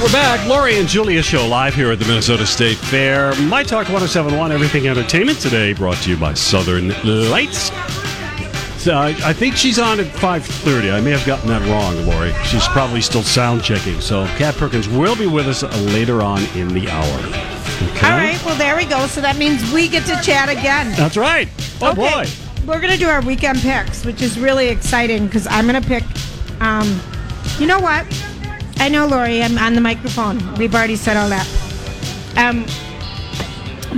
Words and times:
We're 0.00 0.12
back. 0.12 0.48
Laurie 0.48 0.78
and 0.78 0.88
Julia 0.88 1.22
show 1.22 1.46
live 1.46 1.74
here 1.74 1.92
at 1.92 1.98
the 1.98 2.06
Minnesota 2.06 2.46
State 2.46 2.78
Fair. 2.78 3.34
My 3.42 3.62
Talk 3.62 3.90
1071, 3.90 4.50
Everything 4.50 4.88
Entertainment 4.88 5.38
today, 5.38 5.74
brought 5.74 5.98
to 5.98 6.08
you 6.08 6.16
by 6.16 6.32
Southern 6.32 6.88
Lights. 7.30 7.70
So, 8.82 8.94
I 8.94 9.08
I 9.22 9.34
think 9.34 9.56
she's 9.56 9.78
on 9.78 10.00
at 10.00 10.06
5.30. 10.06 10.94
I 10.94 11.02
may 11.02 11.10
have 11.10 11.26
gotten 11.26 11.48
that 11.48 11.60
wrong, 11.68 12.06
Lori. 12.06 12.32
She's 12.46 12.66
probably 12.68 13.02
still 13.02 13.22
sound 13.22 13.62
checking. 13.62 14.00
So 14.00 14.24
Kat 14.38 14.54
Perkins 14.54 14.88
will 14.88 15.16
be 15.16 15.26
with 15.26 15.46
us 15.46 15.62
later 15.92 16.22
on 16.22 16.44
in 16.56 16.68
the 16.68 16.88
hour. 16.88 17.18
Okay? 17.90 18.06
All 18.06 18.16
right, 18.16 18.42
well, 18.46 18.56
there 18.56 18.76
we 18.76 18.86
go. 18.86 19.06
So 19.06 19.20
that 19.20 19.36
means 19.36 19.70
we 19.70 19.86
get 19.86 20.06
to 20.06 20.18
chat 20.22 20.48
again. 20.48 20.94
That's 20.96 21.18
right. 21.18 21.46
Oh, 21.82 21.90
okay. 21.90 22.00
boy. 22.00 22.26
We're 22.66 22.80
going 22.80 22.94
to 22.94 22.98
do 22.98 23.08
our 23.10 23.20
weekend 23.20 23.58
picks, 23.58 24.06
which 24.06 24.22
is 24.22 24.38
really 24.38 24.68
exciting 24.68 25.26
because 25.26 25.46
I'm 25.46 25.66
going 25.66 25.80
to 25.80 25.86
pick. 25.86 26.04
Um, 26.62 26.98
you 27.58 27.66
know 27.66 27.80
what? 27.80 28.06
I 28.80 28.88
know, 28.88 29.06
Lori, 29.06 29.42
I'm 29.42 29.58
on 29.58 29.74
the 29.74 29.80
microphone. 29.82 30.54
We've 30.54 30.74
already 30.74 30.96
said 30.96 31.18
all 31.18 31.28
that. 31.28 31.46
Um, 32.38 32.64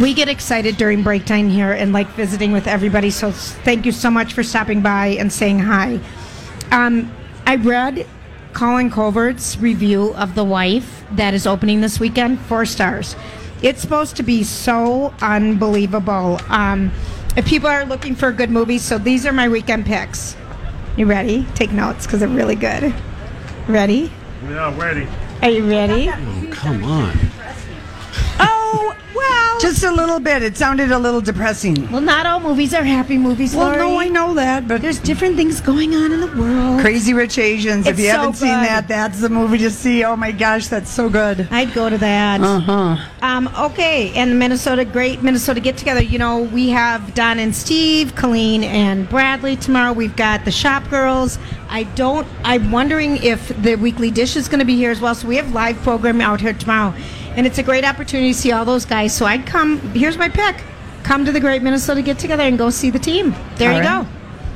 we 0.01 0.13
get 0.13 0.29
excited 0.29 0.77
during 0.77 1.05
break 1.05 1.25
time 1.25 1.49
here 1.49 1.71
and 1.71 1.93
like 1.93 2.09
visiting 2.09 2.51
with 2.51 2.67
everybody. 2.67 3.09
So 3.09 3.31
thank 3.31 3.87
you 3.87 3.93
so 3.93 4.11
much 4.11 4.33
for 4.33 4.43
stopping 4.43 4.81
by 4.81 5.07
and 5.21 5.33
saying 5.33 5.61
hi. 5.61 6.01
Um, 6.73 7.15
I 7.47 7.57
read 7.57 8.09
Colin 8.55 8.91
Covert's 8.91 9.57
review 9.57 10.15
of 10.15 10.35
The 10.35 10.43
Wife 10.43 11.05
that 11.13 11.33
is 11.33 11.47
opening 11.47 11.81
this 11.81 12.01
weekend. 12.01 12.41
Four 12.41 12.67
stars. 12.67 13.15
It's 13.63 13.81
supposed 13.81 14.17
to 14.17 14.25
be 14.25 14.43
so 14.43 15.15
unbelievable. 15.23 16.41
Um, 16.49 16.91
if 17.37 17.47
people 17.47 17.69
are 17.69 17.85
looking 17.85 18.17
for 18.17 18.31
a 18.31 18.33
good 18.33 18.51
movie, 18.51 18.79
so 18.79 18.99
these 18.99 19.27
are 19.27 19.33
my 19.33 19.49
weekend 19.49 19.87
picks. 19.87 20.37
You 20.97 21.07
ready? 21.07 21.47
Take 21.55 21.71
notes 21.71 22.05
because 22.05 22.19
they're 22.19 22.29
really 22.29 22.57
good. 22.57 22.93
Ready? 23.69 24.11
Yeah, 24.49 24.77
ready. 24.77 25.07
Are 25.41 25.51
you 25.51 25.69
ready? 25.69 26.11
Oh, 26.11 26.49
come 26.51 26.83
on. 26.85 27.32
Well. 29.29 29.61
Just 29.61 29.85
a 29.85 29.91
little 29.93 30.19
bit. 30.19 30.43
It 30.43 30.57
sounded 30.57 30.91
a 30.91 30.99
little 30.99 31.21
depressing. 31.21 31.91
well, 31.93 32.01
not 32.01 32.27
all 32.27 32.41
movies 32.41 32.75
are 32.75 32.83
happy 32.83 33.17
movies, 33.17 33.55
Well, 33.55 33.69
Lori. 33.69 33.79
no, 33.79 33.99
I 34.01 34.09
know 34.09 34.35
that, 34.35 34.67
but 34.67 34.81
There's 34.83 34.99
different 34.99 35.37
things 35.37 35.61
going 35.61 35.95
on 35.95 36.11
in 36.13 36.21
the 36.21 36.27
world. 36.27 36.81
Crazy 36.81 37.15
Rich 37.15 37.39
Asians. 37.39 37.87
if 37.87 37.99
you 37.99 38.07
so 38.07 38.13
haven't 38.13 38.35
seen 38.35 38.49
that, 38.49 38.89
that's 38.89 39.21
the 39.21 39.29
movie 39.29 39.59
to 39.59 39.71
see. 39.71 40.03
Oh 40.05 40.17
my 40.17 40.33
gosh, 40.33 40.67
that's 40.69 40.91
so 40.91 41.09
good. 41.09 41.47
I'd 41.51 41.73
go 41.75 41.89
to 41.89 41.99
that. 41.99 42.41
Uh 42.41 42.59
huh. 42.61 42.97
Um, 43.23 43.49
okay, 43.59 44.13
and 44.15 44.33
the 44.33 44.35
Minnesota 44.35 44.85
Great 44.85 45.23
Minnesota 45.23 45.61
Get 45.61 45.77
Together. 45.77 46.03
You 46.03 46.19
know, 46.19 46.41
we 46.43 46.71
have 46.71 47.15
Don 47.15 47.39
and 47.39 47.55
Steve, 47.55 48.15
Colleen 48.17 48.65
and 48.65 49.09
Bradley 49.09 49.55
tomorrow. 49.57 49.93
We've 49.93 50.17
got 50.17 50.45
the 50.45 50.51
Shop 50.51 50.89
Girls. 50.91 51.39
I 51.69 51.85
don't. 51.85 52.27
I'm 52.45 52.73
wondering 52.73 53.19
if 53.19 53.49
the 53.63 53.77
Weekly 53.77 54.11
Dish 54.11 54.35
is 54.37 54.49
going 54.49 54.59
to 54.59 54.65
be 54.67 54.77
here 54.77 54.91
as 54.91 55.01
well. 55.01 55.15
So 55.15 55.29
we 55.29 55.37
have 55.37 55.53
live 55.53 55.77
program 55.83 56.21
out 56.21 56.41
here 56.41 56.53
tomorrow, 56.53 56.93
and 57.37 57.47
it's 57.47 57.59
a 57.59 57.63
great 57.63 57.85
opportunity 57.85 58.33
to 58.33 58.39
see 58.39 58.53
all 58.53 58.65
those 58.65 58.85
guys. 58.85 59.15
So 59.15 59.27
I'd 59.27 59.47
come. 59.47 59.79
Here's 59.95 60.17
my 60.19 60.29
pick: 60.29 60.57
come 61.03 61.25
to 61.25 61.33
the 61.33 61.41
Great 61.41 61.63
Minnesota 61.63 62.03
Get 62.03 62.19
Together 62.19 62.43
and 62.45 62.57
go 62.59 62.71
see 62.71 62.91
the 62.91 62.99
team. 62.99 63.35
There 63.57 63.71
All 63.71 63.79
you 63.79 63.83
right. 63.85 64.05
go. 64.05 64.09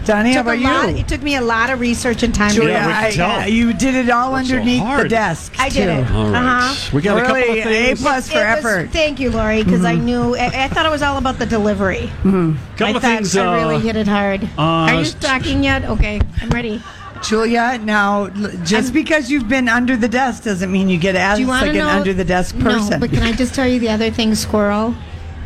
Donnie, 0.05 0.35
how 0.35 0.43
Took 0.45 0.55
a 0.55 0.61
about 0.61 0.85
lot- 0.85 0.89
you? 0.95 0.97
it 0.99 1.09
took 1.09 1.21
me 1.21 1.35
a 1.35 1.41
lot 1.41 1.69
of 1.69 1.81
research 1.81 2.23
and 2.23 2.33
time. 2.33 2.51
to 2.51 2.55
Julia, 2.55 2.79
do 2.79 2.87
we 2.87 2.93
it. 2.93 2.95
can 2.95 3.13
tell. 3.15 3.31
I- 3.41 3.47
you 3.47 3.73
did 3.73 3.97
it 3.97 4.09
all 4.09 4.31
Worked 4.33 4.47
so 4.47 4.55
underneath 4.55 4.99
the 5.03 5.09
desk. 5.09 5.53
I 5.59 5.69
did 5.69 5.85
too. 5.87 5.91
it. 5.91 6.11
All 6.15 6.31
right. 6.31 6.37
Uh-huh. 6.61 6.91
We 6.95 7.03
got 7.03 7.19
a 7.19 7.21
couple 7.23 7.35
Really, 7.35 7.61
of 7.61 7.67
A 7.67 7.95
plus 7.97 8.31
for 8.31 8.39
It 8.39 8.47
was- 8.49 8.59
effort. 8.65 8.91
thank 8.93 9.19
you, 9.19 9.31
Lori, 9.33 9.65
because 9.65 9.85
I 9.85 9.97
knew. 9.97 10.37
I, 10.37 10.45
I 10.67 10.69
thought 10.69 10.87
it 10.87 10.93
was 10.93 11.03
all 11.03 11.17
about 11.19 11.41
the 11.41 11.47
delivery. 11.47 12.09
couple 12.23 12.57
I 12.87 12.91
of 12.91 13.03
things. 13.03 13.37
I 13.37 13.57
really 13.57 13.75
uh, 13.77 13.79
hit 13.81 13.97
it 13.97 14.07
hard. 14.07 14.45
uh, 14.57 14.63
Are 14.63 14.95
you 14.95 15.05
st- 15.07 15.21
talking 15.21 15.65
yet? 15.65 15.85
Okay, 15.87 16.21
I'm 16.41 16.51
ready. 16.51 16.81
Julia, 17.23 17.79
now 17.83 18.25
l- 18.27 18.51
just 18.65 18.93
because 18.93 19.31
you've 19.31 19.49
been 19.49 19.69
under 19.69 19.97
the 19.97 20.09
desk 20.09 20.45
doesn't 20.45 20.71
mean 20.71 20.89
you 20.89 20.99
get 20.99 21.15
as 21.17 21.37
Do 21.39 21.43
you 21.43 21.49
want 21.49 21.63
like 21.67 21.73
to 21.75 21.81
an 21.81 21.87
under 21.87 22.13
the 22.15 22.25
desk 22.25 22.59
person. 22.59 22.91
No, 22.91 22.99
but 22.99 23.11
can 23.11 23.23
I 23.23 23.33
just 23.33 23.55
tell 23.55 23.67
you 23.67 23.79
the 23.81 23.89
other 23.89 24.11
thing, 24.11 24.35
Squirrel? 24.35 24.95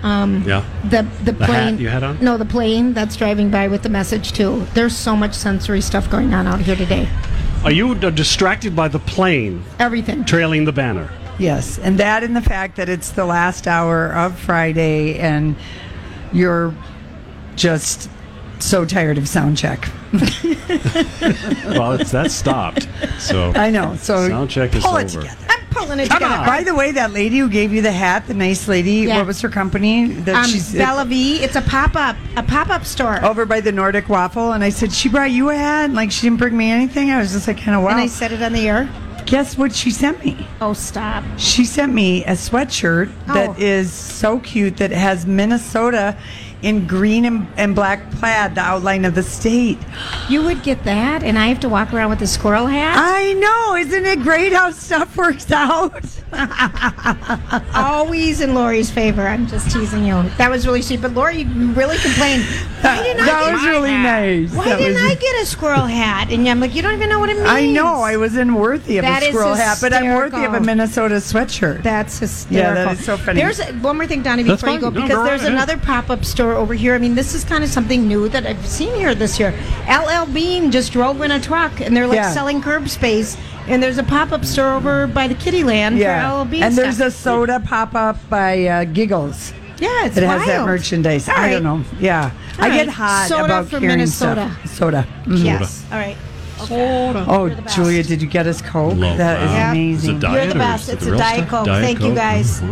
Um, 0.03 0.43
Yeah. 0.47 0.65
The 0.85 1.03
the 1.25 1.33
The 1.33 1.45
hat 1.45 1.51
plane 1.51 1.79
you 1.79 1.89
had 1.89 2.03
on? 2.03 2.19
No, 2.23 2.37
the 2.39 2.45
plane 2.47 2.95
that's 2.95 3.17
driving 3.17 3.51
by 3.51 3.69
with 3.69 3.83
the 3.83 3.89
message 3.91 4.33
too. 4.33 4.67
There's 4.75 4.97
so 4.97 5.15
much 5.15 5.35
sensory 5.35 5.81
stuff 5.81 6.11
going 6.11 6.33
on 6.35 6.47
out 6.47 6.61
here 6.61 6.77
today. 6.77 7.09
Are 7.65 7.73
you 7.73 7.95
distracted 7.95 8.75
by 8.75 8.89
the 8.89 8.99
plane 8.99 9.63
Everything. 9.79 10.25
trailing 10.25 10.65
the 10.65 10.73
banner? 10.73 11.11
Yes, 11.39 11.79
and 11.79 11.99
that 11.99 12.23
and 12.23 12.35
the 12.35 12.41
fact 12.43 12.77
that 12.77 12.89
it's 12.89 13.11
the 13.11 13.25
last 13.27 13.67
hour 13.67 14.13
of 14.15 14.39
Friday 14.39 15.19
and 15.19 15.57
you're 16.33 16.75
just 17.57 18.09
so 18.61 18.85
tired 18.85 19.19
of 19.19 19.29
sound 19.29 19.57
check. 19.59 19.89
Well, 21.71 21.93
it's 21.93 22.11
that 22.13 22.31
stopped. 22.31 22.89
So 23.19 23.53
I 23.55 23.71
know. 23.71 23.97
So 23.97 24.29
sound 24.29 24.51
check 24.51 24.75
is 24.75 24.83
pull 24.83 24.93
over. 24.97 25.01
it 25.03 25.09
together. 25.09 25.37
I'm 25.49 25.67
pulling 25.71 26.01
it 26.01 26.09
Come 26.09 26.19
together. 26.19 26.41
on. 26.41 26.47
By 26.47 26.63
the 26.65 26.75
way, 26.75 26.91
that 26.93 27.13
lady 27.13 27.39
who 27.39 27.49
gave 27.49 27.73
you 27.73 27.81
the 27.83 27.93
hat, 27.93 28.27
the 28.27 28.35
nice 28.35 28.67
lady, 28.69 28.93
Yeah. 29.07 29.19
what 29.19 29.27
was 29.27 29.41
her 29.43 29.49
company? 29.49 30.07
That 30.07 30.35
Um, 30.37 30.45
she's 30.51 30.73
Bella 30.75 31.05
V. 31.05 31.37
It's 31.43 31.57
a 31.57 31.63
pop 31.63 31.95
up, 31.97 32.17
a 32.37 32.43
pop 32.43 32.71
up 32.71 32.85
store. 32.85 33.25
over 33.25 33.47
by 33.47 33.61
the 33.61 33.73
Nordic 33.73 34.09
Waffle, 34.09 34.53
and 34.53 34.65
I 34.65 34.71
said 34.71 34.93
she 34.93 35.09
brought 35.09 35.31
you 35.31 35.51
a 35.51 35.57
hat, 35.57 35.87
and 35.87 35.95
like 35.95 36.11
she 36.11 36.23
didn't 36.23 36.39
bring 36.39 36.57
me 36.57 36.71
anything. 36.71 37.11
I 37.11 37.19
was 37.19 37.33
just 37.33 37.47
like, 37.47 37.61
kind 37.61 37.77
of 37.77 37.83
wow. 37.85 37.91
And 37.91 38.01
I 38.01 38.07
said 38.07 38.33
it 38.33 38.43
on 38.43 38.53
the 38.53 38.69
air. 38.69 38.89
Guess 39.31 39.57
what 39.57 39.73
she 39.73 39.93
sent 39.93 40.25
me? 40.25 40.45
Oh, 40.61 40.73
stop. 40.73 41.23
She 41.39 41.65
sent 41.65 41.95
me 41.95 42.25
a 42.25 42.33
sweatshirt 42.33 43.13
Oh. 43.29 43.35
that 43.35 43.61
is 43.61 43.93
so 43.93 44.41
cute 44.41 44.79
that 44.79 44.91
has 44.91 45.25
Minnesota 45.25 46.17
in 46.63 46.85
green 46.89 47.25
and, 47.25 47.47
and 47.57 47.75
black 47.77 48.11
plaid, 48.11 48.57
the 48.57 48.61
outline 48.61 49.05
of 49.05 49.15
the 49.15 49.23
state. 49.23 49.79
You 50.29 50.43
would 50.43 50.65
get 50.65 50.83
that, 50.83 51.23
and 51.23 51.39
I 51.39 51.47
have 51.47 51.61
to 51.61 51.69
walk 51.69 51.95
around 51.95 52.11
with 52.11 52.21
a 52.23 52.27
squirrel 52.27 52.67
hat. 52.67 52.97
I 52.99 53.33
know, 53.35 53.77
isn't 53.77 54.05
it 54.05 54.21
great 54.23 54.53
how 54.53 54.73
stuff 54.73 55.17
works 55.17 55.53
out? 55.53 56.05
Always 57.75 58.41
in 58.41 58.55
Lori's 58.55 58.91
favor. 58.91 59.27
I'm 59.27 59.47
just 59.47 59.71
teasing 59.71 60.05
you. 60.05 60.23
That 60.39 60.51
was 60.51 60.67
really 60.67 60.83
sweet, 60.83 61.03
but 61.03 61.13
Lori 61.15 61.43
you 61.43 61.73
really 61.73 61.99
complained. 61.99 62.45
Why 62.81 63.03
didn't 63.03 63.25
that 63.25 63.45
get 63.45 63.53
was 63.53 63.63
my 63.63 63.69
really 63.69 63.91
hat? 63.91 64.03
nice. 64.23 64.53
Why 64.55 64.65
That 64.71 64.79
didn't 64.79 64.95
was- 65.03 65.13
I 65.13 65.15
get 65.17 65.43
a 65.43 65.47
squirrel 65.47 65.87
hat? 65.87 66.31
And 66.31 66.49
I'm 66.49 66.61
like, 66.61 66.75
you 66.75 66.83
don't 66.83 66.95
even 66.95 67.09
know 67.09 67.19
what 67.19 67.31
it 67.31 67.37
means. 67.37 67.49
I 67.49 67.67
know 67.67 68.01
I 68.03 68.17
wasn't 68.17 68.53
worthy 68.55 68.99
of 68.99 69.05
That 69.05 69.23
a 69.23 69.27
squirrel 69.27 69.55
hat, 69.55 69.79
but 69.81 69.93
I'm 69.93 70.15
worthy 70.15 70.45
of 70.45 70.55
a. 70.55 70.61
Minnesota 70.61 71.17
sweatshirt. 71.17 71.83
That's 71.83 72.19
hysterical. 72.19 72.75
Yeah, 72.77 72.85
that 72.85 72.99
is 72.99 73.05
so 73.05 73.17
funny. 73.17 73.41
There's 73.41 73.59
a, 73.61 73.73
one 73.75 73.97
more 73.97 74.07
thing, 74.07 74.23
Donnie, 74.23 74.43
That's 74.45 74.61
before 74.63 74.75
you 74.75 74.81
go, 74.81 74.91
fine. 74.91 74.95
No, 74.95 75.03
because 75.03 75.17
go 75.19 75.25
there's 75.25 75.43
right 75.43 75.53
another 75.53 75.77
pop-up 75.79 76.25
store 76.25 76.55
over 76.55 76.75
here. 76.75 76.95
I 76.95 76.99
mean, 76.99 77.15
this 77.15 77.35
is 77.35 77.45
kind 77.45 77.65
of 77.65 77.71
something 77.71 78.07
new 78.07 78.29
that 78.29 78.47
I've 78.47 78.65
seen 78.67 78.95
here 78.95 79.15
this 79.15 79.39
year. 79.41 79.53
LL 79.89 80.27
Bean 80.33 80.71
just 80.71 80.93
drove 80.93 81.21
in 81.23 81.31
a 81.33 81.41
truck, 81.41 81.81
and 81.81 81.97
they're 81.97 82.07
like 82.07 82.17
Yeah. 82.17 82.31
selling 82.31 82.61
curb 82.63 82.89
space. 82.89 83.37
And 83.69 83.83
there's 83.83 83.99
a 83.99 84.03
pop-up 84.03 84.45
store 84.45 84.73
over 84.75 85.07
by 85.07 85.29
the 85.29 85.35
Kitty 85.35 85.63
Land 85.65 85.99
yeah, 85.99 86.29
for 86.31 86.41
LL 86.43 86.45
Bean 86.47 86.63
and 86.63 86.77
there's 86.77 87.01
a 87.01 87.11
soda 87.11 87.61
pop 87.61 87.95
up 87.95 88.17
by 88.29 88.67
uh, 88.67 88.85
Giggles. 88.85 89.53
yeah, 89.79 90.07
it's 90.07 90.17
It 90.17 90.23
has 90.25 90.45
that 90.47 90.57
wild. 90.59 90.67
merchandise. 90.69 91.29
All 91.29 91.37
I 91.37 91.39
right. 91.39 91.51
don't 91.53 91.63
know. 91.63 91.85
Yeah, 92.01 92.33
All 92.59 92.65
I 92.65 92.71
get 92.71 92.89
hot 92.89 93.27
Soda 93.29 93.45
about 93.45 93.69
from 93.69 93.81
carrying 93.81 93.99
Minnesota. 93.99 94.51
stuff. 94.65 94.75
Soda. 94.75 95.07
Mhm. 95.25 95.45
Yes. 95.45 95.85
All 95.93 95.99
right. 95.99 96.17
Soda. 96.59 97.25
Oh, 97.29 97.49
the 97.49 97.63
best. 97.63 97.77
Julia, 97.77 98.03
did 98.03 98.21
you 98.21 98.29
get 98.29 98.47
us 98.47 98.61
Coke? 98.61 98.95
Love 98.97 99.17
that 99.19 99.43
is 99.43 99.51
that. 99.51 99.55
Yeah. 99.55 99.71
Is 99.73 100.05
amazing. 100.05 100.17
it 100.17 100.21
diet 100.21 100.35
You're 100.45 100.53
the 100.53 100.59
best. 100.59 100.89
It's 100.89 101.03
the 101.05 101.09
a 101.09 101.13
real 101.13 101.19
Diet 101.21 101.39
stuff? 101.49 101.51
Coke. 101.51 101.67
Thank 101.67 102.01
you, 102.01 102.07
Coke? 102.09 102.17
guys. 102.17 102.61
Take 102.61 102.69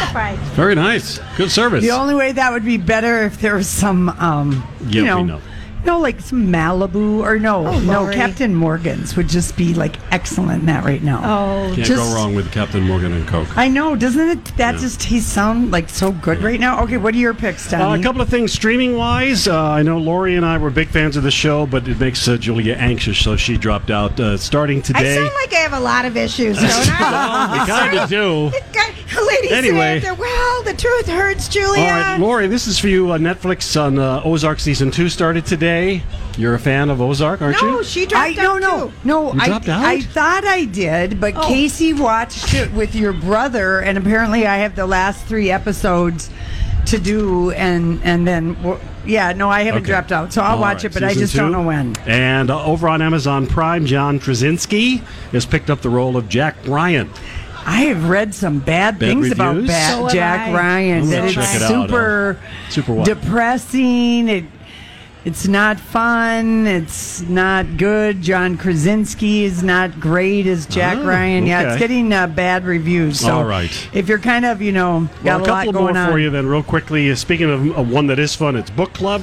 the 0.00 0.06
prize. 0.10 0.38
Very 0.56 0.74
nice. 0.74 1.20
Good 1.36 1.50
service. 1.52 1.82
The 1.84 1.90
only 1.92 2.14
way 2.14 2.32
that 2.32 2.50
would 2.52 2.64
be 2.64 2.78
better 2.78 3.24
if 3.24 3.40
there 3.40 3.54
was 3.54 3.68
some, 3.68 4.08
um, 4.08 4.66
Yeah, 4.88 5.00
you 5.02 5.04
know, 5.06 5.22
know. 5.24 5.40
No, 5.88 5.98
like 5.98 6.20
some 6.20 6.48
Malibu 6.48 7.20
or 7.20 7.38
no, 7.38 7.66
Oh, 7.66 7.80
no, 7.80 8.12
Captain 8.12 8.54
Morgan's 8.54 9.16
would 9.16 9.26
just 9.26 9.56
be 9.56 9.72
like 9.72 9.96
excellent 10.12 10.60
in 10.60 10.66
that 10.66 10.84
right 10.84 11.02
now. 11.02 11.22
Oh, 11.24 11.72
Can't 11.74 11.86
Just- 11.86 12.02
go 12.10 12.14
wrong 12.14 12.34
with 12.34 12.52
Captain 12.52 12.82
Morgan 12.82 13.14
and 13.14 13.26
Coke. 13.26 13.48
I 13.56 13.68
know, 13.68 13.96
doesn't 13.96 14.28
it? 14.28 14.44
That 14.58 14.74
Yeah. 14.74 14.80
just 14.82 15.02
he 15.04 15.18
sound 15.18 15.70
like 15.70 15.88
so 15.88 16.12
good 16.12 16.42
right 16.42 16.60
now. 16.60 16.82
Okay, 16.82 16.98
what 16.98 17.14
are 17.14 17.16
your 17.18 17.32
picks, 17.32 17.72
Uh, 17.72 17.96
a 17.98 18.02
couple 18.02 18.20
of 18.20 18.28
things 18.28 18.52
streaming 18.52 18.98
wise. 18.98 19.48
Uh, 19.48 19.58
I 19.62 19.82
know 19.82 19.96
Lori 19.96 20.36
and 20.36 20.44
I 20.44 20.58
were 20.58 20.68
big 20.68 20.88
fans 20.90 21.16
of 21.16 21.22
the 21.22 21.30
show, 21.30 21.64
but 21.64 21.88
it 21.88 21.98
makes 21.98 22.28
uh, 22.28 22.36
Julia 22.36 22.74
anxious, 22.78 23.16
so 23.18 23.36
she 23.36 23.56
dropped 23.56 23.90
out. 23.90 24.20
Uh, 24.20 24.36
starting 24.36 24.82
today. 24.82 25.12
I 25.12 25.14
sound 25.16 25.30
like 25.40 25.52
I 25.54 25.60
have 25.60 25.72
a 25.72 25.80
lot 25.80 26.04
of 26.04 26.18
issues, 26.18 26.58
don't 26.58 26.66
I? 27.00 27.60
you 27.60 27.66
kind 27.66 27.98
of 27.98 28.10
do. 28.10 28.50
Ladies 29.26 29.52
Anyway. 29.52 29.96
anyway. 29.96 30.16
well, 30.18 30.62
the 30.62 30.74
truth 30.74 31.06
hurts, 31.08 31.48
Julia. 31.48 31.82
All 31.82 31.88
right, 31.90 32.20
Lori, 32.20 32.46
this 32.46 32.66
is 32.66 32.78
for 32.78 32.88
you. 32.88 33.10
Uh, 33.10 33.18
Netflix 33.18 33.80
on 33.80 33.98
uh, 33.98 34.20
Ozark 34.24 34.60
season 34.60 34.90
two 34.90 35.08
started 35.08 35.44
today. 35.44 35.77
You're 36.36 36.54
a 36.54 36.58
fan 36.58 36.88
of 36.90 37.00
Ozark, 37.00 37.42
aren't 37.42 37.60
no, 37.62 37.78
you? 37.78 37.84
she 37.84 38.06
dropped 38.06 38.36
no 38.36 38.54
out 38.56 38.60
no 38.60 38.86
too. 38.88 38.92
no. 39.04 39.32
You 39.34 39.40
I 39.40 39.46
dropped 39.48 39.68
out? 39.68 39.84
I 39.84 40.00
thought 40.00 40.44
I 40.44 40.64
did, 40.66 41.20
but 41.20 41.34
Oh. 41.36 41.42
Casey 41.48 41.92
watched 41.92 42.54
it 42.54 42.72
with 42.72 42.94
your 42.94 43.12
brother, 43.12 43.80
and 43.80 43.98
apparently 43.98 44.46
I 44.46 44.58
have 44.58 44.76
the 44.76 44.86
last 44.86 45.24
three 45.26 45.50
episodes 45.50 46.30
to 46.86 46.98
do, 46.98 47.50
and 47.52 48.00
and 48.04 48.26
then 48.26 48.56
yeah, 49.04 49.32
no, 49.32 49.50
I 49.50 49.62
haven't 49.62 49.82
Okay. 49.82 49.90
dropped 49.90 50.12
out, 50.12 50.32
so 50.32 50.42
I'll 50.42 50.54
All 50.54 50.60
watch 50.60 50.76
right, 50.78 50.84
it, 50.86 50.94
but 50.94 51.02
I 51.02 51.08
season 51.08 51.22
just 51.22 51.34
don't 51.36 51.52
know 51.52 51.62
when. 51.62 51.96
And 52.06 52.50
uh, 52.50 52.64
over 52.64 52.88
on 52.88 53.02
Amazon 53.02 53.46
Prime, 53.46 53.84
John 53.86 54.20
Krasinski 54.20 55.02
has 55.32 55.44
picked 55.44 55.70
up 55.70 55.80
the 55.82 55.90
role 55.90 56.16
of 56.16 56.28
Jack 56.28 56.56
Ryan. 56.66 57.10
I 57.66 57.82
have 57.82 58.08
read 58.08 58.34
some 58.34 58.60
bad, 58.60 58.98
Bad 58.98 59.08
things 59.08 59.30
about 59.32 59.56
reviews? 59.56 59.68
bad 59.70 59.90
So 59.92 60.08
Jack 60.08 60.48
I. 60.48 60.54
Ryan. 60.54 61.02
I'm 61.02 61.10
That 61.10 61.24
it's 61.24 61.34
check 61.34 61.54
it 61.56 61.62
out. 61.62 61.68
super, 61.68 62.38
Super 62.70 62.92
what? 62.94 63.04
depressing. 63.04 64.28
It, 64.28 64.44
it's 65.24 65.46
not 65.48 65.78
fun. 65.78 66.66
It's 66.66 67.20
not 67.22 67.76
good. 67.76 68.22
John 68.22 68.56
Krasinski 68.56 69.44
is 69.44 69.62
not 69.62 69.98
great 70.00 70.46
as 70.46 70.66
Jack 70.66 70.98
Oh, 70.98 71.04
Ryan. 71.06 71.46
Yeah, 71.46 71.60
okay. 71.60 71.68
it's 71.70 71.78
getting 71.78 72.12
uh, 72.12 72.26
bad 72.28 72.64
reviews. 72.64 73.20
So 73.20 73.34
All 73.38 73.44
right. 73.44 73.70
if 73.92 74.08
you're 74.08 74.18
kind 74.18 74.44
of, 74.44 74.62
you 74.62 74.72
know, 74.72 75.08
got 75.22 75.24
Well, 75.24 75.38
a 75.40 75.42
a, 75.42 75.46
couple 75.46 75.66
lot 75.66 75.72
going 75.72 75.94
more 75.94 76.02
on. 76.04 76.10
for 76.12 76.18
you 76.18 76.30
then, 76.30 76.46
real 76.46 76.62
quickly. 76.62 77.10
Uh, 77.10 77.14
Speaking 77.14 77.50
of 77.50 77.78
uh, 77.78 77.82
one 77.82 78.06
that 78.06 78.18
is 78.18 78.34
fun, 78.34 78.56
it's 78.56 78.70
Book 78.70 78.92
Club. 78.94 79.22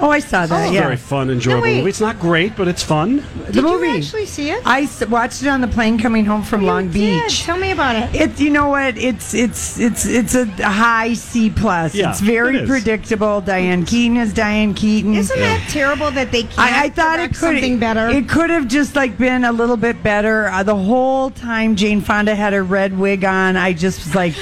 Oh, 0.00 0.10
I 0.10 0.18
saw 0.18 0.44
that. 0.46 0.64
It's 0.66 0.74
yeah. 0.74 0.82
very 0.82 0.96
fun, 0.96 1.30
enjoyable 1.30 1.62
wait. 1.62 1.76
movie. 1.78 1.88
It's 1.90 2.00
not 2.00 2.18
great, 2.18 2.56
but 2.56 2.66
it's 2.68 2.82
fun. 2.82 3.24
the 3.46 3.52
Did 3.52 3.62
movie. 3.64 3.86
you 3.88 3.94
actually 3.96 4.26
see 4.26 4.50
it? 4.50 4.60
I 4.66 4.82
s- 4.82 5.06
watched 5.06 5.42
it 5.42 5.48
on 5.48 5.60
the 5.60 5.68
plane 5.68 5.98
coming 5.98 6.24
home 6.24 6.42
from 6.42 6.62
Long 6.62 6.86
You 6.86 6.92
did. 6.92 7.22
Beach. 7.24 7.42
Tell 7.42 7.56
me 7.56 7.70
about 7.70 7.96
it. 7.96 8.14
It, 8.14 8.40
you 8.40 8.50
know 8.50 8.68
what? 8.68 8.98
It's 8.98 9.34
it's 9.34 9.78
it's 9.78 10.04
it's 10.06 10.34
a 10.34 10.46
high 10.68 11.14
C 11.14 11.48
plus. 11.50 11.94
Yeah, 11.94 12.10
it's 12.10 12.20
very 12.20 12.56
it 12.56 12.62
is. 12.64 12.68
predictable. 12.68 13.40
Diane 13.40 13.84
Keaton 13.84 14.16
is 14.16 14.32
Diane 14.32 14.74
Keaton. 14.74 15.14
Isn't 15.14 15.38
that 15.38 15.68
terrible 15.70 16.10
that 16.10 16.32
they 16.32 16.42
can't 16.42 16.58
I, 16.58 16.84
I 16.84 16.88
thought 16.90 17.14
it 17.18 17.22
direct 17.22 17.34
could 17.34 17.40
something 17.40 17.78
better? 17.78 18.08
It 18.10 18.28
could 18.28 18.50
have 18.50 18.66
just 18.68 18.96
like 18.96 19.16
been 19.16 19.44
a 19.44 19.52
little 19.52 19.76
bit 19.76 20.02
better. 20.02 20.48
Uh, 20.48 20.62
the 20.62 20.76
whole 20.76 21.30
time 21.30 21.76
Jane 21.76 22.00
Fonda 22.00 22.34
had 22.34 22.52
her 22.52 22.64
red 22.64 22.98
wig 22.98 23.24
on, 23.24 23.56
I 23.56 23.72
just 23.72 24.04
was 24.04 24.14
like, 24.14 24.34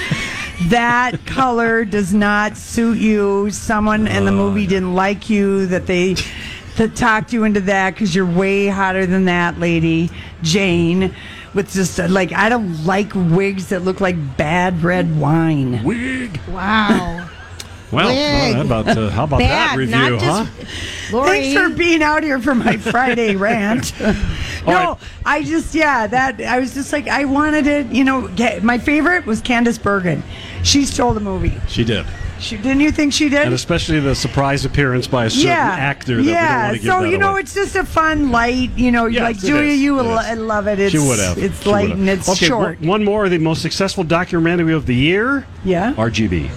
that 0.71 1.25
color 1.27 1.85
does 1.85 2.13
not 2.13 2.57
suit 2.57 2.99
you. 2.99 3.51
Someone 3.51 4.07
in 4.07 4.25
the 4.25 4.33
movie 4.33 4.67
didn't 4.67 4.95
like 4.95 5.29
you. 5.31 5.67
That 5.67 5.87
they. 5.87 6.17
That 6.77 6.97
talked 6.97 7.35
you 7.35 7.45
into 7.45 7.61
that 7.61 7.91
because 7.93 8.15
you're 8.15 8.25
way 8.25 8.67
hotter 8.67 9.05
than 9.05 9.27
that, 9.27 9.61
lady 9.61 10.09
Jane. 10.43 11.15
With 11.53 11.71
just 11.71 12.01
uh, 12.01 12.09
like 12.09 12.33
I 12.33 12.49
don't 12.49 12.87
like 12.87 13.13
wigs 13.15 13.69
that 13.69 13.81
look 13.83 14.01
like 14.01 14.17
bad 14.39 14.83
red 14.83 15.21
wine. 15.21 15.85
Wig. 15.85 16.41
wow. 16.49 17.29
Well, 17.93 18.09
Wig. 18.09 18.55
how 18.55 18.63
about 18.63 18.89
uh, 18.89 19.11
how 19.11 19.25
about 19.25 19.41
that 19.41 19.73
Bad, 19.73 19.79
review, 19.79 19.95
not 19.95 20.23
huh? 20.23 20.47
just 20.47 21.13
Lori. 21.13 21.29
Thanks 21.29 21.61
for 21.61 21.69
being 21.77 22.03
out 22.03 22.23
here 22.23 22.41
for 22.41 22.55
my 22.55 22.79
Friday 22.79 23.37
rant. 23.37 23.93
no, 24.01 24.15
right. 24.67 24.97
I 25.27 25.43
just 25.43 25.75
yeah, 25.75 26.07
that 26.07 26.41
I 26.41 26.59
was 26.59 26.73
just 26.73 26.91
like 26.91 27.07
I 27.07 27.27
wanted 27.27 27.67
it. 27.67 27.89
You 27.89 28.05
know, 28.05 28.29
get, 28.29 28.63
my 28.63 28.79
favorite 28.79 29.27
was 29.27 29.43
Candice 29.43 29.81
Bergen. 29.81 30.23
She 30.63 30.85
stole 30.85 31.15
the 31.15 31.21
movie. 31.21 31.55
She 31.69 31.85
did, 31.85 32.07
She, 32.39 32.57
didn't 32.57 32.81
you 32.81 32.91
think 32.93 33.13
she 33.13 33.29
did? 33.29 33.43
and 33.45 33.55
especially 33.55 34.01
the 34.01 34.15
surprise 34.15 34.65
appearance 34.65 35.07
by 35.07 35.27
a 35.27 35.31
certain 35.31 35.51
actor 35.51 36.17
that 36.17 36.23
we 36.23 36.27
don't 36.27 36.35
yeah. 36.35 36.69
to 36.73 36.79
give 36.79 36.85
so 36.87 37.03
you 37.05 37.19
know, 37.19 37.33
away. 37.33 37.41
it's 37.41 37.55
just 37.55 37.75
a 37.77 37.85
fun, 37.85 38.31
light. 38.31 38.71
You 38.77 38.91
know, 38.93 39.07
Yes, 39.07 39.23
like 39.23 39.39
Julia, 39.39 39.73
you 39.73 39.95
will 39.95 40.05
lo- 40.05 40.35
love 40.37 40.67
it. 40.69 40.79
It's 40.79 40.93
she 40.93 40.99
would 40.99 41.19
have. 41.19 41.39
It's 41.39 41.63
She 41.63 41.71
light 41.71 41.89
have. 41.91 41.99
and 41.99 42.09
it's 42.09 42.29
okay, 42.29 42.47
short. 42.47 42.79
One, 42.81 42.89
one 42.89 43.05
more, 43.05 43.29
the 43.29 43.39
most 43.39 43.63
successful 43.63 44.05
documentary 44.05 44.73
of 44.73 44.87
the 44.87 44.95
year. 44.95 45.47
Yeah. 45.65 45.95
RGB. 45.95 46.51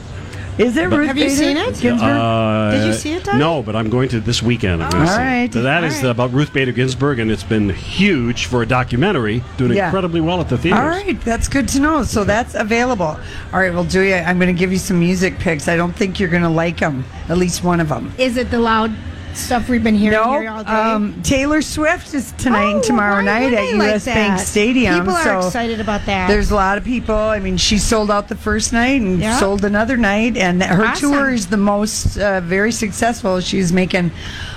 Is 0.57 0.77
it 0.77 0.89
Ruth 0.89 1.07
Have 1.07 1.17
you 1.17 1.25
Bader 1.25 1.35
seen 1.35 1.57
it? 1.57 1.77
Ginsburg? 1.79 1.99
Uh, 2.09 2.71
Did 2.71 2.87
you 2.87 2.93
see 2.93 3.11
it, 3.13 3.25
Doug? 3.25 3.37
No, 3.37 3.61
but 3.61 3.75
I'm 3.75 3.89
going 3.89 4.07
to 4.09 4.21
this 4.21 4.41
weekend. 4.41 4.81
I'm 4.81 4.89
going 4.89 5.05
to 5.05 5.11
All 5.11 5.15
see 5.17 5.21
it. 5.21 5.25
right. 5.25 5.53
So 5.53 5.61
that 5.63 5.83
is 5.83 5.95
All 5.97 6.03
right. 6.03 6.11
about 6.11 6.31
Ruth 6.31 6.53
Bader 6.53 6.71
Ginsburg, 6.71 7.19
and 7.19 7.29
it's 7.29 7.43
been 7.43 7.69
huge 7.69 8.45
for 8.45 8.61
a 8.61 8.65
documentary, 8.65 9.43
doing 9.57 9.73
Yeah. 9.73 9.87
incredibly 9.87 10.21
well 10.21 10.39
at 10.39 10.47
the 10.47 10.57
theaters. 10.57 10.79
All 10.79 10.87
right, 10.87 11.19
that's 11.21 11.49
good 11.49 11.67
to 11.69 11.79
know. 11.81 12.03
So 12.03 12.23
that's 12.23 12.55
available. 12.55 13.19
All 13.53 13.59
right, 13.59 13.73
well, 13.73 13.83
Julia, 13.83 14.23
I'm 14.25 14.39
going 14.39 14.53
to 14.53 14.57
give 14.57 14.71
you 14.71 14.77
some 14.77 14.97
music 14.99 15.39
picks. 15.39 15.67
I 15.67 15.75
don't 15.75 15.93
think 15.93 16.21
you're 16.21 16.29
going 16.29 16.43
to 16.43 16.49
like 16.49 16.79
them, 16.79 17.03
at 17.27 17.37
least 17.37 17.63
one 17.63 17.81
of 17.81 17.89
them. 17.89 18.13
Is 18.17 18.37
it 18.37 18.49
the 18.49 18.59
loud 18.59 18.91
stuff 19.35 19.69
we've 19.69 19.83
been 19.83 19.95
hearing 19.95 20.17
here 20.41 20.49
all 20.49 20.57
No, 20.57 20.63
day? 20.63 20.69
um, 20.71 21.21
Taylor 21.23 21.61
Swift 21.61 22.13
is 22.13 22.31
tonight 22.33 22.71
and 22.71 22.79
Oh, 22.79 22.83
tomorrow 22.83 23.21
night 23.21 23.53
at 23.53 23.75
like 23.77 23.89
US 23.93 24.05
Bank? 24.05 24.39
Stadium. 24.39 24.99
People 25.01 25.15
so 25.15 25.29
are 25.39 25.45
excited 25.47 25.79
about 25.79 26.05
that. 26.05 26.27
There's 26.27 26.51
a 26.51 26.55
lot 26.55 26.77
of 26.77 26.83
people. 26.85 27.15
I 27.15 27.39
mean, 27.39 27.57
she 27.57 27.77
sold 27.77 28.09
out 28.11 28.27
the 28.29 28.35
first 28.35 28.73
night 28.73 29.01
and 29.01 29.19
Yeah. 29.19 29.37
sold 29.37 29.65
another 29.65 29.97
night, 29.97 30.37
and 30.37 30.63
her 30.63 30.85
Awesome. 30.85 31.11
tour 31.11 31.31
is 31.31 31.47
the 31.47 31.57
most 31.57 32.17
uh, 32.17 32.41
very 32.41 32.71
successful. 32.71 33.39
She's 33.41 33.71
making 33.73 34.11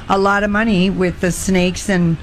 a 0.09 0.19
lot 0.19 0.43
of 0.43 0.51
money 0.51 0.91
with 0.91 1.21
the 1.21 1.33
snakes 1.33 1.89
and. 1.89 2.17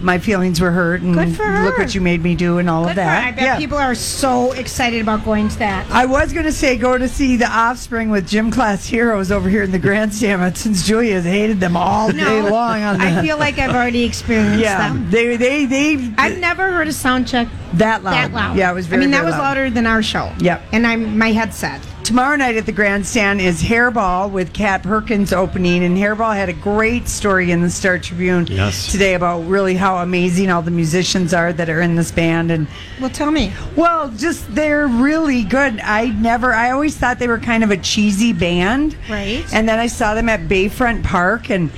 My 0.00 0.18
feelings 0.18 0.60
were 0.60 0.72
hurt, 0.72 1.02
and 1.02 1.14
Good 1.14 1.36
for 1.36 1.62
look 1.62 1.78
what 1.78 1.94
you 1.94 2.00
made 2.00 2.22
me 2.22 2.34
do, 2.34 2.58
and 2.58 2.68
all 2.68 2.82
Good 2.82 2.90
of 2.90 2.96
for 2.96 3.02
her. 3.02 3.06
that. 3.06 3.24
I 3.26 3.30
bet 3.30 3.58
people 3.58 3.78
are 3.78 3.94
so 3.94 4.52
excited 4.52 5.00
about 5.00 5.24
going 5.24 5.48
to 5.48 5.58
that. 5.60 5.88
I 5.90 6.04
was 6.04 6.32
going 6.32 6.46
to 6.46 6.52
say 6.52 6.76
go 6.76 6.98
to 6.98 7.08
see 7.08 7.36
the 7.36 7.48
Offspring 7.48 8.10
with 8.10 8.28
gym 8.28 8.50
class 8.50 8.84
heroes 8.86 9.30
over 9.30 9.48
here 9.48 9.62
in 9.62 9.70
the 9.70 9.78
grandstand, 9.78 10.40
but 10.42 10.56
since 10.56 10.84
Julia 10.84 11.14
has 11.14 11.24
hated 11.24 11.60
them 11.60 11.76
all 11.76 12.10
day 12.10 12.42
long 12.42 12.82
on 12.82 12.98
the, 12.98 13.04
I 13.04 13.22
feel 13.22 13.38
like 13.38 13.58
I've 13.58 13.74
already 13.74 14.02
experienced 14.02 14.58
yeah, 14.60 14.88
them. 14.88 15.08
they 15.10 15.36
they 15.36 15.64
they 15.64 16.12
I've 16.18 16.38
never 16.38 16.70
heard 16.72 16.88
a 16.88 16.92
sound 16.92 17.28
check 17.28 17.48
that 17.74 18.02
loud. 18.02 18.12
that 18.14 18.32
loud. 18.32 18.56
Yeah, 18.56 18.72
it 18.72 18.74
was 18.74 18.86
very. 18.86 19.00
I 19.02 19.04
mean, 19.04 19.10
that 19.12 19.18
very 19.18 19.26
was 19.26 19.34
loud. 19.34 19.56
louder 19.56 19.70
than 19.70 19.86
our 19.86 20.02
show. 20.02 20.32
Yep. 20.40 20.62
And 20.72 20.86
I'm 20.86 21.16
my 21.16 21.30
headset. 21.32 21.80
Tomorrow 22.04 22.36
night 22.36 22.56
at 22.56 22.66
the 22.66 22.72
grandstand 22.72 23.40
is 23.40 23.62
Hairball 23.62 24.30
with 24.30 24.52
Kat 24.52 24.82
Perkins 24.82 25.32
opening, 25.32 25.82
and 25.82 25.96
Hairball 25.96 26.34
had 26.36 26.50
a 26.50 26.52
great 26.52 27.08
story 27.08 27.50
in 27.50 27.62
the 27.62 27.70
Star 27.70 27.98
Tribune 27.98 28.46
Yes. 28.46 28.92
today 28.92 29.14
about 29.14 29.40
really 29.46 29.74
how 29.74 29.96
amazing 29.96 30.50
all 30.50 30.60
the 30.60 30.70
musicians 30.70 31.32
are 31.32 31.50
that 31.54 31.70
are 31.70 31.80
in 31.80 31.96
this 31.96 32.10
band, 32.10 32.50
and 32.50 32.66
Well, 33.00 33.08
tell 33.08 33.30
me. 33.30 33.54
well, 33.74 34.10
just 34.10 34.54
they're 34.54 34.86
really 34.86 35.44
good. 35.44 35.80
I 35.80 36.08
never, 36.08 36.52
I 36.52 36.72
always 36.72 36.94
thought 36.94 37.18
they 37.18 37.26
were 37.26 37.38
kind 37.38 37.64
of 37.64 37.70
a 37.70 37.78
cheesy 37.78 38.34
band, 38.34 38.94
Right. 39.08 39.42
And 39.54 39.66
then 39.66 39.78
I 39.78 39.86
saw 39.86 40.12
them 40.14 40.28
at 40.28 40.40
Bayfront 40.46 41.04
Park, 41.04 41.48
and 41.48 41.70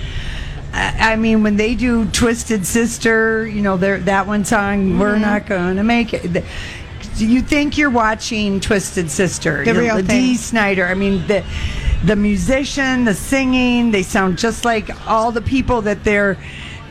I, 0.75 1.13
I 1.13 1.17
mean, 1.17 1.45
when 1.45 1.57
they 1.57 1.77
do 1.77 2.05
"Twisted 2.07 2.67
Sister," 2.67 3.47
you 3.47 3.63
know, 3.63 3.77
that 3.77 4.27
one 4.27 4.45
song, 4.45 4.89
Mm-hmm. 4.89 4.99
"We're 4.99 5.19
Not 5.19 5.47
Gonna 5.47 5.85
Make 5.85 6.15
It." 6.15 6.43
You 7.19 7.41
think 7.41 7.79
you're 7.79 7.91
watching 7.91 8.61
Twisted 8.61 9.11
Sister, 9.11 9.65
The 9.65 9.75
real 9.75 10.03
Dee. 10.03 10.37
Snyder. 10.37 10.87
I 10.87 10.95
mean, 10.95 11.27
the 11.27 11.45
the 12.05 12.17
musician, 12.17 13.05
the 13.05 13.15
singing, 13.15 13.91
they 13.91 14.03
sound 14.03 14.39
just 14.39 14.65
like 14.65 14.91
all 15.09 15.33
the 15.33 15.41
people 15.41 15.83
that 15.83 16.05
they're 16.05 16.37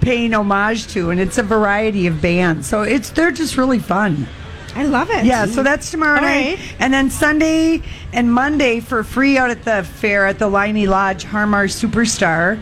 paying 0.01 0.33
homage 0.33 0.87
to, 0.87 1.09
and 1.11 1.19
it's 1.19 1.37
a 1.37 1.43
variety 1.43 2.07
of 2.07 2.21
bands. 2.21 2.67
So 2.67 2.81
it's 2.81 3.09
they're 3.11 3.31
just 3.31 3.55
really 3.57 3.79
fun. 3.79 4.27
I 4.75 4.83
love 4.83 5.09
it. 5.09 5.25
Yeah, 5.25 5.45
so 5.45 5.63
that's 5.63 5.89
tomorrow 5.91 6.19
night. 6.19 6.59
And 6.79 6.93
then 6.93 7.09
Sunday 7.09 7.81
and 8.11 8.31
Monday 8.33 8.81
for 8.81 9.03
free 9.05 9.37
out 9.37 9.49
at 9.49 9.63
the 9.63 9.83
fair 9.83 10.25
at 10.25 10.37
the 10.37 10.49
Leinie 10.49 10.85
Lodge, 10.87 11.23
Harmar 11.23 11.67
Superstar. 11.67 12.61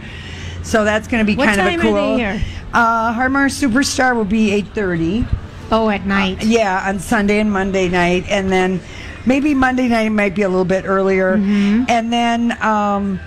So 0.64 0.84
that's 0.84 1.08
going 1.08 1.26
to 1.26 1.30
be 1.30 1.36
What 1.36 1.46
kind 1.46 1.58
time 1.58 1.80
of 1.80 1.86
a 1.86 1.90
are 1.90 1.92
cool. 1.92 2.18
they 2.18 2.24
here? 2.24 2.42
Uh, 2.72 3.14
Harmar 3.14 3.48
Superstar 3.50 4.16
will 4.16 4.26
be 4.26 4.50
8.30. 4.62 5.28
Oh, 5.72 5.90
at 5.90 6.06
night. 6.06 6.44
Yeah, 6.44 6.84
on 6.88 7.00
Sunday 7.00 7.40
and 7.40 7.52
Monday 7.52 7.90
night. 7.90 8.26
And 8.30 8.52
then 8.52 8.80
maybe 9.26 9.54
Monday 9.54 9.88
night 9.88 10.10
might 10.10 10.36
be 10.36 10.44
a 10.44 10.50
little 10.50 10.66
bit 10.66 10.86
earlier. 10.86 11.38
Mm-hmm. 11.38 11.86
And 11.88 12.14
then 12.14 12.64
um, 12.64 13.20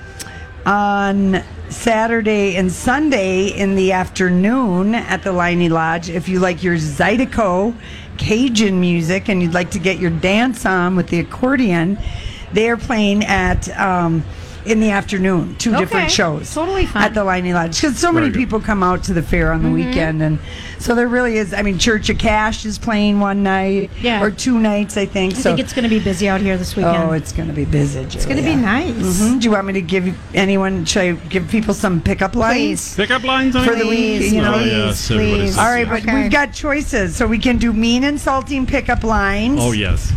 on 0.64 1.42
Saturday 1.68 2.56
and 2.56 2.70
Sunday 2.70 3.48
in 3.48 3.74
the 3.74 3.92
afternoon 3.92 4.94
at 4.94 5.22
the 5.22 5.32
Leinie 5.32 5.68
Lodge, 5.68 6.08
if 6.08 6.28
you 6.28 6.38
like 6.38 6.62
your 6.62 6.76
Zydeco 6.76 7.74
Cajun 8.18 8.80
music 8.80 9.28
and 9.28 9.42
you'd 9.42 9.54
like 9.54 9.70
to 9.72 9.78
get 9.78 9.98
your 9.98 10.10
dance 10.10 10.64
on 10.64 10.96
with 10.96 11.08
the 11.08 11.20
accordion, 11.20 11.98
they 12.52 12.70
are 12.70 12.76
playing 12.76 13.24
at 13.24 13.68
um, 13.78 14.24
in 14.66 14.80
the 14.80 14.90
afternoon, 14.90 15.54
two 15.58 15.70
Okay. 15.70 15.78
different 15.80 16.10
shows. 16.10 16.52
Totally 16.52 16.86
fun. 16.86 17.02
At 17.02 17.14
the 17.14 17.24
Leinie 17.24 17.54
Lodge. 17.54 17.80
Because 17.80 17.98
so 17.98 18.10
many 18.12 18.30
people 18.30 18.60
come 18.60 18.82
out 18.82 19.04
to 19.04 19.12
the 19.14 19.22
fair 19.22 19.52
on 19.52 19.62
the 19.62 19.68
Mm-hmm. 19.68 19.88
weekend. 19.88 20.22
And 20.22 20.38
so 20.78 20.94
there 20.94 21.08
really 21.08 21.36
is. 21.38 21.54
I 21.54 21.62
mean, 21.62 21.78
Church 21.78 22.10
of 22.10 22.18
Cash 22.18 22.64
is 22.66 22.78
playing 22.78 23.20
one 23.20 23.42
night 23.42 23.90
Yeah. 24.00 24.22
or 24.22 24.30
two 24.30 24.58
nights, 24.58 24.96
I 24.96 25.06
think. 25.06 25.34
I 25.34 25.36
so, 25.36 25.42
think 25.50 25.60
it's 25.60 25.72
going 25.72 25.84
to 25.84 25.88
be 25.88 26.00
busy 26.00 26.28
out 26.28 26.40
here 26.40 26.56
this 26.56 26.74
weekend. 26.76 26.96
oh, 26.96 27.12
it's 27.12 27.32
going 27.32 27.48
to 27.48 27.54
be 27.54 27.64
busy. 27.64 28.00
it's 28.00 28.24
going 28.26 28.36
to 28.38 28.42
be 28.42 28.56
nice. 28.56 29.20
hmm 29.20 29.38
Do 29.38 29.44
you 29.44 29.50
want 29.52 29.66
me 29.66 29.72
to 29.74 29.82
give 29.82 30.14
anyone, 30.34 30.84
should 30.84 31.02
I 31.02 31.12
give 31.28 31.48
people 31.48 31.72
some 31.74 32.00
pickup 32.00 32.34
lines? 32.34 32.56
Please. 32.56 32.96
Pickup 32.96 33.22
lines 33.24 33.54
on 33.56 33.64
For 33.64 33.74
the 33.74 33.82
it? 33.82 33.86
week, 33.88 34.32
you 34.32 34.42
know. 34.42 34.54
Oh, 34.56 34.64
yes, 34.64 35.10
everybody 35.10 35.40
please. 35.42 35.58
All 35.58 35.66
right, 35.70 35.88
but 35.88 36.02
Okay. 36.02 36.22
we've 36.22 36.30
got 36.32 36.52
choices. 36.52 37.14
So 37.16 37.26
we 37.26 37.38
can 37.38 37.58
do 37.58 37.72
mean, 37.72 38.02
insulting 38.04 38.66
pickup 38.66 39.04
lines. 39.04 39.58
Oh, 39.62 39.72
yes. 39.72 40.12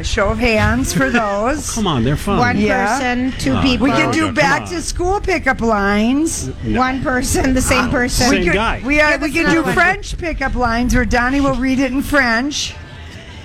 A 0.00 0.02
show 0.04 0.30
of 0.30 0.38
hands 0.38 0.94
for 0.94 1.10
those. 1.10 1.70
Come 1.74 1.86
on, 1.86 2.04
they're 2.04 2.16
fun. 2.16 2.38
One 2.38 2.58
Yeah. 2.58 2.86
person, 2.98 3.32
two 3.38 3.52
Oh, 3.52 3.60
people. 3.60 3.84
We 3.84 3.90
can 3.92 4.08
Oh, 4.08 4.12
do 4.12 4.24
come 4.26 4.34
back 4.34 4.62
on. 4.62 4.68
to 4.68 4.80
school 4.80 5.20
pickup 5.20 5.60
lines. 5.60 6.46
one 6.64 7.02
person, 7.02 7.52
the 7.52 7.60
same 7.60 7.90
person. 7.90 8.28
Same 8.30 8.38
we 8.40 8.44
could, 8.46 8.54
guy. 8.54 8.80
We, 8.82 8.98
are, 8.98 9.12
Give 9.18 9.22
we 9.22 9.30
can 9.32 9.50
do 9.52 9.62
one. 9.62 9.74
French 9.74 10.16
pickup 10.16 10.54
lines 10.54 10.94
where 10.94 11.04
Donnie 11.04 11.42
will 11.42 11.54
read 11.54 11.78
it 11.80 11.92
in 11.92 12.00
French. 12.00 12.74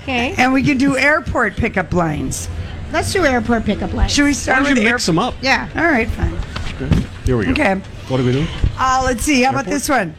Okay. 0.04 0.34
And 0.38 0.54
we 0.54 0.64
can 0.64 0.78
do 0.78 0.96
airport 0.98 1.58
pickup 1.58 1.94
lines. 1.94 2.48
Let's 2.94 3.12
do 3.12 3.26
airport 3.26 3.66
pickup 3.66 3.92
lines. 3.94 4.14
Should 4.14 4.24
we 4.24 4.30
Why 4.30 4.34
start 4.34 4.60
don't 4.64 4.70
with 4.76 4.78
you 4.82 4.88
air- 4.88 4.94
mix 4.96 5.06
them 5.08 5.20
up? 5.20 5.34
Yeah. 5.42 5.68
All 5.76 5.84
right, 5.84 6.08
fine. 6.10 6.38
Here 7.26 7.36
we 7.36 7.46
go. 7.46 7.52
Okay. 7.52 7.74
What 8.08 8.22
are 8.22 8.24
we 8.24 8.32
doing? 8.32 8.48
Uh, 8.80 9.02
let's 9.04 9.24
see. 9.24 9.42
How 9.42 9.50
about 9.50 9.66
this 9.66 9.90
one? 9.90 10.16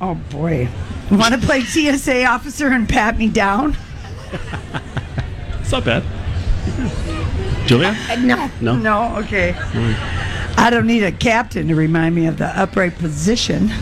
Oh, 0.00 0.14
boy. 0.30 0.66
Want 1.10 1.34
to 1.34 1.40
play 1.46 1.60
TSA 1.60 2.24
officer 2.24 2.68
and 2.68 2.88
pat 2.88 3.18
me 3.18 3.28
down? 3.28 3.76
It's 5.66 5.72
not 5.72 5.84
bad. 5.84 6.04
Julia? 7.66 7.92
Uh, 8.08 8.14
no. 8.20 8.48
No. 8.60 8.76
No? 8.76 9.16
Okay. 9.18 9.52
I 10.56 10.70
don't 10.70 10.86
need 10.86 11.02
a 11.02 11.10
captain 11.10 11.66
to 11.66 11.74
remind 11.74 12.14
me 12.14 12.28
of 12.28 12.38
the 12.38 12.46
upright 12.46 12.96
position. 12.98 13.68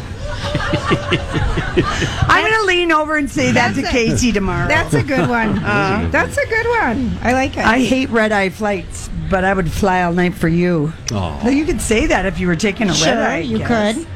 I'm 2.27 2.43
going 2.51 2.59
to 2.61 2.65
lean 2.67 2.91
over 2.91 3.17
and 3.19 3.31
say 3.31 3.53
that 3.53 3.75
to 3.75 3.83
That's 3.83 3.89
a- 3.89 3.93
Casey 3.93 4.33
tomorrow. 4.33 4.67
That's 4.67 4.95
a 4.95 5.03
good 5.03 5.29
one. 5.29 5.57
That's 6.11 6.39
a 6.39 6.47
good 6.47 6.67
one. 6.69 7.19
I 7.21 7.35
like 7.35 7.59
it. 7.59 7.67
I 7.67 7.81
hate 7.81 8.09
red 8.09 8.33
eye 8.33 8.49
flights, 8.49 9.11
but 9.29 9.45
I 9.45 9.53
would 9.53 9.71
fly 9.71 10.05
all 10.05 10.15
night 10.15 10.33
for 10.33 10.49
you. 10.49 10.91
Oh. 11.13 11.39
Well, 11.45 11.53
you 11.53 11.67
could 11.67 11.83
say 11.83 12.07
that 12.07 12.25
if 12.25 12.41
you 12.41 12.47
were 12.47 12.57
taking 12.57 12.89
a 12.89 12.95
sure, 12.95 13.09
red 13.09 13.19
eye. 13.19 13.35
I 13.35 13.39
you 13.41 13.59
guess. 13.59 13.97
could. 13.97 14.07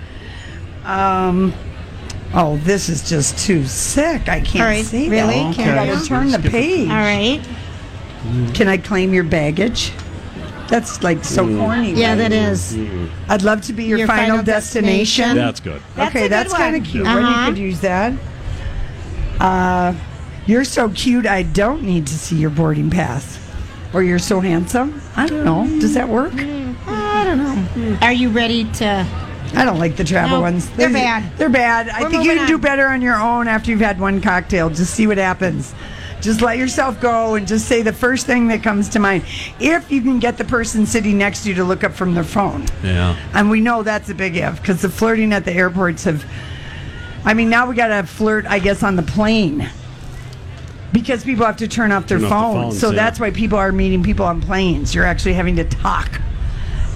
Um. 0.87 1.53
Oh, 2.35 2.59
this 2.59 2.91
is 2.91 3.09
just 3.09 3.39
too 3.39 3.65
sick. 3.65 4.29
I 4.29 4.41
can't 4.41 4.57
All 4.61 4.67
right, 4.67 4.85
say 4.85 5.09
really? 5.09 5.35
that. 5.35 5.55
Okay. 5.59 5.71
I 5.71 5.87
gotta 5.87 6.07
turn 6.07 6.31
the 6.31 6.39
page. 6.39 6.89
All 6.91 6.95
right. 6.97 7.41
Can 8.55 8.69
I 8.69 8.77
claim 8.77 9.13
your 9.15 9.25
baggage? 9.25 9.93
That's 10.69 11.03
like 11.03 11.25
so 11.25 11.47
corny. 11.47 11.93
Yeah, 11.93 12.11
right? 12.11 12.17
that 12.17 12.33
is. 12.33 12.77
I'd 13.29 13.43
love 13.43 13.63
to 13.63 13.73
be 13.73 13.85
your, 13.85 13.99
Your 13.99 14.07
final, 14.07 14.29
final 14.39 14.45
destination. 14.45 15.35
destination. 15.35 15.37
That's 15.37 15.61
good. 15.61 15.83
That's 15.95 16.15
a 16.15 16.19
okay, 16.19 16.25
good 16.25 16.33
that's 16.33 16.53
kind 16.53 16.77
of 16.77 16.83
one. 16.83 16.91
cute. 16.91 17.07
Uh-huh. 17.07 17.17
When 17.21 17.27
you 17.47 17.53
could 17.53 17.59
use 17.59 17.81
that. 17.81 18.13
Uh, 19.41 19.95
you're 20.47 20.65
so 20.65 20.91
cute. 20.91 21.27
I 21.27 21.43
don't 21.43 21.83
need 21.83 22.07
to 22.09 22.15
see 22.15 22.37
your 22.37 22.51
boarding 22.51 22.91
pass. 22.91 23.39
Or 23.95 24.03
you're 24.03 24.19
so 24.19 24.41
handsome. 24.41 25.01
I 25.17 25.27
don't 25.27 25.45
know. 25.45 25.65
Does 25.81 25.95
that 25.95 26.09
work? 26.09 26.33
I 26.35 27.25
don't 27.25 27.39
know. 27.39 27.99
Are 28.03 28.13
you 28.13 28.29
ready 28.29 28.71
to? 28.75 29.07
I 29.55 29.65
don't 29.65 29.79
like 29.79 29.97
the 29.97 30.05
travel 30.05 30.37
No, 30.39 30.41
ones. 30.43 30.69
they're 30.73 30.93
bad. 30.93 31.35
They're 31.39 31.49
bad. 31.49 31.89
I 31.89 32.03
We're 32.03 32.11
think 32.11 32.25
you 32.25 32.31
moving 32.33 32.39
can 32.41 32.49
do 32.49 32.55
on. 32.57 32.61
better 32.61 32.87
on 32.89 33.01
your 33.01 33.17
own 33.17 33.49
after 33.49 33.71
you've 33.71 33.81
had 33.81 33.99
one 33.99 34.21
cocktail. 34.21 34.69
Just 34.69 34.93
see 34.95 35.07
what 35.07 35.17
happens. 35.17 35.75
Just 36.21 36.41
let 36.41 36.59
yourself 36.59 37.01
go 37.01 37.37
and 37.37 37.47
just 37.47 37.67
say 37.69 37.83
the 37.83 37.93
first 37.93 38.27
thing 38.27 38.49
that 38.49 38.63
comes 38.63 38.89
to 38.91 38.99
mind. 38.99 39.25
If 39.61 39.91
you 39.91 40.03
can 40.03 40.19
get 40.19 40.37
the 40.37 40.45
person 40.45 40.85
sitting 40.85 41.17
next 41.19 41.45
to 41.45 41.51
you 41.51 41.55
to 41.57 41.65
look 41.65 41.85
up 41.85 41.93
from 41.93 42.15
their 42.15 42.25
phone. 42.25 42.67
Yeah. 42.83 43.17
And 43.35 43.51
we 43.51 43.61
know 43.61 43.83
that's 43.83 44.09
a 44.09 44.15
big 44.15 44.37
if 44.37 44.61
because 44.61 44.83
the 44.83 44.89
flirting 44.89 45.33
at 45.33 45.45
the 45.45 45.53
airports 45.53 46.05
have. 46.05 46.25
I 47.25 47.35
mean, 47.35 47.51
now 47.51 47.69
we 47.69 47.75
got 47.75 47.89
to 47.89 48.07
flirt, 48.07 48.47
I 48.47 48.59
guess, 48.59 48.83
on 48.83 48.97
the 48.97 49.03
plane. 49.03 49.69
Because 50.93 51.23
people 51.23 51.45
have 51.45 51.59
to 51.59 51.69
turn 51.69 51.93
off 51.93 52.07
their 52.07 52.19
Turn 52.19 52.25
off 52.27 52.31
the 52.31 52.35
phones. 52.35 52.65
phones, 52.65 52.81
so 52.81 52.91
yeah. 52.91 52.97
that's 52.97 53.21
why 53.21 53.31
people 53.31 53.59
are 53.59 53.73
meeting 53.73 54.03
people 54.03 54.25
on 54.25 54.41
planes. 54.41 54.95
You're 54.95 55.05
actually 55.05 55.35
having 55.35 55.57
to 55.57 55.65
talk 55.65 56.21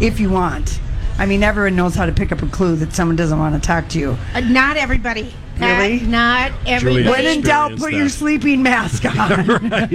if 0.01 0.19
you 0.19 0.31
want. 0.31 0.81
I 1.19 1.27
mean, 1.27 1.43
everyone 1.43 1.77
knows 1.77 1.95
how 1.95 2.07
to 2.07 2.13
pick 2.13 2.33
up 2.33 2.43
a 2.43 2.47
clue 2.49 2.77
that 2.77 2.93
someone 2.95 3.17
doesn't 3.17 3.39
want 3.39 3.55
to 3.55 3.65
talk 3.67 3.89
to 3.91 3.99
you. 3.99 4.17
Uh, 4.35 4.41
not 4.41 4.77
everybody. 4.77 5.23
Not- 5.59 5.79
Really? 5.79 6.01
Not 6.01 6.51
everybody. 6.67 7.09
When 7.09 7.27
in 7.27 7.43
doubt, 7.43 7.73
put 7.73 7.93
that. 7.93 7.97
your 7.97 8.09
sleeping 8.09 8.63
mask 8.63 9.05
on. 9.19 9.91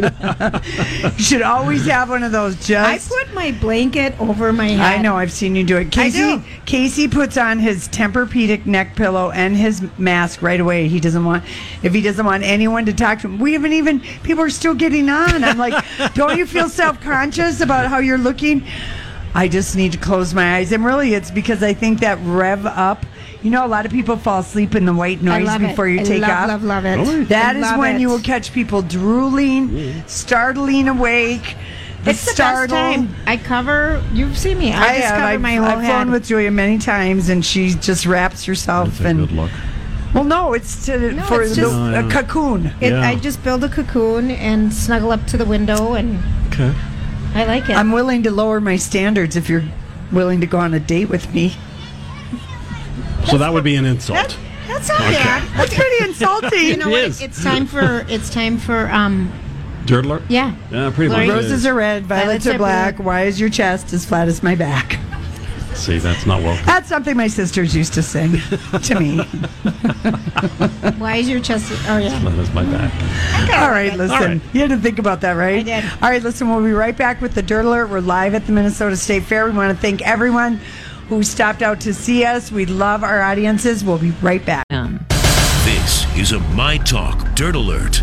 you 1.17 1.23
should 1.23 1.41
always 1.41 1.85
have 1.87 2.09
one 2.09 2.21
of 2.23 2.31
those. 2.31 2.55
Just 2.65 3.11
I 3.11 3.23
put 3.23 3.33
my 3.33 3.51
blanket 3.53 4.17
over 4.21 4.53
my 4.53 4.67
head. 4.67 4.99
I 4.99 5.01
know. 5.01 5.15
I've 5.17 5.31
seen 5.31 5.55
you 5.55 5.63
do 5.65 5.77
it. 5.77 5.91
Casey, 5.91 6.19
do. 6.19 6.43
Casey 6.65 7.07
puts 7.07 7.37
on 7.37 7.57
his 7.59 7.89
Tempur-Pedic 7.89 8.65
neck 8.67 8.95
pillow 8.95 9.31
and 9.31 9.57
his 9.57 9.83
mask 9.97 10.41
right 10.43 10.59
away. 10.59 10.87
He 10.87 10.99
doesn't 10.99 11.25
want 11.25 11.43
if 11.81 11.91
he 11.93 12.01
doesn't 12.01 12.25
want 12.25 12.43
anyone 12.43 12.85
to 12.85 12.93
talk 12.93 13.19
to 13.21 13.27
him. 13.27 13.39
We 13.39 13.53
haven't 13.53 13.73
even. 13.73 13.99
People 14.23 14.43
are 14.43 14.49
still 14.51 14.75
getting 14.75 15.09
on. 15.09 15.43
I'm 15.43 15.57
like, 15.57 15.83
don't 16.13 16.37
you 16.37 16.45
feel 16.45 16.69
self-conscious 16.69 17.61
about 17.61 17.87
how 17.87 17.97
you're 17.97 18.19
looking? 18.19 18.63
I 19.35 19.47
just 19.47 19.75
need 19.75 19.91
to 19.91 19.97
close 19.97 20.33
my 20.33 20.55
eyes, 20.57 20.71
and 20.71 20.83
really, 20.83 21.13
it's 21.13 21.29
because 21.31 21.61
I 21.63 21.73
think 21.73 21.99
that 21.99 22.17
rev 22.23 22.65
up. 22.65 23.05
You 23.43 23.51
know, 23.51 23.63
a 23.65 23.67
lot 23.67 23.85
of 23.85 23.91
people 23.91 24.17
fall 24.17 24.39
asleep 24.39 24.73
in 24.73 24.85
the 24.85 24.93
white 24.93 25.21
noise 25.21 25.57
before 25.59 25.87
it. 25.87 25.93
you 25.93 25.99
I 25.99 26.03
take 26.03 26.21
love, 26.21 26.31
off. 26.31 26.47
Love, 26.49 26.63
love 26.63 26.85
it. 26.85 26.95
Really? 26.97 27.23
That 27.25 27.55
I 27.55 27.59
is 27.59 27.61
love 27.61 27.79
when 27.79 27.95
it. 27.97 28.01
you 28.01 28.09
will 28.09 28.19
catch 28.19 28.51
people 28.51 28.81
drooling, 28.81 29.69
mm. 29.69 30.09
startling 30.09 30.87
awake. 30.87 31.55
The 32.03 32.11
It's 32.11 32.25
the 32.25 32.35
best 32.37 32.69
time. 32.71 33.13
I 33.27 33.37
cover. 33.37 34.03
You've 34.11 34.37
seen 34.37 34.57
me. 34.57 34.71
I, 34.73 34.81
I 34.81 34.87
just 34.97 35.01
have. 35.07 35.15
cover 35.17 35.23
I've, 35.33 35.41
my 35.41 35.55
whole 35.55 35.65
I've 35.67 35.81
head. 35.81 35.91
flown 35.93 36.11
with 36.11 36.25
Julia 36.25 36.49
many 36.51 36.79
times, 36.79 37.29
and 37.29 37.45
she 37.45 37.69
just 37.75 38.05
wraps 38.07 38.43
herself 38.45 38.89
That's 38.89 39.01
a 39.01 39.07
and. 39.07 39.19
good 39.19 39.31
luck. 39.33 39.51
Well, 40.13 40.23
no, 40.23 40.53
it's 40.53 40.85
to 40.87 41.11
No, 41.11 41.23
for 41.25 41.43
it's 41.43 41.51
the, 41.55 41.61
just- 41.61 41.75
Oh, 41.75 41.85
a 41.89 41.91
yeah. 42.03 42.09
cocoon. 42.09 42.65
It, 42.81 42.91
Yeah. 42.93 43.01
I 43.07 43.15
just 43.15 43.43
build 43.43 43.63
a 43.63 43.69
cocoon 43.69 44.31
and 44.31 44.73
snuggle 44.73 45.11
up 45.11 45.27
to 45.27 45.37
the 45.37 45.45
window, 45.45 45.93
and 45.93 46.17
Okay. 46.47 46.73
I 47.35 47.45
like 47.45 47.69
it. 47.69 47.75
I'm 47.77 47.91
willing 47.91 48.23
to 48.23 48.31
lower 48.31 48.59
my 48.59 48.75
standards 48.77 49.35
if 49.35 49.47
you're 49.49 49.63
willing 50.11 50.41
to 50.41 50.47
go 50.47 50.57
on 50.57 50.73
a 50.73 50.79
date 50.79 51.09
with 51.09 51.33
me. 51.33 51.55
So 53.29 53.37
that 53.37 53.51
would 53.53 53.63
be 53.63 53.75
an 53.75 53.85
insult. 53.85 54.17
That- 54.17 54.37
that's 54.67 54.89
not 54.89 54.99
bad. 54.99 55.47
That's 55.55 55.73
pretty 55.73 56.03
insulting. 56.03 56.59
You 56.65 56.75
know 56.77 56.87
It 56.89 56.91
what? 56.91 57.01
is. 57.05 57.21
It's 57.21 57.41
time 57.41 57.65
for. 57.67 58.05
It's 58.09 58.29
time 58.29 58.57
for. 58.57 58.89
Um. 58.89 59.31
Dirt 59.85 60.05
alert? 60.05 60.23
Yeah. 60.27 60.53
Yeah, 60.69 60.91
pretty 60.93 61.09
Lori- 61.13 61.27
much. 61.27 61.35
Roses 61.37 61.65
are 61.65 61.73
red, 61.73 62.05
violets, 62.05 62.43
Violets 62.43 62.47
are 62.47 62.51
are 62.53 62.57
black. 62.57 62.95
blue. 62.97 63.05
Why 63.05 63.23
is 63.23 63.39
your 63.39 63.49
chest 63.49 63.93
as 63.93 64.05
flat 64.05 64.27
as 64.27 64.43
my 64.43 64.55
back? 64.55 64.99
See, 65.77 65.99
that's 65.99 66.25
not 66.25 66.41
welcome. 66.41 66.65
That's 66.65 66.89
something 66.89 67.15
my 67.15 67.27
sisters 67.27 67.75
used 67.75 67.93
to 67.93 68.03
sing 68.03 68.31
to 68.83 68.99
me. 68.99 69.17
Why 70.97 71.17
is 71.17 71.29
your 71.29 71.39
chest? 71.39 71.71
Oh 71.87 71.97
yeah. 71.97 72.17
That 72.19 72.33
is 72.39 72.51
my 72.51 72.63
back. 72.65 72.91
All 73.61 73.69
right, 73.69 73.93
listen. 73.95 74.17
All 74.17 74.23
right. 74.25 74.41
You 74.53 74.61
had 74.61 74.71
to 74.71 74.77
think 74.77 74.99
about 74.99 75.21
that, 75.21 75.33
right? 75.33 75.59
I 75.59 75.63
did. 75.63 75.83
All 76.01 76.09
right, 76.09 76.21
listen. 76.21 76.49
We'll 76.49 76.63
be 76.63 76.73
right 76.73 76.97
back 76.97 77.21
with 77.21 77.35
the 77.35 77.41
Dirt 77.43 77.63
Alert. 77.63 77.89
We're 77.89 78.01
live 78.01 78.33
at 78.33 78.45
the 78.47 78.51
Minnesota 78.51 78.97
State 78.97 79.23
Fair. 79.23 79.45
We 79.45 79.51
want 79.51 79.73
to 79.75 79.81
thank 79.81 80.01
everyone 80.05 80.59
who 81.07 81.23
stopped 81.23 81.61
out 81.61 81.79
to 81.81 81.93
see 81.93 82.25
us. 82.25 82.51
We 82.51 82.65
love 82.65 83.03
our 83.03 83.21
audiences. 83.21 83.85
We'll 83.85 83.99
be 83.99 84.11
right 84.21 84.45
back. 84.45 84.65
Um. 84.71 85.05
This 85.63 86.05
is 86.17 86.31
a 86.31 86.39
My 86.55 86.77
Talk 86.79 87.35
Dirt 87.35 87.55
Alert. 87.55 88.01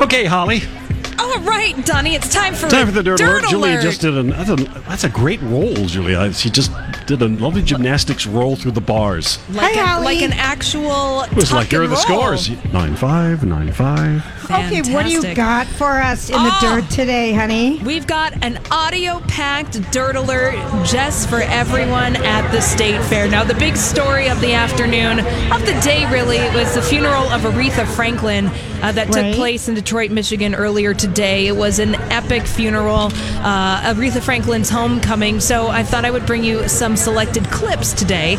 Okay, 0.00 0.24
Holly. 0.24 0.79
All 1.22 1.38
right, 1.40 1.74
Donnie, 1.84 2.14
it's 2.14 2.32
time 2.32 2.54
for 2.54 2.68
Time 2.70 2.86
for 2.86 2.92
the 2.92 3.02
dirt, 3.02 3.20
alert. 3.20 3.44
Julia 3.50 3.82
just 3.82 4.00
did 4.00 4.16
an. 4.16 4.30
That's 4.30 4.48
a, 4.48 4.56
that's 4.88 5.04
a 5.04 5.08
great 5.10 5.40
roll, 5.42 5.74
Julia. 5.74 6.32
She 6.32 6.48
just 6.48 6.72
did 7.06 7.20
a 7.20 7.28
lovely 7.28 7.60
gymnastics 7.62 8.26
roll 8.26 8.56
through 8.56 8.70
the 8.72 8.80
bars. 8.80 9.38
like, 9.50 9.74
Hi, 9.74 9.80
an, 9.80 9.86
Holly. 9.86 10.04
like 10.04 10.22
an 10.22 10.32
actual. 10.32 11.22
It 11.24 11.34
was 11.34 11.52
like 11.52 11.68
here 11.68 11.80
are 11.80 11.84
and 11.84 11.92
the 11.92 11.96
roll. 12.08 12.36
scores: 12.36 12.50
nine 12.72 12.96
five, 12.96 13.44
nine 13.44 13.70
five. 13.70 14.24
Okay, 14.50 14.80
what 14.92 15.04
do 15.04 15.12
you 15.12 15.34
got 15.34 15.66
for 15.68 16.00
us 16.00 16.28
in 16.30 16.34
Oh. 16.38 16.42
the 16.44 16.80
dirt 16.80 16.90
today, 16.90 17.32
honey? 17.32 17.78
We've 17.84 18.06
got 18.06 18.42
an 18.42 18.58
audio 18.72 19.20
packed 19.28 19.80
dirt 19.92 20.16
alert 20.16 20.54
just 20.84 21.28
for 21.28 21.42
everyone 21.42 22.16
at 22.16 22.50
the 22.50 22.60
state 22.60 23.00
fair. 23.04 23.28
Now, 23.28 23.44
the 23.44 23.54
big 23.54 23.76
story 23.76 24.28
of 24.28 24.40
the 24.40 24.54
afternoon, 24.54 25.20
of 25.52 25.60
the 25.66 25.78
day 25.84 26.10
really, 26.10 26.38
was 26.58 26.74
the 26.74 26.82
funeral 26.82 27.28
of 27.28 27.42
Aretha 27.42 27.86
Franklin 27.94 28.46
uh, 28.82 28.90
that 28.92 29.08
Right. 29.14 29.26
took 29.30 29.36
place 29.36 29.68
in 29.68 29.74
Detroit, 29.74 30.10
Michigan 30.10 30.54
earlier 30.54 30.94
today. 30.94 31.09
It 31.18 31.56
was 31.56 31.78
an 31.78 31.94
epic 32.10 32.42
funeral, 32.44 33.10
uh, 33.42 33.92
Aretha 33.94 34.22
Franklin's 34.22 34.70
homecoming. 34.70 35.40
So 35.40 35.68
I 35.68 35.82
thought 35.82 36.04
I 36.04 36.10
would 36.10 36.26
bring 36.26 36.44
you 36.44 36.68
some 36.68 36.96
selected 36.96 37.44
clips 37.50 37.92
today. 37.92 38.38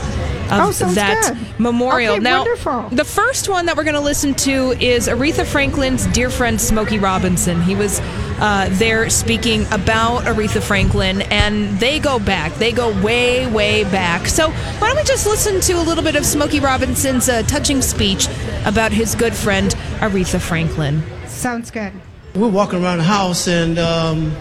Of 0.51 0.59
Oh, 0.81 0.93
that 0.95 1.33
good. 1.33 1.59
memorial. 1.61 2.15
Okay, 2.15 2.23
now, 2.23 2.39
wonderful. 2.39 2.89
the 2.91 3.05
first 3.05 3.47
one 3.47 3.67
that 3.67 3.77
we're 3.77 3.85
going 3.85 3.93
to 3.95 4.01
listen 4.01 4.33
to 4.33 4.71
is 4.81 5.07
Aretha 5.07 5.45
Franklin's 5.45 6.05
dear 6.07 6.29
friend 6.29 6.59
Smokey 6.59 6.99
Robinson. 6.99 7.61
He 7.61 7.73
was 7.73 8.01
uh, 8.41 8.67
there 8.71 9.09
speaking 9.09 9.65
about 9.71 10.23
Aretha 10.23 10.61
Franklin, 10.61 11.21
and 11.31 11.79
they 11.79 11.99
go 11.99 12.19
back. 12.19 12.53
They 12.55 12.73
go 12.73 12.89
way, 13.01 13.47
way 13.49 13.85
back. 13.85 14.27
So 14.27 14.49
why 14.49 14.87
don't 14.89 14.97
we 14.97 15.03
just 15.03 15.25
listen 15.25 15.61
to 15.61 15.73
a 15.73 15.83
little 15.83 16.03
bit 16.03 16.17
of 16.17 16.25
Smokey 16.25 16.59
Robinson's 16.59 17.29
uh, 17.29 17.43
touching 17.43 17.81
speech 17.81 18.27
about 18.65 18.91
his 18.91 19.15
good 19.15 19.33
friend 19.33 19.71
Aretha 19.99 20.41
Franklin. 20.41 21.01
Sounds 21.27 21.71
good. 21.71 21.93
We're 22.33 22.47
walking 22.47 22.81
around 22.81 22.99
the 22.99 23.03
house 23.03 23.49
and 23.49 23.77
um, 23.77 24.33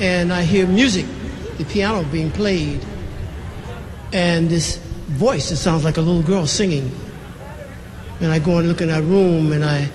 and 0.00 0.32
I 0.32 0.42
hear 0.42 0.66
music, 0.66 1.06
the 1.56 1.64
piano 1.64 2.02
being 2.10 2.32
played, 2.32 2.84
and 4.12 4.48
this 4.48 4.78
voice 5.06 5.50
that 5.50 5.56
sounds 5.56 5.84
like 5.84 5.98
a 5.98 6.00
little 6.00 6.24
girl 6.24 6.48
singing. 6.48 6.90
And 8.20 8.32
I 8.32 8.40
go 8.40 8.58
and 8.58 8.66
look 8.66 8.80
in 8.80 8.88
that 8.88 9.04
room 9.04 9.52
and 9.52 9.64
I 9.64 9.88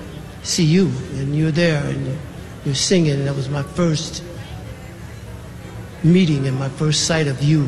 see 0.43 0.63
you 0.63 0.87
and 1.15 1.35
you're 1.35 1.51
there 1.51 1.83
and 1.83 2.17
you're 2.63 2.75
singing. 2.75 3.15
And 3.15 3.27
that 3.27 3.35
was 3.35 3.49
my 3.49 3.63
first 3.63 4.23
meeting 6.03 6.47
and 6.47 6.57
my 6.57 6.69
first 6.69 7.07
sight 7.07 7.27
of 7.27 7.43
you. 7.43 7.67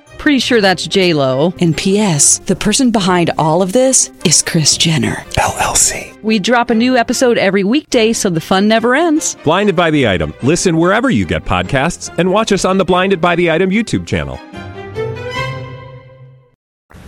Pretty 0.21 0.37
sure 0.37 0.61
that's 0.61 0.85
J 0.85 1.15
Lo. 1.15 1.51
And 1.61 1.75
P.S. 1.75 2.37
The 2.45 2.55
person 2.55 2.91
behind 2.91 3.31
all 3.39 3.63
of 3.63 3.73
this 3.73 4.11
is 4.23 4.43
Kris 4.43 4.77
Jenner 4.77 5.15
LLC. 5.31 6.21
We 6.21 6.37
drop 6.37 6.69
a 6.69 6.75
new 6.75 6.95
episode 6.95 7.39
every 7.39 7.63
weekday, 7.63 8.13
so 8.13 8.29
the 8.29 8.39
fun 8.39 8.67
never 8.67 8.93
ends. 8.93 9.35
Blinded 9.43 9.75
by 9.75 9.89
the 9.89 10.07
item. 10.07 10.35
Listen 10.43 10.77
wherever 10.77 11.09
you 11.09 11.25
get 11.25 11.43
podcasts, 11.43 12.15
and 12.19 12.31
watch 12.31 12.51
us 12.51 12.65
on 12.65 12.77
the 12.77 12.85
Blinded 12.85 13.19
by 13.19 13.35
the 13.35 13.49
Item 13.49 13.71
YouTube 13.71 14.05
channel. 14.05 14.39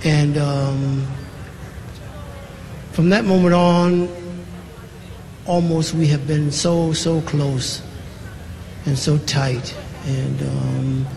And 0.03 0.35
um, 0.39 1.05
from 2.93 3.09
that 3.09 3.25
moment 3.25 3.53
on, 3.53 4.09
almost 5.45 5.93
we 5.93 6.07
have 6.07 6.25
been 6.25 6.51
so, 6.51 6.93
so 6.93 7.21
close 7.21 7.83
and 8.87 8.97
so 8.97 9.19
tight. 9.19 9.77
And 10.07 10.41
um, 10.41 11.07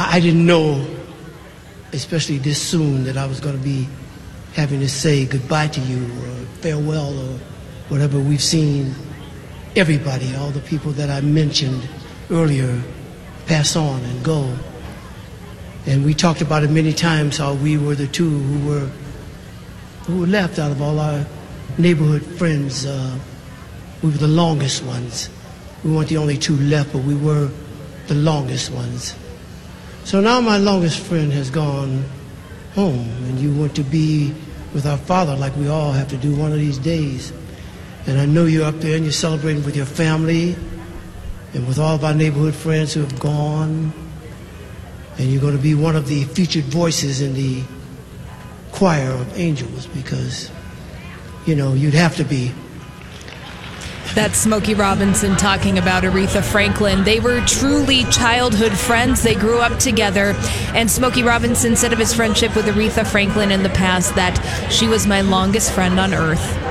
I, 0.00 0.20
didn't 0.20 0.46
know, 0.46 0.86
especially 1.92 2.38
this 2.38 2.62
soon, 2.62 3.02
that 3.02 3.16
I 3.16 3.26
was 3.26 3.40
going 3.40 3.58
to 3.58 3.64
be 3.64 3.88
having 4.52 4.78
to 4.78 4.88
say 4.88 5.26
goodbye 5.26 5.66
to 5.66 5.80
you 5.80 6.04
or 6.04 6.46
farewell 6.60 7.18
or 7.18 7.38
whatever. 7.88 8.20
We've 8.20 8.40
seen 8.40 8.94
everybody, 9.74 10.36
all 10.36 10.50
the 10.50 10.60
people 10.60 10.92
that 10.92 11.10
I 11.10 11.20
mentioned 11.22 11.88
earlier, 12.30 12.80
pass 13.46 13.74
on 13.74 14.00
and 14.04 14.24
go. 14.24 14.56
And 15.86 16.04
we 16.04 16.14
talked 16.14 16.42
about 16.42 16.62
it 16.62 16.70
many 16.70 16.92
times 16.92 17.38
how 17.38 17.54
we 17.54 17.76
were 17.76 17.96
the 17.96 18.06
two 18.06 18.30
who 18.30 18.68
were 18.68 18.90
who 20.04 20.20
were 20.20 20.26
left 20.28 20.60
out 20.60 20.70
of 20.70 20.80
all 20.80 21.00
our 21.00 21.26
neighborhood 21.76 22.24
friends. 22.24 22.86
Uh, 22.86 23.18
we 24.04 24.10
were 24.10 24.18
the 24.18 24.28
longest 24.28 24.84
ones. 24.84 25.28
We 25.82 25.90
weren't 25.90 26.08
the 26.08 26.18
only 26.18 26.38
two 26.38 26.56
left, 26.56 26.92
but 26.92 27.02
we 27.02 27.16
were 27.16 27.50
the 28.06 28.14
longest 28.14 28.70
ones. 28.70 29.16
So 30.08 30.22
now 30.22 30.40
my 30.40 30.56
longest 30.56 31.00
friend 31.00 31.30
has 31.34 31.50
gone 31.50 32.02
home, 32.74 33.10
and 33.26 33.38
you 33.38 33.52
want 33.52 33.76
to 33.76 33.82
be 33.82 34.32
with 34.72 34.86
our 34.86 34.96
father 34.96 35.36
like 35.36 35.54
we 35.54 35.68
all 35.68 35.92
have 35.92 36.08
to 36.08 36.16
do 36.16 36.34
one 36.34 36.50
of 36.50 36.56
these 36.56 36.78
days. 36.78 37.30
And 38.06 38.18
I 38.18 38.24
know 38.24 38.46
you're 38.46 38.64
up 38.64 38.76
there 38.76 38.96
and 38.96 39.04
you're 39.04 39.12
celebrating 39.12 39.62
with 39.64 39.76
your 39.76 39.84
family 39.84 40.56
and 41.52 41.68
with 41.68 41.78
all 41.78 41.94
of 41.94 42.06
our 42.06 42.14
neighborhood 42.14 42.54
friends 42.54 42.94
who 42.94 43.00
have 43.00 43.20
gone. 43.20 43.92
And 45.18 45.30
you're 45.30 45.42
going 45.42 45.58
to 45.58 45.62
be 45.62 45.74
one 45.74 45.94
of 45.94 46.08
the 46.08 46.24
featured 46.24 46.64
voices 46.64 47.20
in 47.20 47.34
the 47.34 47.62
choir 48.72 49.10
of 49.10 49.38
angels 49.38 49.88
because, 49.88 50.50
you 51.44 51.54
know, 51.54 51.74
you'd 51.74 51.92
have 51.92 52.16
to 52.16 52.24
be. 52.24 52.50
That's 54.14 54.38
Smokey 54.38 54.74
Robinson 54.74 55.36
talking 55.36 55.78
about 55.78 56.02
Aretha 56.02 56.42
Franklin. 56.42 57.04
They 57.04 57.20
were 57.20 57.40
truly 57.42 58.04
childhood 58.04 58.72
friends. 58.72 59.22
They 59.22 59.34
grew 59.34 59.58
up 59.58 59.78
together. 59.78 60.34
And 60.74 60.90
Smokey 60.90 61.22
Robinson 61.22 61.76
said 61.76 61.92
of 61.92 61.98
his 61.98 62.12
friendship 62.12 62.56
with 62.56 62.66
Aretha 62.66 63.06
Franklin 63.06 63.50
in 63.50 63.62
the 63.62 63.68
past 63.70 64.14
that 64.16 64.36
she 64.70 64.88
was 64.88 65.06
my 65.06 65.20
longest 65.20 65.72
friend 65.72 66.00
on 66.00 66.14
earth. 66.14 66.67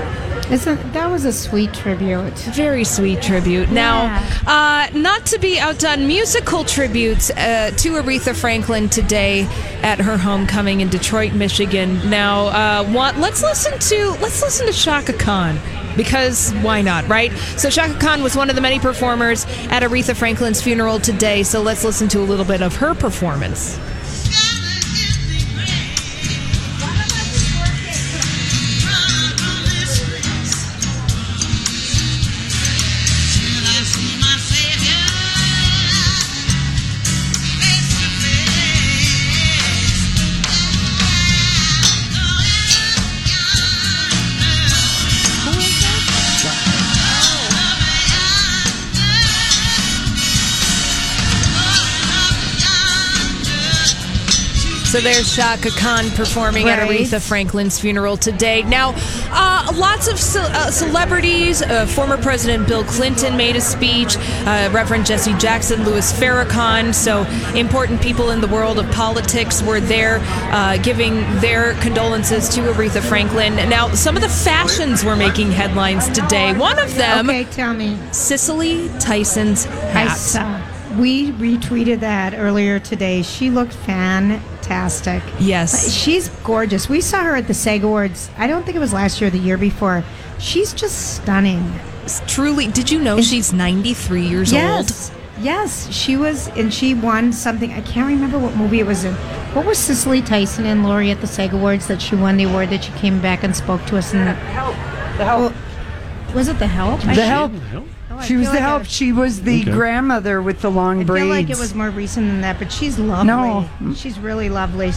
Isn't 0.51 0.93
that 0.93 1.11
was 1.11 1.25
a 1.25 1.33
sweet 1.33 1.73
tribute? 1.73 2.33
Very 2.55 2.85
sweet 2.85 3.21
tribute. 3.21 3.69
Now, 3.69 4.25
uh, 4.47 4.87
not 4.97 5.25
to 5.27 5.39
be 5.39 5.59
outdone, 5.59 6.07
musical 6.07 6.63
tributes 6.63 7.29
uh, 7.31 7.71
to 7.75 7.89
Aretha 7.93 8.33
Franklin 8.33 8.87
today 8.87 9.43
at 9.83 9.99
her 9.99 10.17
homecoming 10.17 10.79
in 10.79 10.89
Detroit, 10.89 11.33
Michigan. 11.33 12.09
Now, 12.09 12.47
uh, 12.47 12.91
want, 12.93 13.19
let's 13.19 13.41
listen 13.41 13.77
to 13.77 14.11
let's 14.21 14.41
listen 14.41 14.67
to 14.67 14.73
Chaka 14.73 15.13
Khan 15.13 15.59
because 15.97 16.53
why 16.61 16.81
not, 16.81 17.05
right? 17.09 17.33
So 17.57 17.69
Chaka 17.69 17.99
Khan 17.99 18.23
was 18.23 18.37
one 18.37 18.49
of 18.49 18.55
the 18.55 18.61
many 18.61 18.79
performers 18.79 19.45
at 19.69 19.83
Aretha 19.83 20.15
Franklin's 20.15 20.61
funeral 20.61 20.99
today. 20.99 21.43
So 21.43 21.61
let's 21.61 21.83
listen 21.83 22.07
to 22.09 22.19
a 22.19 22.23
little 22.23 22.45
bit 22.45 22.61
of 22.61 22.73
her 22.77 22.95
performance. 22.95 23.77
So 54.97 55.03
there's 55.03 55.35
Chaka 55.35 55.69
Khan 55.77 56.09
performing 56.09 56.67
at 56.69 56.79
Aretha 56.79 57.21
Franklin's 57.21 57.79
funeral 57.79 58.17
today. 58.17 58.63
Now, 58.63 58.95
uh, 59.29 59.71
lots 59.75 60.07
of 60.07 60.17
ce- 60.19 60.37
uh, 60.37 60.71
celebrities. 60.71 61.61
Uh, 61.61 61.85
former 61.85 62.17
President 62.17 62.67
Bill 62.67 62.83
Clinton 62.83 63.37
made 63.37 63.55
a 63.55 63.61
speech. 63.61 64.17
Uh, 64.17 64.71
Reverend 64.73 65.05
Jesse 65.05 65.35
Jackson, 65.35 65.83
Louis 65.83 66.11
Farrakhan. 66.19 66.95
So 66.95 67.25
important 67.55 68.01
people 68.01 68.31
in 68.31 68.41
the 68.41 68.47
world 68.47 68.79
of 68.79 68.91
politics 68.91 69.61
were 69.61 69.79
there 69.79 70.17
uh, 70.51 70.77
giving 70.77 71.21
their 71.41 71.75
condolences 71.75 72.49
to 72.55 72.61
Aretha 72.61 73.03
Franklin. 73.03 73.55
Now, 73.69 73.93
some 73.93 74.15
of 74.15 74.23
the 74.23 74.29
fashions 74.29 75.03
were 75.03 75.15
making 75.15 75.51
headlines 75.51 76.09
today. 76.09 76.57
One 76.57 76.79
of 76.79 76.95
them, 76.95 77.29
Okay, 77.29 77.43
tell 77.43 77.75
me. 77.75 77.99
Cicely 78.11 78.89
Tyson's 78.97 79.65
hat. 79.65 80.73
We 80.97 81.33
retweeted 81.33 81.99
that 81.99 82.33
earlier 82.33 82.79
today. 82.79 83.21
She 83.21 83.51
looked 83.51 83.73
fantastic. 84.67 85.23
Yes. 85.39 85.93
She's 85.93 86.29
gorgeous. 86.43 86.89
We 86.89 87.01
saw 87.01 87.23
her 87.23 87.35
at 87.35 87.47
the 87.47 87.53
SAG 87.53 87.83
Awards. 87.83 88.29
I 88.37 88.47
don't 88.47 88.63
think 88.63 88.75
it 88.75 88.79
was 88.79 88.93
last 88.93 89.21
year 89.21 89.27
or 89.27 89.31
the 89.31 89.37
year 89.37 89.57
before. 89.57 90.03
She's 90.39 90.73
just 90.73 91.15
stunning. 91.15 91.73
Truly, 92.27 92.67
did 92.67 92.89
you 92.89 92.99
know 92.99 93.21
she's 93.21 93.51
93 93.51 94.25
years 94.25 94.53
old? 94.53 94.61
Yes. 94.61 95.11
Yes, 95.39 95.91
she 95.93 96.17
was, 96.17 96.47
and 96.49 96.73
she 96.73 96.95
won 96.95 97.31
something. 97.31 97.71
I 97.71 97.81
can't 97.81 98.07
remember 98.07 98.39
what 98.39 98.55
movie 98.55 98.79
it 98.79 98.87
was 98.87 99.03
in. 99.03 99.13
What 99.53 99.67
was 99.67 99.77
Cicely 99.77 100.19
Tyson 100.21 100.65
and 100.65 100.83
Lori 100.83 101.11
at 101.11 101.21
the 101.21 101.27
SAG 101.27 101.53
Awards 101.53 101.87
that 101.87 102.01
she 102.01 102.15
won 102.15 102.37
the 102.37 102.45
award 102.45 102.69
that 102.69 102.83
she 102.83 102.91
came 102.93 103.21
back 103.21 103.43
and 103.43 103.55
spoke 103.55 103.85
to 103.85 103.97
us 103.97 104.13
in 104.13 104.25
the 104.25 104.33
help? 104.33 104.75
The 105.17 105.25
help. 105.25 105.53
was 106.33 106.47
it 106.47 106.57
the 106.57 106.65
help? 106.65 107.01
The 107.01 107.13
help. 107.13 107.51
Oh, 108.19 108.21
She 108.23 108.35
was 108.35 108.47
the 108.47 108.53
like 108.53 108.61
help. 108.61 108.81
it- 108.83 108.89
She 108.89 109.11
was 109.11 109.41
the 109.41 109.61
Okay. 109.61 109.71
grandmother 109.71 110.41
with 110.41 110.61
the 110.61 110.71
long 110.71 111.01
I 111.01 111.03
braids. 111.03 111.21
I 111.23 111.25
feel 111.25 111.35
like 111.35 111.49
it 111.49 111.59
was 111.59 111.73
more 111.75 111.89
recent 111.89 112.27
than 112.27 112.41
that, 112.41 112.57
but 112.59 112.71
she's 112.71 112.97
lovely. 112.97 113.27
No. 113.27 113.69
she's 113.95 114.17
really 114.19 114.49
lovely. 114.49 114.91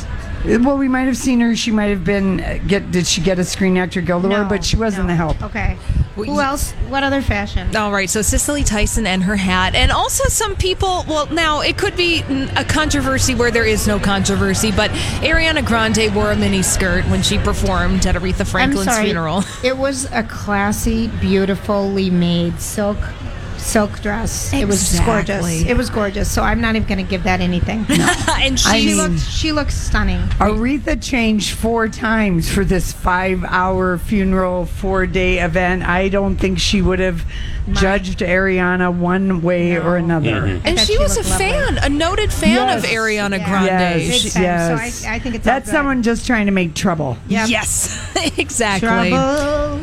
Well, 0.44 0.78
we 0.78 0.88
might 0.88 1.02
have 1.02 1.18
seen 1.18 1.40
her. 1.40 1.54
She 1.54 1.70
might 1.70 1.90
have 1.90 2.02
been. 2.04 2.40
uh, 2.40 2.58
Get 2.66 2.90
did 2.90 3.06
she 3.06 3.20
get 3.20 3.38
a 3.38 3.44
Screen 3.44 3.76
Actor 3.76 4.00
Guild 4.00 4.24
Award? 4.24 4.42
No, 4.42 4.48
but 4.48 4.64
she 4.64 4.76
wasn't 4.76 5.06
no. 5.06 5.12
the 5.12 5.16
help. 5.16 5.42
Okay. 5.42 5.76
Well, 6.16 6.26
Who 6.26 6.40
else? 6.40 6.72
What 6.88 7.02
other 7.02 7.22
fashion? 7.22 7.74
All 7.76 7.92
right, 7.92 8.10
so 8.10 8.20
Cicely 8.20 8.64
Tyson 8.64 9.06
and 9.06 9.22
her 9.22 9.36
hat, 9.36 9.74
and 9.74 9.92
also 9.92 10.24
some 10.28 10.56
people. 10.56 11.04
Well, 11.08 11.26
now 11.26 11.60
it 11.60 11.78
could 11.78 11.96
be 11.96 12.22
a 12.56 12.64
controversy 12.64 13.34
where 13.34 13.50
there 13.50 13.64
is 13.64 13.86
no 13.86 13.98
controversy, 14.00 14.72
but 14.72 14.90
Ariana 15.22 15.64
Grande 15.64 16.12
wore 16.14 16.32
a 16.32 16.36
mini 16.36 16.62
skirt 16.62 17.04
when 17.08 17.22
she 17.22 17.38
performed 17.38 18.06
at 18.06 18.16
Aretha 18.16 18.46
Franklin's 18.46 18.88
I'm 18.88 18.94
sorry. 18.94 19.04
funeral. 19.06 19.44
It 19.62 19.76
was 19.78 20.06
a 20.12 20.22
classy, 20.24 21.06
beautifully 21.20 22.10
made 22.10 22.60
silk 22.60 22.98
silk 23.60 24.00
dress. 24.02 24.52
It 24.52 24.66
was 24.66 24.98
gorgeous. 25.00 25.62
It 25.64 25.76
was 25.76 25.90
gorgeous. 25.90 26.30
So 26.30 26.42
I'm 26.42 26.60
not 26.60 26.76
even 26.76 26.88
going 26.88 27.04
to 27.04 27.08
give 27.08 27.22
that 27.24 27.40
anything. 27.40 27.84
and 27.88 28.58
she, 28.58 28.68
I 28.68 28.80
she 28.80 28.86
mean- 28.86 28.96
looks 28.96 29.28
she 29.28 29.52
looks 29.52 29.74
stunning. 29.74 30.20
Aretha 30.38 31.02
changed 31.02 31.54
four 31.54 31.88
times 31.88 32.50
for 32.52 32.64
this 32.64 32.92
five 32.92 33.44
hour 33.44 33.98
funeral, 33.98 34.66
four 34.66 35.06
day 35.06 35.38
event. 35.40 35.82
I 35.82 36.08
don't 36.08 36.36
think 36.36 36.58
she 36.58 36.82
would 36.82 36.98
have 36.98 37.24
judged 37.72 38.18
Ariana 38.20 38.92
one 38.92 39.42
way 39.42 39.76
or 39.76 39.96
another. 39.96 40.42
Mm-hmm. 40.42 40.66
and 40.66 40.78
she 40.80 40.94
she 40.94 40.98
was 40.98 41.16
a 41.16 41.22
lovely. 41.22 41.38
fan, 41.46 41.78
a 41.78 41.88
noted 41.88 42.32
fan 42.32 42.54
Yes. 42.54 42.82
of 42.84 42.90
Ariana 42.90 43.38
Yeah. 43.38 43.48
Grande. 43.48 44.02
Yes, 44.02 44.34
Big 44.34 44.42
yes. 44.42 45.00
So 45.00 45.08
I- 45.08 45.14
I 45.14 45.18
think 45.18 45.34
it's 45.36 45.46
all 45.46 45.52
That's 45.54 45.66
good. 45.66 45.72
someone 45.72 46.02
just 46.02 46.26
trying 46.26 46.46
to 46.46 46.52
make 46.52 46.74
trouble. 46.74 47.16
Yep. 47.28 47.48
Yes, 47.48 48.10
exactly. 48.38 49.10
Trouble. 49.10 49.80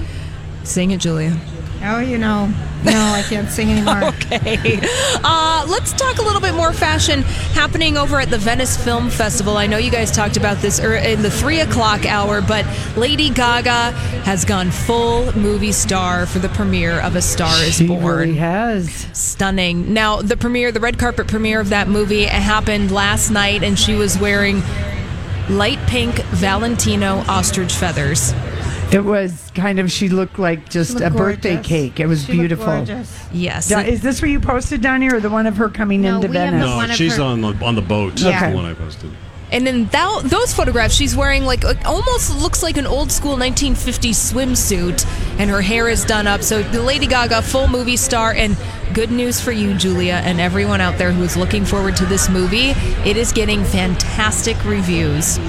Sing 0.63 0.91
it, 0.91 0.99
Julia. 0.99 1.37
Oh, 1.83 1.99
you 1.99 2.17
know. 2.17 2.51
No, 2.83 2.91
I 2.93 3.23
can't 3.27 3.49
sing 3.49 3.71
anymore. 3.71 4.13
Okay. 4.27 4.79
Uh, 5.23 5.65
let's 5.69 5.93
talk 5.93 6.17
a 6.17 6.21
little 6.21 6.41
bit 6.41 6.53
more 6.53 6.73
fashion 6.73 7.21
happening 7.53 7.97
over 7.97 8.19
at 8.19 8.29
the 8.29 8.37
Venice 8.37 8.75
Film 8.81 9.09
Festival. 9.09 9.57
I 9.57 9.65
know 9.67 9.77
you 9.77 9.89
guys 9.89 10.11
talked 10.11 10.37
about 10.37 10.57
this 10.57 10.79
er- 10.79 10.95
in 10.97 11.21
the 11.21 11.31
three 11.31 11.59
o'clock 11.61 12.05
hour, 12.05 12.41
but 12.41 12.65
Lady 12.97 13.29
Gaga 13.29 13.91
has 14.25 14.43
gone 14.45 14.69
full 14.69 15.31
movie 15.37 15.71
star 15.71 16.25
for 16.25 16.39
the 16.39 16.49
premiere 16.49 16.99
of 17.01 17.15
A 17.15 17.21
Star 17.21 17.53
Is 17.63 17.75
She 17.77 17.87
Born. 17.87 18.03
really 18.05 18.35
has. 18.35 19.07
Stunning. 19.13 19.93
Now, 19.93 20.21
the 20.21 20.35
premiere, 20.37 20.71
the 20.71 20.79
red 20.81 20.99
carpet 20.99 21.27
premiere 21.27 21.59
of 21.61 21.69
that 21.69 21.87
movie 21.87 22.23
happened 22.25 22.91
last 22.91 23.29
night, 23.29 23.63
and 23.63 23.77
she 23.79 23.95
was 23.95 24.17
wearing 24.19 24.61
light 25.49 25.79
pink 25.87 26.15
Valentino 26.31 27.23
ostrich 27.27 27.73
feathers. 27.73 28.33
It 28.91 29.03
was 29.03 29.51
kind 29.53 29.79
of, 29.79 29.91
she 29.91 30.07
looked 30.07 30.39
like 30.39 30.69
just 30.69 30.97
She 30.97 31.03
a 31.03 31.07
looked 31.07 31.17
birthday 31.17 31.53
gorgeous. 31.55 31.67
cake. 31.67 31.99
It 31.99 32.07
was 32.07 32.21
She 32.21 32.27
looked 32.33 32.39
beautiful. 32.39 32.65
gorgeous. 32.67 33.19
Yes. 33.33 33.67
Da- 33.67 33.79
Is 33.81 34.01
this 34.01 34.21
what 34.21 34.31
you 34.31 34.39
posted, 34.39 34.81
Donnie, 34.81 35.09
or 35.11 35.19
the 35.19 35.29
one 35.29 35.45
of 35.45 35.57
her 35.57 35.67
coming 35.69 36.01
No, 36.01 36.15
into 36.15 36.29
we 36.29 36.37
have 36.37 36.51
Venice? 36.51 36.65
No, 36.69 36.75
one 36.77 36.89
of 36.91 36.95
she's 36.95 37.17
her- 37.17 37.23
on 37.23 37.41
the 37.41 37.53
on 37.65 37.75
the 37.75 37.81
boat. 37.81 38.19
Yeah. 38.19 38.31
That's 38.31 38.51
the 38.51 38.55
one 38.55 38.65
I 38.65 38.73
posted. 38.73 39.11
And 39.49 39.65
in 39.65 39.85
that, 39.87 40.23
those 40.25 40.53
photographs, 40.53 40.93
she's 40.93 41.15
wearing 41.15 41.45
like 41.45 41.63
a, 41.63 41.77
almost 41.87 42.35
looks 42.41 42.61
like 42.63 42.75
an 42.75 42.85
old 42.85 43.11
school 43.13 43.37
1950s 43.37 44.15
swimsuit, 44.33 45.05
and 45.39 45.49
her 45.49 45.61
hair 45.61 45.87
is 45.89 46.03
done 46.03 46.27
up. 46.27 46.41
So 46.41 46.63
the 46.63 46.81
Lady 46.81 47.07
Gaga, 47.07 47.41
full 47.43 47.67
movie 47.69 47.95
star, 47.97 48.33
and 48.33 48.57
good 48.93 49.09
news 49.11 49.39
for 49.39 49.53
you, 49.53 49.73
Julia, 49.73 50.21
and 50.25 50.41
everyone 50.41 50.81
out 50.81 50.97
there 50.97 51.11
who 51.13 51.23
is 51.23 51.37
looking 51.37 51.63
forward 51.63 51.95
to 51.97 52.05
this 52.05 52.27
movie. 52.29 52.71
It 53.05 53.15
is 53.15 53.31
getting 53.31 53.63
fantastic 53.63 54.61
reviews. 54.65 55.39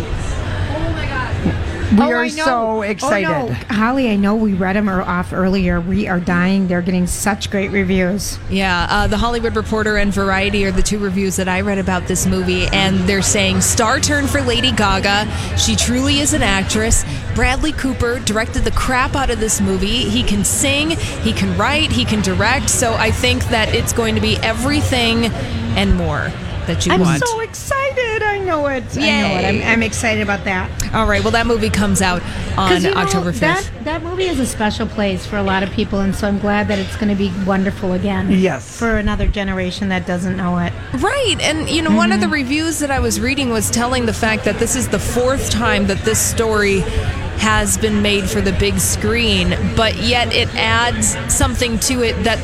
We 1.92 2.03
Oh, 2.03 2.12
are 2.12 2.29
so 2.29 2.83
excited. 2.83 3.29
Oh, 3.31 3.48
no. 3.48 3.55
Holly, 3.74 4.11
I 4.11 4.16
know 4.16 4.35
we 4.37 4.53
read 4.53 4.77
them 4.77 4.88
off 4.88 5.33
earlier. 5.33 5.81
We 5.81 6.07
are 6.07 6.20
dying. 6.20 6.68
They're 6.68 6.83
getting 6.83 7.07
such 7.07 7.51
great 7.51 7.70
reviews. 7.70 8.38
Yeah, 8.51 8.87
uh, 8.90 9.07
the 9.07 9.16
Hollywood 9.16 9.57
Reporter 9.57 9.96
and 9.96 10.12
Variety 10.12 10.66
are 10.66 10.70
the 10.70 10.83
two 10.83 10.98
reviews 10.98 11.37
that 11.37 11.48
I 11.48 11.62
read 11.62 11.79
about 11.79 12.07
this 12.07 12.27
movie, 12.27 12.66
and 12.74 12.98
they're 13.09 13.22
saying 13.22 13.62
star 13.62 14.01
turn 14.01 14.27
for 14.27 14.42
Lady 14.42 14.70
Gaga. 14.70 15.27
She 15.57 15.77
truly 15.77 16.18
is 16.20 16.35
an 16.35 16.42
actress. 16.42 17.05
Bradley 17.35 17.72
Cooper 17.72 18.18
directed 18.20 18.64
the 18.64 18.70
crap 18.72 19.14
out 19.16 19.31
of 19.31 19.40
this 19.40 19.61
movie. 19.61 20.09
He 20.11 20.22
can 20.22 20.44
sing, 20.44 20.90
he 20.90 21.33
can 21.33 21.57
write, 21.57 21.90
he 21.90 22.05
can 22.05 22.20
direct. 22.20 22.68
So 22.68 22.92
I 22.94 23.11
think 23.11 23.44
that 23.46 23.74
it's 23.74 23.92
going 23.94 24.14
to 24.14 24.20
be 24.20 24.37
everything 24.38 25.27
and 25.77 25.94
more 25.96 26.31
that 26.66 26.85
you 26.85 26.92
I'm 26.92 27.01
want. 27.01 27.24
so 27.24 27.40
excited. 27.40 28.22
I 28.22 28.38
know 28.49 28.67
it. 28.67 28.85
I 28.97 29.21
know 29.21 29.37
it. 29.39 29.45
I'm, 29.45 29.63
I'm 29.63 29.83
excited 29.83 30.23
about 30.23 30.45
that. 30.45 30.95
All 30.95 31.07
right, 31.07 31.23
well, 31.23 31.33
that 31.33 31.47
movie 31.47 31.71
comes 31.71 32.01
out 32.01 32.23
on 32.57 32.83
you 32.83 32.91
know, 32.91 32.97
October 32.97 33.33
5th. 33.33 33.41
That, 33.41 33.71
that 33.85 34.03
movie 34.03 34.25
is 34.25 34.41
a 34.41 34.47
special 34.47 34.87
place 34.87 35.27
for 35.27 35.37
a 35.37 35.43
lot 35.43 35.63
of 35.63 35.71
people, 35.71 36.01
and 36.01 36.15
so 36.15 36.27
I'm 36.27 36.39
glad 36.39 36.69
that 36.69 36.79
it's 36.79 36.97
going 36.97 37.09
to 37.09 37.15
be 37.15 37.33
wonderful 37.45 37.93
again. 37.93 38.31
Yes. 38.31 38.79
For 38.79 38.97
another 38.97 39.27
generation 39.29 39.89
that 39.91 40.07
doesn't 40.07 40.37
know 40.37 40.59
it. 40.59 40.73
Right. 40.95 41.37
And, 41.41 41.69
you 41.69 41.83
know, 41.83 41.95
one 41.95 42.13
of 42.13 42.21
the 42.21 42.27
mm-hmm. 42.27 42.35
reviews 42.35 42.79
that 42.79 42.91
I 42.91 43.01
was 43.01 43.21
reading 43.21 43.51
was 43.51 43.71
telling 43.71 44.07
the 44.07 44.15
fact 44.15 44.45
that 44.45 44.59
this 44.59 44.75
is 44.77 44.89
the 44.89 44.99
fourth 44.99 45.51
time 45.51 45.87
that 45.89 45.99
this 46.05 46.19
story 46.19 46.83
has 47.38 47.79
been 47.79 48.03
made 48.03 48.29
for 48.29 48.40
the 48.40 48.53
big 48.53 48.79
screen, 48.79 49.51
but 49.77 49.96
yet 49.96 50.33
it 50.35 50.48
adds 50.55 51.16
something 51.35 51.79
to 51.81 52.03
it 52.03 52.14
that 52.24 52.38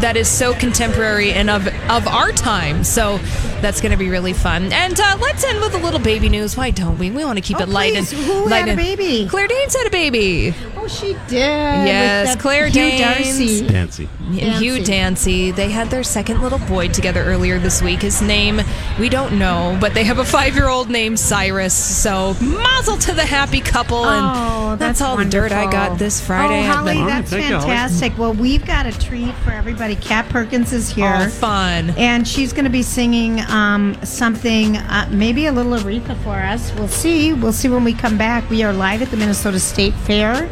that 0.00 0.16
is 0.16 0.28
so 0.28 0.54
contemporary 0.54 1.32
and 1.32 1.50
of 1.50 1.66
of 1.90 2.06
our 2.06 2.32
time. 2.32 2.82
So 2.84 3.18
that's 3.60 3.80
going 3.80 3.92
to 3.92 3.98
be 3.98 4.08
really 4.08 4.32
fun. 4.32 4.72
And 4.72 4.98
uh, 4.98 5.16
let's 5.20 5.44
end 5.44 5.60
with 5.60 5.74
a 5.74 5.78
little 5.78 6.00
baby 6.00 6.28
news. 6.28 6.56
Why 6.56 6.70
don't 6.70 6.98
we? 6.98 7.10
We 7.10 7.24
want 7.24 7.36
to 7.38 7.42
keep 7.42 7.58
Oh, 7.58 7.64
it 7.64 7.68
light 7.68 7.94
please. 7.94 8.12
and 8.12 8.22
Who 8.22 8.46
light 8.48 8.68
had 8.68 8.70
a 8.70 8.76
baby? 8.76 9.26
Claire 9.28 9.48
Danes 9.48 9.74
had 9.76 9.86
a 9.86 9.90
baby. 9.90 10.54
Oh, 10.76 10.86
she 10.88 11.12
did. 11.28 11.32
Yes, 11.32 12.28
with 12.28 12.36
that 12.36 12.42
Claire 12.42 12.66
Hugh 12.66 12.72
Danes. 12.72 13.00
Darcy. 13.00 13.66
Nancy. 13.66 14.08
and 14.20 14.62
Hugh 14.62 14.84
Dancy. 14.84 15.50
They 15.50 15.70
had 15.70 15.88
their 15.90 16.02
second 16.04 16.40
little 16.40 16.60
boy 16.60 16.88
together 16.88 17.22
earlier 17.24 17.58
this 17.58 17.82
week. 17.82 18.02
His 18.02 18.22
name, 18.22 18.60
we 18.98 19.08
don't 19.08 19.38
know, 19.38 19.76
but 19.80 19.92
they 19.94 20.04
have 20.04 20.18
a 20.18 20.24
five 20.24 20.54
year 20.54 20.68
old 20.68 20.88
named 20.88 21.18
Cyrus. 21.18 21.74
So, 21.74 22.34
mazel 22.40 22.96
to 22.98 23.12
the 23.12 23.24
happy 23.26 23.60
couple. 23.60 24.04
And 24.04 24.26
Oh, 24.36 24.37
that's, 24.42 24.78
that's 24.78 25.00
all 25.00 25.16
the 25.16 25.24
dirt 25.24 25.52
I 25.52 25.70
got 25.70 25.98
this 25.98 26.20
Friday. 26.20 26.66
Oh, 26.68 26.72
Holly, 26.72 26.98
the- 26.98 27.04
that's 27.06 27.30
Thank 27.30 27.48
you, 27.48 27.56
Holly. 27.56 27.68
fantastic. 27.68 28.18
Well, 28.18 28.32
we've 28.34 28.64
got 28.66 28.86
a 28.86 28.98
treat 28.98 29.34
for 29.36 29.50
everybody. 29.50 29.96
Kat 29.96 30.28
Perkins 30.28 30.72
is 30.72 30.90
here. 30.90 31.12
Oh, 31.18 31.28
fun. 31.28 31.90
And 31.96 32.26
she's 32.26 32.52
going 32.52 32.64
to 32.64 32.70
be 32.70 32.82
singing 32.82 33.40
um, 33.48 33.96
something, 34.04 34.76
uh, 34.76 35.08
maybe 35.10 35.46
a 35.46 35.52
little 35.52 35.72
Aretha 35.72 36.16
for 36.22 36.36
us. 36.36 36.72
We'll 36.74 36.88
see. 36.88 37.32
We'll 37.32 37.52
see 37.52 37.68
when 37.68 37.84
we 37.84 37.94
come 37.94 38.16
back. 38.18 38.48
We 38.50 38.62
are 38.62 38.72
live 38.72 39.02
at 39.02 39.10
the 39.10 39.16
Minnesota 39.16 39.58
State 39.60 39.94
Fair. 39.94 40.48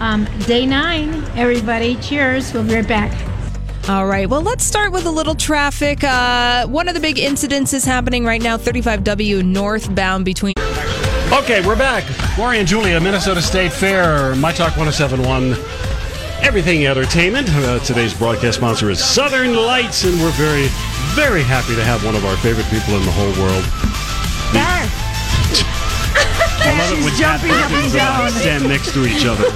Um, 0.00 0.26
day 0.46 0.64
nine, 0.66 1.10
everybody. 1.36 1.96
Cheers. 1.96 2.52
We'll 2.54 2.64
be 2.64 2.74
right 2.74 2.88
back. 2.88 3.26
All 3.88 4.06
right. 4.06 4.28
Well, 4.28 4.42
let's 4.42 4.62
start 4.64 4.92
with 4.92 5.06
a 5.06 5.10
little 5.10 5.34
traffic. 5.34 6.04
Uh, 6.04 6.66
one 6.68 6.86
of 6.88 6.94
the 6.94 7.00
big 7.00 7.18
incidents 7.18 7.72
is 7.72 7.84
happening 7.84 8.24
right 8.24 8.40
now 8.40 8.56
35W 8.56 9.44
northbound 9.44 10.24
between. 10.24 10.54
Okay, 11.32 11.64
we're 11.64 11.76
back. 11.76 12.04
Lori 12.36 12.58
and 12.58 12.66
Julia, 12.66 13.00
Minnesota 13.00 13.40
State 13.40 13.72
Fair, 13.72 14.34
My 14.34 14.50
Talk 14.50 14.76
1071, 14.76 15.52
Everything 16.42 16.88
Entertainment. 16.88 17.48
Uh, 17.48 17.78
today's 17.78 18.12
broadcast 18.12 18.58
sponsor 18.58 18.90
is 18.90 19.02
Southern 19.02 19.54
Lights, 19.54 20.02
and 20.02 20.20
we're 20.20 20.32
very, 20.32 20.66
very 21.14 21.44
happy 21.44 21.76
to 21.76 21.84
have 21.84 22.04
one 22.04 22.16
of 22.16 22.24
our 22.24 22.36
favorite 22.38 22.66
people 22.66 22.94
in 22.96 23.04
the 23.06 23.12
whole 23.12 23.30
world. 23.40 23.62
Love 26.66 26.92
it 26.98 27.04
when 27.04 27.14
Kat 27.16 27.40
jumping 27.40 27.50
up 27.50 27.70
and 27.70 27.70
Perkins 27.72 27.94
and 27.94 28.02
I 28.02 28.20
down. 28.20 28.30
stand 28.30 28.68
next 28.68 28.92
to 28.92 29.04
each 29.06 29.24
other. 29.26 29.50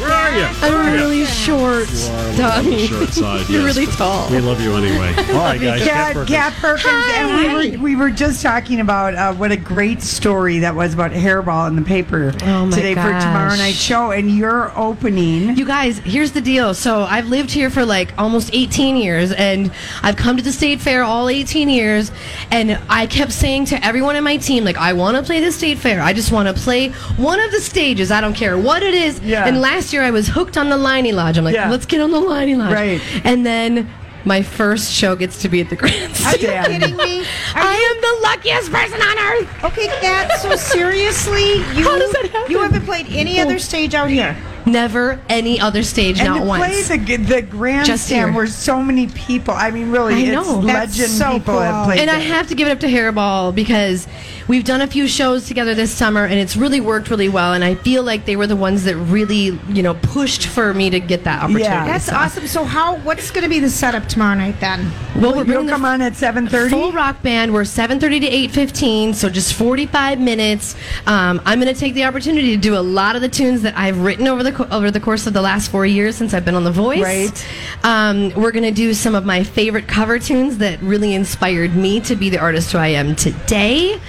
Where 0.00 0.12
are 0.12 0.30
you? 0.36 0.44
Where 0.44 0.72
I'm 0.80 0.88
you? 0.94 1.00
really 1.00 1.24
short, 1.24 1.88
You 1.90 2.10
are 2.12 2.28
a 2.28 2.30
little 2.30 2.44
on 2.44 2.64
the 2.64 2.70
Donnie. 2.70 2.86
short 2.86 3.08
side, 3.10 3.48
You're 3.48 3.66
yes, 3.66 3.76
really 3.76 3.86
tall. 3.92 4.30
We 4.30 4.40
love 4.40 4.60
you 4.60 4.74
anyway. 4.74 5.14
All 5.32 5.34
right, 5.40 5.60
guys. 5.60 5.82
Kat 5.82 5.88
Kat, 5.88 6.14
Perkins. 6.14 6.28
Kat 6.30 6.52
Perkins, 6.54 7.04
and 7.14 7.36
we 7.72 7.78
were 7.78 7.82
we 7.84 7.96
were 7.96 8.10
just 8.10 8.42
talking 8.42 8.80
about 8.80 9.14
uh, 9.14 9.32
what 9.34 9.52
a 9.52 9.56
great 9.56 10.02
story 10.02 10.58
that 10.58 10.74
was 10.74 10.92
about 10.94 11.12
hairball 11.12 11.68
in 11.68 11.76
the 11.76 11.82
paper 11.82 12.32
Oh 12.42 12.66
my 12.66 12.76
today 12.76 12.94
for 12.94 13.02
tomorrow 13.02 13.50
gosh. 13.50 13.58
night 13.58 13.74
show, 13.74 14.10
and 14.10 14.30
your 14.36 14.76
opening. 14.76 15.56
You 15.56 15.64
guys, 15.64 15.98
here's 15.98 16.32
the 16.32 16.40
deal. 16.40 16.74
So 16.74 17.02
I've 17.04 17.28
lived 17.28 17.50
here 17.50 17.70
for 17.70 17.84
like 17.86 18.12
almost 18.18 18.50
18 18.52 18.96
years, 18.96 19.32
and 19.32 19.72
I've 20.02 20.16
come 20.16 20.36
to 20.36 20.42
the 20.42 20.52
state 20.52 20.80
fair 20.80 21.02
all 21.04 21.28
18 21.28 21.68
years, 21.70 22.10
and 22.50 22.78
I 22.88 23.06
kept 23.06 23.32
saying 23.32 23.66
to 23.66 23.84
everyone 23.84 24.16
in 24.16 24.24
my 24.24 24.36
team, 24.36 24.64
like, 24.64 24.76
I 24.76 24.92
want 24.92 25.16
to 25.16 25.22
play 25.22 25.40
the 25.40 25.52
state 25.52 25.78
fair. 25.78 26.02
I 26.02 26.12
just 26.12 26.32
want 26.34 26.48
to 26.48 26.54
play 26.54 26.88
one 27.16 27.40
of 27.40 27.50
the 27.52 27.60
stages. 27.60 28.10
I 28.10 28.20
don't 28.20 28.34
care 28.34 28.58
what 28.58 28.82
it 28.82 28.92
is. 28.94 29.20
Yeah. 29.20 29.46
And 29.46 29.60
last 29.60 29.92
year 29.92 30.02
I 30.02 30.10
was 30.10 30.28
hooked 30.28 30.56
on 30.58 30.68
the 30.68 30.76
Leinie 30.76 31.12
Lodge. 31.12 31.38
I'm 31.38 31.44
like, 31.44 31.54
Yeah. 31.54 31.70
let's 31.70 31.86
get 31.86 32.00
on 32.00 32.10
the 32.10 32.20
Leinie 32.20 32.56
Lodge. 32.56 32.72
Right. 32.72 33.00
And 33.24 33.46
then 33.46 33.88
my 34.26 34.42
first 34.42 34.90
show 34.92 35.14
gets 35.16 35.42
to 35.42 35.48
be 35.48 35.60
at 35.60 35.68
the 35.70 35.76
grandstand. 35.76 36.44
Are 36.44 36.70
you 36.72 36.78
kidding 36.78 36.96
me? 36.96 37.20
Are 37.20 37.24
I 37.56 37.76
you 37.76 37.94
am 37.94 38.00
the 38.00 38.22
luckiest 38.22 38.72
person 38.72 39.00
on 39.00 39.18
earth. 39.18 39.64
Okay, 39.64 39.86
Kat, 40.00 40.40
so 40.40 40.56
seriously, 40.56 41.52
you, 41.76 41.84
How 41.84 41.98
does 41.98 42.10
that 42.12 42.30
happen? 42.30 42.50
you 42.50 42.60
haven't 42.60 42.84
played 42.84 43.06
any 43.10 43.38
other 43.40 43.58
stage 43.58 43.94
out 43.94 44.08
here? 44.10 44.36
Never 44.66 45.20
any 45.28 45.60
other 45.60 45.82
stage, 45.82 46.18
and 46.20 46.28
not 46.28 46.38
to 46.38 46.44
once. 46.46 46.86
play 46.88 46.96
the 46.96 47.16
the 47.18 47.42
grandstand 47.42 48.34
where 48.34 48.46
so 48.46 48.82
many 48.82 49.08
people. 49.08 49.52
I 49.52 49.70
mean, 49.70 49.90
really, 49.90 50.14
I 50.14 50.18
it's 50.20 50.32
know. 50.48 50.58
Legend 50.60 51.10
so 51.10 51.32
people 51.32 51.52
cool. 51.52 51.62
have 51.62 51.84
played. 51.84 52.00
and 52.00 52.08
I 52.10 52.18
have 52.18 52.48
to 52.48 52.54
give 52.54 52.68
it 52.68 52.70
up 52.70 52.80
to 52.80 52.86
Hairball 52.86 53.54
because 53.54 54.08
we've 54.48 54.64
done 54.64 54.80
a 54.80 54.86
few 54.86 55.06
shows 55.08 55.46
together 55.46 55.74
this 55.74 55.90
summer 55.92 56.24
and 56.24 56.34
it's 56.34 56.56
really 56.56 56.80
worked 56.80 57.10
really 57.10 57.28
well. 57.28 57.52
And 57.54 57.64
I 57.64 57.74
feel 57.76 58.02
like 58.02 58.24
they 58.26 58.36
were 58.36 58.46
the 58.46 58.56
ones 58.56 58.84
that 58.84 58.96
really, 58.96 59.58
you 59.68 59.82
know, 59.82 59.94
pushed 59.94 60.46
for 60.46 60.72
me 60.74 60.90
to 60.90 61.00
get 61.00 61.24
that 61.24 61.38
opportunity. 61.42 61.64
Yeah. 61.64 61.86
That's 61.86 62.04
So- 62.06 62.14
awesome. 62.16 62.46
So, 62.46 62.64
how? 62.64 62.96
What's 62.98 63.30
going 63.30 63.42
to 63.44 63.48
be 63.50 63.58
the 63.60 63.70
setup 63.70 64.06
tomorrow 64.08 64.34
night 64.34 64.60
then? 64.60 64.90
Well, 65.16 65.34
we're 65.34 65.44
You'll 65.44 65.68
come 65.68 65.84
on 65.84 66.00
at 66.02 66.16
seven 66.16 66.46
thirty. 66.48 66.70
full 66.70 66.92
rock 66.92 67.22
band. 67.22 67.52
We're 67.52 67.62
7:30 67.64 68.20
to 68.20 68.26
8:15, 68.28 69.14
so 69.14 69.28
just 69.28 69.54
45 69.54 70.18
minutes. 70.20 70.74
Um, 71.06 71.40
I'm 71.44 71.60
going 71.60 71.72
to 71.72 71.78
take 71.78 71.94
the 71.94 72.04
opportunity 72.04 72.50
to 72.54 72.56
do 72.60 72.76
a 72.76 72.80
lot 72.80 73.14
of 73.16 73.22
the 73.22 73.28
tunes 73.28 73.62
that 73.62 73.76
I've 73.76 74.00
written 74.00 74.26
over 74.26 74.42
the 74.42 74.74
over 74.74 74.90
the 74.90 75.00
course 75.00 75.26
of 75.26 75.32
the 75.32 75.42
last 75.42 75.70
four 75.70 75.86
years 75.86 76.16
since 76.16 76.34
I've 76.34 76.44
been 76.44 76.54
on 76.54 76.64
The 76.64 76.70
Voice. 76.72 77.02
Right. 77.02 77.46
Um, 77.84 78.30
we're 78.34 78.50
going 78.52 78.64
to 78.64 78.70
do 78.72 78.92
some 78.94 79.14
of 79.14 79.24
my 79.24 79.42
favorite 79.44 79.86
cover 79.86 80.18
tunes 80.18 80.58
that 80.58 80.80
really 80.82 81.14
inspired 81.14 81.76
me 81.76 82.00
to 82.00 82.16
be 82.16 82.28
the 82.30 82.38
artist 82.38 82.72
who 82.72 82.78
I 82.78 82.88
am 82.88 83.14
today, 83.14 84.00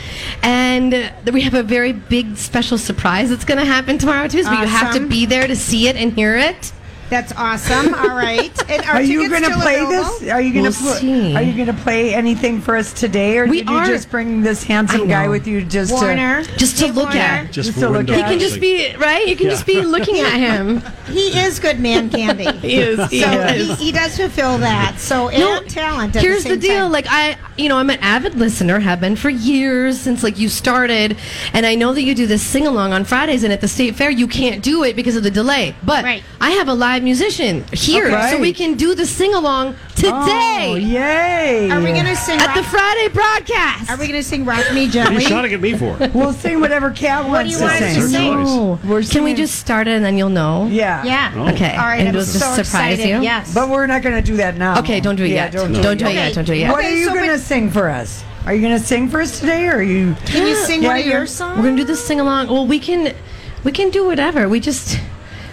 and 0.44 0.94
uh, 0.94 1.12
we 1.32 1.42
have 1.42 1.54
a 1.54 1.64
very 1.64 1.94
big 1.94 2.38
special 2.38 2.78
surprise 2.78 3.30
that's 3.30 3.46
going 3.46 3.60
to 3.60 3.66
happen 3.66 3.98
tomorrow 3.98 4.28
too. 4.28 4.44
So 4.44 4.52
you 4.52 4.66
have 4.68 4.94
to 4.96 5.06
be 5.08 5.26
there 5.26 5.48
to 5.48 5.56
see 5.56 5.88
it 5.88 5.96
and 5.96 6.14
hear 6.14 6.36
it. 6.38 6.72
That's 7.08 7.32
awesome. 7.34 7.94
All 7.94 8.16
right. 8.16 8.52
And 8.68 8.84
our 8.88 8.96
Are 8.96 9.02
you 9.02 9.30
going 9.30 9.44
to 9.44 9.52
play 9.60 9.76
available? 9.76 10.20
this? 10.22 10.28
Are 10.32 10.42
you 10.42 10.52
going 10.52 10.64
We'll 10.64 10.72
to 10.74 11.00
pl- 11.00 11.38
Are 11.38 11.42
you 11.44 11.54
going 11.54 11.68
to 11.68 11.84
play 11.84 12.16
anything 12.16 12.60
for 12.60 12.76
us 12.76 12.94
today, 12.94 13.38
or 13.38 13.46
We 13.46 13.60
did 13.60 13.70
you 13.70 13.76
are- 13.76 13.86
just 13.86 14.10
bring 14.10 14.42
this 14.42 14.64
handsome 14.64 15.08
guy 15.08 15.28
with 15.28 15.46
you 15.46 15.64
just 15.64 15.92
Warner. 15.94 16.42
Just 16.58 16.80
to 16.80 16.88
look 16.88 17.10
Warner. 17.10 17.20
at. 17.20 17.52
Just 17.52 17.68
Just 17.70 17.80
to 17.82 17.90
look 17.90 18.10
at- 18.10 18.18
You 18.18 18.24
can 18.24 18.40
just 18.40 18.60
be 18.60 18.96
right. 18.96 19.28
You 19.28 19.36
can 19.36 19.52
just 19.52 19.68
be 19.68 19.82
looking 19.84 20.18
at 20.20 20.34
him. 20.34 20.82
He 21.06 21.28
is 21.40 21.60
good 21.60 21.80
man 21.80 22.10
candy. 22.10 22.46
He 22.68 22.78
is. 22.78 23.10
He 23.12 23.22
so 23.22 23.30
is. 23.30 23.68
he, 23.78 23.86
he 23.86 23.92
does 23.92 24.18
fulfill 24.18 24.58
that. 24.58 24.96
So 24.98 25.30
and 25.30 25.40
No, 25.40 25.62
talent. 25.70 26.16
At 26.16 26.24
Here's 26.24 26.44
the, 26.44 26.50
the, 26.56 26.58
deal. 26.58 26.80
time. 26.86 26.92
Like 26.92 27.06
I, 27.08 27.38
you 27.58 27.70
know, 27.70 27.78
I'm 27.78 27.90
an 27.90 28.00
avid 28.02 28.36
listener, 28.36 28.80
have 28.80 29.00
been 29.00 29.16
for 29.16 29.30
years 29.30 30.00
since 30.00 30.24
like 30.24 30.38
you 30.38 30.50
started, 30.50 31.18
and 31.54 31.66
I 31.66 31.76
know 31.76 31.94
that 31.94 32.02
you 32.02 32.14
do 32.14 32.28
this 32.28 32.42
sing 32.42 32.68
along 32.68 32.92
on 32.94 33.06
Fridays, 33.06 33.44
and 33.44 33.54
at 33.54 33.62
the 33.62 33.68
state 33.68 33.96
fair 33.96 34.10
you 34.10 34.28
can't 34.28 34.62
do 34.64 34.84
it 34.84 34.96
because 34.96 35.16
of 35.16 35.24
the 35.24 35.32
delay. 35.32 35.76
But 35.84 36.04
Right. 36.04 36.24
I 36.42 36.52
have 36.52 36.68
a 36.68 36.74
live 36.74 37.04
musician 37.04 37.64
here, 37.72 38.08
Okay. 38.08 38.32
so 38.32 38.40
we 38.40 38.52
can 38.54 38.74
do 38.76 38.94
the 38.94 39.06
sing 39.06 39.34
along 39.34 39.76
today 39.96 40.72
Oh, 40.72 40.76
yay! 40.76 41.70
Are 41.72 41.80
we 41.80 41.92
gonna 41.94 42.16
sing 42.16 42.40
at 42.40 42.48
rock, 42.48 42.56
the 42.56 42.64
Friday 42.64 43.08
broadcast. 43.10 43.90
Are 43.90 43.98
we 43.98 44.08
gonna 44.08 44.24
sing 44.24 44.44
"Rock 44.46 44.72
Me 44.74 44.82
What 44.86 44.90
are 44.90 44.92
Gently"? 44.92 45.16
you 45.24 45.30
shouting 45.30 45.54
at 45.54 45.62
me 45.62 45.74
for? 45.78 45.98
We'll 46.14 46.34
sing 46.34 46.60
whatever 46.60 46.92
Kat 46.92 47.28
What 47.28 47.44
do 47.46 47.50
wants 47.50 47.52
you 47.52 47.58
to 47.60 47.64
want 47.64 47.76
us 47.76 47.94
sing. 47.94 48.02
to 48.02 48.08
sing? 48.10 48.34
Oh, 48.48 48.80
We're 48.86 49.04
can 49.04 49.24
we 49.24 49.34
just 49.34 49.56
start 49.56 49.88
it 49.88 49.92
and 49.92 50.04
then 50.04 50.18
you'll 50.18 50.30
know? 50.30 50.68
Yeah. 50.68 51.04
Yeah. 51.04 51.32
Oh. 51.36 51.50
Okay. 51.54 51.72
All 51.76 51.86
right. 51.86 52.00
And 52.00 52.10
I'm 52.10 52.16
we'll 52.16 52.24
so 52.26 52.40
just 52.40 52.56
surprise 52.66 52.94
excited. 53.00 53.10
you. 53.10 53.22
Yes. 53.22 53.54
But 53.54 53.70
we're 53.70 53.86
not 53.88 54.02
going 54.02 54.16
to 54.16 54.22
do 54.22 54.38
that 54.38 54.58
now. 54.58 54.80
Okay, 54.80 55.00
don't 55.00 55.16
do 55.16 55.24
it 55.24 55.30
Yeah, 55.30 55.46
yet. 55.46 55.54
Don't, 55.54 55.72
Don't, 55.74 55.98
do 55.98 56.06
it 56.06 56.10
it 56.12 56.14
yet. 56.16 56.34
Don't 56.34 56.46
do 56.46 56.54
it 56.54 56.58
yet. 56.60 56.72
What 56.72 56.80
Okay, 56.80 56.94
are 56.94 56.96
you 56.98 57.06
so 57.06 57.14
going 57.14 57.26
to 57.26 57.32
when- 57.32 57.40
sing 57.40 57.70
for 57.72 57.90
us? 57.90 58.24
Are 58.46 58.54
you 58.54 58.62
going 58.62 58.78
to 58.78 58.84
sing 58.86 59.08
for 59.10 59.22
us 59.22 59.40
today, 59.40 59.68
or 59.68 59.78
are 59.78 59.82
you? 59.84 60.16
Can 60.26 60.48
you 60.48 60.56
sing 60.56 60.82
Yeah, 60.84 60.90
one 60.90 61.00
of 61.00 61.06
your 61.06 61.26
songs? 61.26 61.58
We're 61.58 61.64
gonna 61.64 61.78
do 61.78 61.84
this 61.84 62.04
sing 62.06 62.20
along. 62.20 62.48
Well, 62.48 62.68
we 62.68 62.80
can, 62.80 63.16
we 63.64 63.72
can 63.72 63.90
do 63.90 64.06
whatever. 64.06 64.48
We 64.50 64.60
just, 64.60 65.00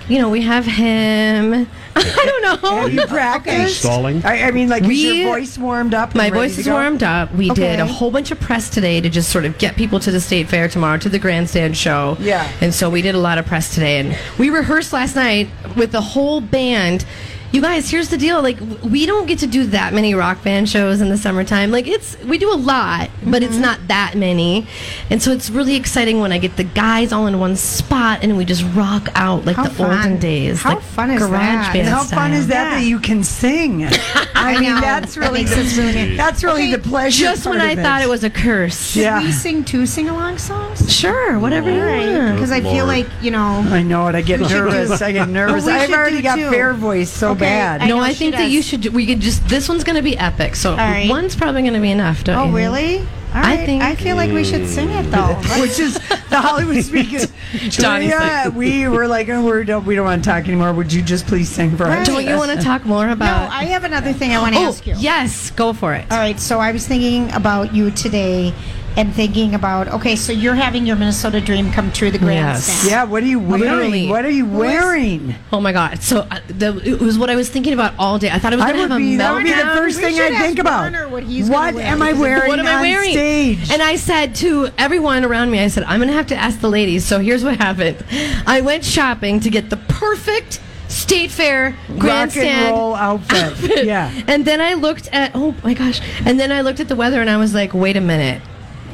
you 0.09 0.19
know, 0.19 0.29
we 0.29 0.43
have 0.43 0.67
him. 0.67 1.69
I 1.97 2.25
don't 2.27 2.63
know. 2.63 2.71
Have 2.81 2.93
you 2.93 3.01
Are 3.01 3.03
you 3.03 3.07
practiced? 3.09 3.81
stalling? 3.81 4.25
I, 4.25 4.45
I 4.45 4.51
mean, 4.51 4.69
like, 4.69 4.83
is 4.83 4.89
We- 4.89 5.21
your 5.23 5.29
voice 5.33 5.59
warmed 5.59 5.95
up? 5.95 6.15
My 6.15 6.31
voice 6.31 6.57
is 6.59 6.67
go? 6.67 6.73
warmed 6.73 7.03
up. 7.03 7.33
We 7.35 7.51
did 7.51 7.81
a 7.81 7.87
whole 7.87 8.11
bunch 8.11 8.31
of 8.31 8.41
press 8.41 8.71
today 8.71 9.01
to 9.01 9.09
just 9.11 9.31
sort 9.31 9.45
of 9.45 9.59
get 9.59 9.77
people 9.77 10.01
to 10.01 10.11
the 10.11 10.21
state 10.21 10.49
fair 10.49 10.69
tomorrow 10.69 10.99
to 10.99 11.09
the 11.09 11.19
grandstand 11.19 11.77
show. 11.77 12.17
Yeah. 12.21 12.51
And 12.61 12.73
so 12.75 12.89
we 12.91 13.03
did 13.03 13.15
a 13.15 13.19
lot 13.21 13.39
of 13.39 13.47
press 13.47 13.75
today, 13.75 13.99
and 14.01 14.19
we 14.39 14.51
rehearsed 14.51 14.93
last 14.93 15.17
night 15.17 15.49
with 15.77 15.93
the 15.93 16.01
whole 16.01 16.41
band. 16.41 17.05
You 17.53 17.61
guys, 17.61 17.91
here's 17.91 18.09
the 18.09 18.17
deal. 18.17 18.41
Like, 18.41 18.59
we 18.83 19.05
don't 19.05 19.27
get 19.27 19.41
to 19.41 19.47
do 19.47 19.67
that 19.67 19.93
many 19.93 20.15
rock 20.15 20.43
band 20.43 20.71
shows 20.71 21.03
in 21.03 21.11
the 21.11 21.19
summertime. 21.19 21.71
Like, 21.71 21.87
it's 21.87 22.19
we 22.25 22.39
do 22.39 22.51
a 22.51 22.57
lot, 22.57 23.11
but 23.27 23.43
it's 23.43 23.53
mm-hmm. 23.53 23.61
not 23.63 23.89
that 23.89 24.15
many. 24.17 24.67
And 25.11 25.23
so 25.23 25.33
it's 25.33 25.51
really 25.51 25.77
exciting 25.77 26.21
when 26.21 26.33
I 26.33 26.39
get 26.39 26.57
the 26.57 26.65
guys 26.65 27.13
all 27.13 27.27
in 27.27 27.39
one 27.39 27.57
spot 27.57 28.21
and 28.23 28.39
we 28.39 28.47
just 28.47 28.65
rock 28.75 29.11
out 29.15 29.45
like 29.45 29.57
How 29.57 29.65
the 29.65 29.71
fun. 29.71 29.99
olden 29.99 30.19
days. 30.19 30.63
How 30.63 30.77
like 30.77 30.83
fun 30.83 31.11
is 31.11 31.19
garage 31.21 31.33
that? 31.33 31.73
Band 31.75 31.89
And 31.89 31.95
how 31.95 32.05
fun 32.05 32.33
is 32.33 32.47
that 32.47 32.71
Yeah. 32.71 32.81
that 32.81 32.87
you 32.87 32.99
can 32.99 33.23
sing? 33.23 33.85
I 34.35 34.59
mean, 34.59 34.81
that's 34.81 35.19
really 35.19 35.45
makes 35.45 35.77
really 35.77 36.17
that's 36.17 36.43
really 36.43 36.73
Okay, 36.73 36.77
the 36.77 36.89
pleasure. 36.89 37.25
Just 37.25 37.45
when 37.45 37.59
part 37.59 37.69
I 37.69 37.73
of 37.73 37.81
thought 37.81 38.01
it 38.01 38.09
was 38.09 38.25
a 38.25 38.31
curse. 38.31 38.93
Should 38.93 39.03
Yeah. 39.03 39.23
we 39.23 39.31
sing 39.31 39.63
two 39.63 39.85
sing-along 39.85 40.39
songs? 40.39 40.91
Sure, 40.91 41.39
whatever 41.39 41.71
you 41.71 41.81
want. 41.81 42.35
Because 42.35 42.51
I 42.51 42.63
feel 42.63 42.87
like 42.87 43.07
you 43.21 43.31
know. 43.31 43.63
I 43.69 43.83
know 43.83 44.09
it. 44.09 44.15
I 44.15 44.23
get 44.23 44.41
nervous. 44.41 45.03
I 45.03 45.13
get 45.13 45.29
nervous. 45.29 45.67
I've 45.67 45.91
already 45.93 46.23
got 46.23 46.37
two. 46.37 46.49
fair 46.51 46.73
voice 46.73 47.11
so 47.11 47.33
Okay, 47.33 47.42
bad. 47.43 47.83
I 47.83 47.87
no, 47.89 47.99
I 47.99 48.13
think 48.15 48.35
that 48.35 48.51
you 48.51 48.63
should. 48.63 48.87
We 48.87 49.07
could 49.07 49.21
just. 49.21 49.47
This 49.49 49.69
one's 49.69 49.85
going 49.85 49.97
to 49.97 50.03
be 50.03 50.17
epic. 50.17 50.57
So 50.57 50.77
right. 50.77 51.09
one's 51.09 51.37
probably 51.37 51.63
going 51.63 51.75
to 51.75 51.81
be 51.81 51.91
enough. 51.91 52.25
Don't 52.25 52.37
Oh 52.39 52.47
you? 52.51 52.57
really? 52.57 52.99
All 53.35 53.41
I 53.43 53.65
think- 53.65 53.83
I 53.83 53.95
feel 53.95 54.17
like 54.17 54.31
we 54.31 54.45
should 54.45 54.69
sing 54.69 54.91
it 54.91 55.05
though. 55.11 55.35
Which 55.61 55.79
is 55.79 55.95
the 56.29 56.39
Hollywood 56.39 56.85
speaker. 56.85 57.27
Johnny's 57.71 58.11
yeah, 58.11 58.49
we 58.49 58.87
were 58.95 59.07
like, 59.07 59.31
oh, 59.31 59.43
we're, 59.43 59.65
don't- 59.65 59.87
we 59.87 59.95
don't 59.95 60.05
want 60.05 60.23
to 60.23 60.29
talk 60.31 60.47
anymore. 60.47 60.73
Would 60.75 60.93
you 60.93 61.01
just 61.01 61.27
please 61.27 61.49
sing 61.49 61.75
for 61.77 61.85
us? 61.85 62.07
Don't 62.07 62.27
you 62.27 62.37
want 62.37 62.51
to 62.51 62.63
talk 62.63 62.85
more 62.85 63.09
about? 63.09 63.19
no, 63.41 63.47
about? 63.47 63.51
I 63.51 63.65
have 63.65 63.85
another 63.85 64.13
thing 64.13 64.33
I 64.33 64.39
want 64.41 64.55
to 64.55 64.61
oh, 64.61 64.69
ask 64.69 64.87
you. 64.87 64.95
yes, 64.99 65.51
go 65.51 65.73
for 65.73 65.95
it. 65.95 66.05
All 66.11 66.19
right, 66.19 66.39
so 66.39 66.59
I 66.61 66.73
was 66.73 66.87
thinking 66.87 67.33
about 67.33 67.75
you 67.75 67.91
today 67.91 68.53
and 68.97 69.15
thinking 69.15 69.55
about 69.55 69.89
okay, 69.89 70.17
so 70.17 70.33
you're 70.33 70.55
having 70.55 70.85
your 70.87 70.97
Minnesota 70.97 71.41
dream 71.41 71.73
come 71.73 71.91
true, 71.93 72.11
the 72.11 72.19
Yes. 72.19 72.25
grandstand. 72.67 72.91
Yeah, 72.91 73.05
what 73.05 73.23
are 73.23 73.27
you 73.27 73.39
wearing? 73.39 73.61
Literally. 73.63 74.09
What 74.09 74.25
are 74.25 74.31
you 74.31 74.47
wearing? 74.47 75.35
Oh 75.53 75.61
my 75.61 75.73
God! 75.73 76.03
So 76.03 76.21
uh, 76.31 76.41
the, 76.49 76.77
it 76.85 77.01
was 77.01 77.19
what 77.19 77.31
I 77.31 77.37
was 77.37 77.49
thinking 77.49 77.73
about 77.73 77.95
all 77.99 78.19
day. 78.19 78.31
I 78.31 78.39
thought 78.39 78.53
I 78.53 78.57
was 78.57 78.65
going 78.65 78.77
to 78.77 78.83
would 78.83 78.91
have 78.91 79.01
a 79.01 79.05
be, 79.05 79.17
that 79.17 79.33
would 79.33 79.45
be 79.45 79.51
the 79.53 79.57
first 79.77 79.97
We 79.99 80.03
thing 80.05 80.21
I'd 80.21 80.39
think 80.41 80.59
about. 80.59 81.11
What 81.11 81.23
he's 81.25 81.49
what 81.49 81.75
wear. 81.75 81.85
am 81.87 82.03
I 82.03 82.13
wearing 82.13 82.49
what 82.49 82.59
am 82.59 82.67
I 82.67 82.75
on 82.77 82.81
wearing? 82.83 83.11
stage? 83.13 83.71
And 83.71 83.83
I 83.83 83.97
said 83.97 84.35
to 84.37 84.69
everyone 84.79 85.25
around 85.25 85.51
me, 85.51 85.61
I 85.61 85.69
said, 85.69 85.85
I'm 85.85 85.99
going 86.01 86.09
to 86.09 86.15
have 86.15 86.27
to 86.29 86.37
ask 86.37 86.61
the 86.61 86.69
ladies. 86.69 87.05
So 87.05 87.19
here's 87.21 87.45
what 87.45 87.57
happened. 87.57 88.05
I 88.47 88.61
went 88.61 88.85
shopping 88.85 89.41
to 89.41 89.51
get 89.51 89.71
the 89.71 89.77
perfect 89.77 90.61
state 90.89 91.31
fair 91.31 91.71
Rock 91.89 91.99
grandstand 91.99 92.49
and 92.67 92.77
roll 92.77 92.95
outfit. 92.95 93.43
outfit. 93.43 93.85
Yeah. 93.87 94.11
And 94.29 94.45
then 94.45 94.61
I 94.61 94.75
looked 94.75 95.09
at, 95.13 95.33
oh 95.35 95.55
my 95.65 95.73
gosh. 95.75 96.01
And 96.27 96.39
then 96.39 96.53
I 96.53 96.61
looked 96.61 96.81
at 96.81 96.89
the 96.89 96.97
weather 96.97 97.21
and 97.21 97.31
I 97.31 97.37
was 97.39 97.55
like, 97.55 97.73
wait 97.73 97.97
a 97.97 98.01
minute. 98.01 98.43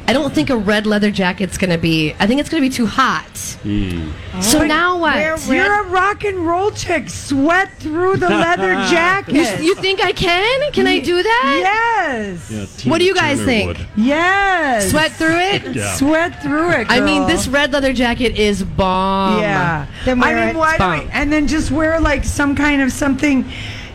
I 0.09 0.13
don't 0.13 0.33
think 0.33 0.49
a 0.49 0.57
red 0.57 0.87
leather 0.87 1.11
jacket's 1.11 1.59
going 1.59 1.69
to 1.69 1.77
be, 1.77 2.13
I 2.19 2.25
think 2.25 2.39
it's 2.41 2.49
going 2.49 2.63
to 2.63 2.67
be 2.67 2.73
too 2.75 2.87
hot. 2.87 3.37
Hmm. 3.61 4.09
Oh. 4.33 4.41
So 4.41 4.65
now 4.65 4.97
what? 4.97 5.13
Wear 5.15 5.37
You're 5.55 5.81
a 5.81 5.87
rock 5.87 6.23
and 6.23 6.47
roll 6.47 6.71
chick. 6.71 7.11
Sweat 7.11 7.71
through 7.77 8.15
the 8.17 8.27
leather 8.27 8.73
jacket. 8.89 9.61
You 9.61 9.75
think 9.75 10.03
I 10.03 10.11
can? 10.11 10.71
Can 10.71 10.87
I 10.87 10.97
do 10.99 11.21
that? 11.21 11.59
Yes. 11.63 12.49
Yeah, 12.83 12.89
What 12.91 12.97
do 12.97 13.05
you 13.05 13.13
guys 13.13 13.37
Turner 13.37 13.45
think? 13.51 13.67
would. 13.67 13.87
Yes. 13.97 14.89
Sweat 14.89 15.11
through 15.11 15.37
it? 15.37 15.75
Yeah. 15.75 15.93
Sweat 15.93 16.41
through 16.41 16.71
it. 16.71 16.87
I 16.89 17.01
mean, 17.01 17.27
this 17.27 17.47
red 17.47 17.71
leather 17.71 17.93
jacket 17.93 18.35
is 18.39 18.63
bomb. 18.63 19.41
Yeah. 19.41 19.85
Then 20.05 20.23
I 20.23 20.33
wear 20.33 20.45
mean, 20.47 20.57
why 20.57 20.71
do 20.73 20.77
Bomb. 20.79 20.99
we, 21.05 21.11
and 21.11 21.31
then 21.31 21.47
just 21.47 21.69
wear 21.69 21.99
like 21.99 22.23
some 22.23 22.55
kind 22.55 22.81
of 22.81 22.91
something, 22.91 23.45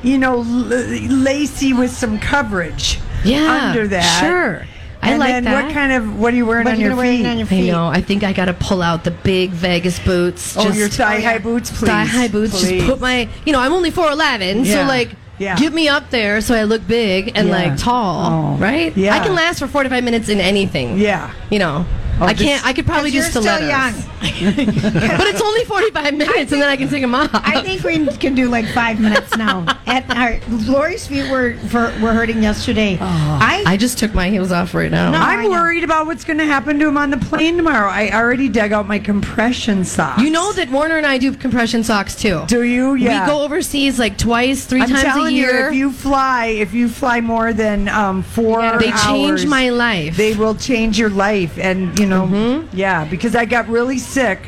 you 0.05 0.19
know, 0.19 0.37
l- 0.37 0.45
lacy 0.45 1.73
with 1.73 1.91
some 1.91 2.21
coverage. 2.21 3.01
Yeah. 3.25 3.71
Under 3.71 3.89
that. 3.89 4.21
Sure. 4.21 4.65
I 5.05 5.11
and 5.11 5.19
like 5.21 5.29
then 5.31 5.45
that. 5.45 5.65
what 5.67 5.73
kind 5.75 5.93
of 5.93 6.19
what 6.19 6.33
are 6.33 6.37
you 6.37 6.47
wearing 6.47 6.65
What 6.65 6.73
on 6.73 6.77
are 6.79 6.81
you 6.81 6.87
your 6.87 6.91
gonna 6.97 7.03
wear 7.09 7.17
feet? 7.17 7.27
on 7.27 7.59
I 7.59 7.67
know. 7.71 7.87
I 7.89 8.01
think 8.01 8.25
I 8.25 8.33
got 8.33 8.47
to 8.47 8.55
pull 8.55 8.83
out 8.83 9.05
the 9.05 9.11
big 9.11 9.51
Vegas 9.51 9.99
boots. 9.99 10.57
oh, 10.57 10.65
just 10.65 10.79
your 10.79 10.89
thigh 10.89 11.21
high 11.21 11.37
oh, 11.37 11.41
boots, 11.41 11.71
please. 11.71 11.89
thigh 11.89 12.05
high 12.05 12.29
boots. 12.29 12.59
Please. 12.61 12.71
Just 12.83 12.87
put 12.87 13.01
my, 13.01 13.29
you 13.45 13.53
know, 13.53 13.61
I'm 13.61 13.73
only 13.73 13.91
four 13.91 14.11
eleven, 14.11 14.65
Yeah. 14.65 14.83
so 14.83 14.89
like, 14.89 15.11
Yeah. 15.39 15.57
get 15.57 15.73
me 15.73 15.89
up 15.89 16.11
there 16.11 16.41
so 16.41 16.55
I 16.55 16.63
look 16.65 16.87
big 16.87 17.33
and 17.35 17.49
Yeah. 17.49 17.55
like 17.55 17.77
tall, 17.77 18.55
Oh. 18.55 18.57
right? 18.59 18.97
Yeah. 18.97 19.15
I 19.15 19.19
can 19.25 19.35
last 19.35 19.59
for 19.59 19.67
forty 19.67 19.89
five 19.91 20.05
minutes 20.05 20.29
in 20.29 20.41
anything. 20.41 20.99
Yeah. 20.99 21.31
You 21.51 21.59
know, 21.59 21.87
Oh, 22.21 22.27
I 22.27 22.35
can't. 22.35 22.65
I 22.65 22.73
could 22.73 22.87
probably 22.87 23.11
do 23.11 23.17
you're 23.19 23.27
still 23.27 23.45
young. 23.45 23.93
but 24.25 25.27
it's 25.27 25.41
only 25.43 25.65
forty 25.65 25.91
five 25.91 26.15
minutes, 26.15 26.53
and 26.53 26.63
then 26.63 26.69
I 26.69 26.77
can 26.77 26.89
take 26.89 27.03
them 27.03 27.15
off. 27.15 27.31
I 27.33 27.63
think 27.63 27.83
we 27.83 28.07
can 28.17 28.35
do 28.35 28.49
like 28.49 28.67
five 28.69 29.01
minutes 29.01 29.37
now. 29.37 29.67
At 29.87 30.09
our, 30.11 30.41
Lori's 30.49 31.07
feet 31.07 31.31
were 31.31 31.55
for, 31.69 31.93
were 32.01 32.13
hurting 32.13 32.43
yesterday. 32.43 32.97
I, 33.01 33.63
I 33.67 33.77
just 33.77 33.99
took 33.99 34.15
my 34.15 34.31
heels 34.31 34.51
off 34.51 34.75
right 34.75 34.91
now. 34.91 35.11
No. 35.11 35.19
I 35.19 35.35
I'm 35.35 35.43
know. 35.45 35.51
worried 35.51 35.85
about 35.85 36.07
what's 36.07 36.25
going 36.25 36.39
to 36.39 36.47
happen 36.47 36.79
to 36.79 36.89
him 36.89 36.97
on 36.97 37.11
the 37.11 37.19
plane 37.19 37.57
tomorrow. 37.57 37.91
I 37.91 38.11
already 38.11 38.49
dug 38.49 38.73
out 38.73 38.89
my 38.89 38.99
compression 38.99 39.85
socks. 39.85 40.23
You 40.23 40.31
know 40.31 40.53
that 40.53 40.71
Warner 40.71 40.97
and 40.97 41.07
I 41.07 41.19
do 41.19 41.33
compression 41.35 41.85
socks 41.85 42.15
too. 42.15 42.45
Do 42.47 42.63
you? 42.63 42.95
Yeah. 42.95 43.25
We 43.25 43.31
go 43.31 43.43
overseas 43.43 43.99
like 43.99 44.17
twice, 44.17 44.65
3 44.65 44.81
I'm 44.81 44.89
times 44.89 45.01
a 45.01 45.05
telling 45.05 45.35
year. 45.35 45.61
you, 45.63 45.69
if 45.69 45.75
you 45.75 45.93
fly, 45.93 46.47
if 46.47 46.73
you 46.73 46.89
fly 46.89 47.21
more 47.21 47.53
than 47.53 47.89
um, 47.89 48.23
four, 48.23 48.79
they 48.79 48.91
change 48.93 49.47
my 49.47 49.69
life. 49.69 50.17
They 50.17 50.35
will 50.35 50.55
change 50.55 50.99
your 50.99 51.11
life, 51.11 51.59
and 51.59 51.97
you 51.99 52.04
know, 52.07 52.27
Mm-hmm. 52.27 52.77
yeah, 52.77 53.05
because 53.05 53.35
I 53.37 53.45
got 53.45 53.69
really 53.69 53.99
sick 53.99 54.41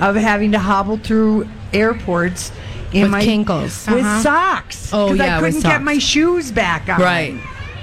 of 0.00 0.16
having 0.16 0.52
to 0.52 0.58
hobble 0.58 0.96
through 0.96 1.48
airports 1.72 2.50
in 2.92 3.02
With 3.02 3.10
my 3.10 3.22
kinkles. 3.24 3.86
with 3.90 4.04
Uh-huh. 4.04 4.20
socks. 4.22 4.90
Oh, 4.92 5.08
'cause 5.08 5.18
yeah, 5.18 5.36
I 5.36 5.40
couldn't 5.40 5.60
get 5.60 5.62
socks. 5.62 5.84
my 5.84 5.98
shoes 5.98 6.52
back 6.52 6.88
on. 6.88 7.00
right. 7.00 7.34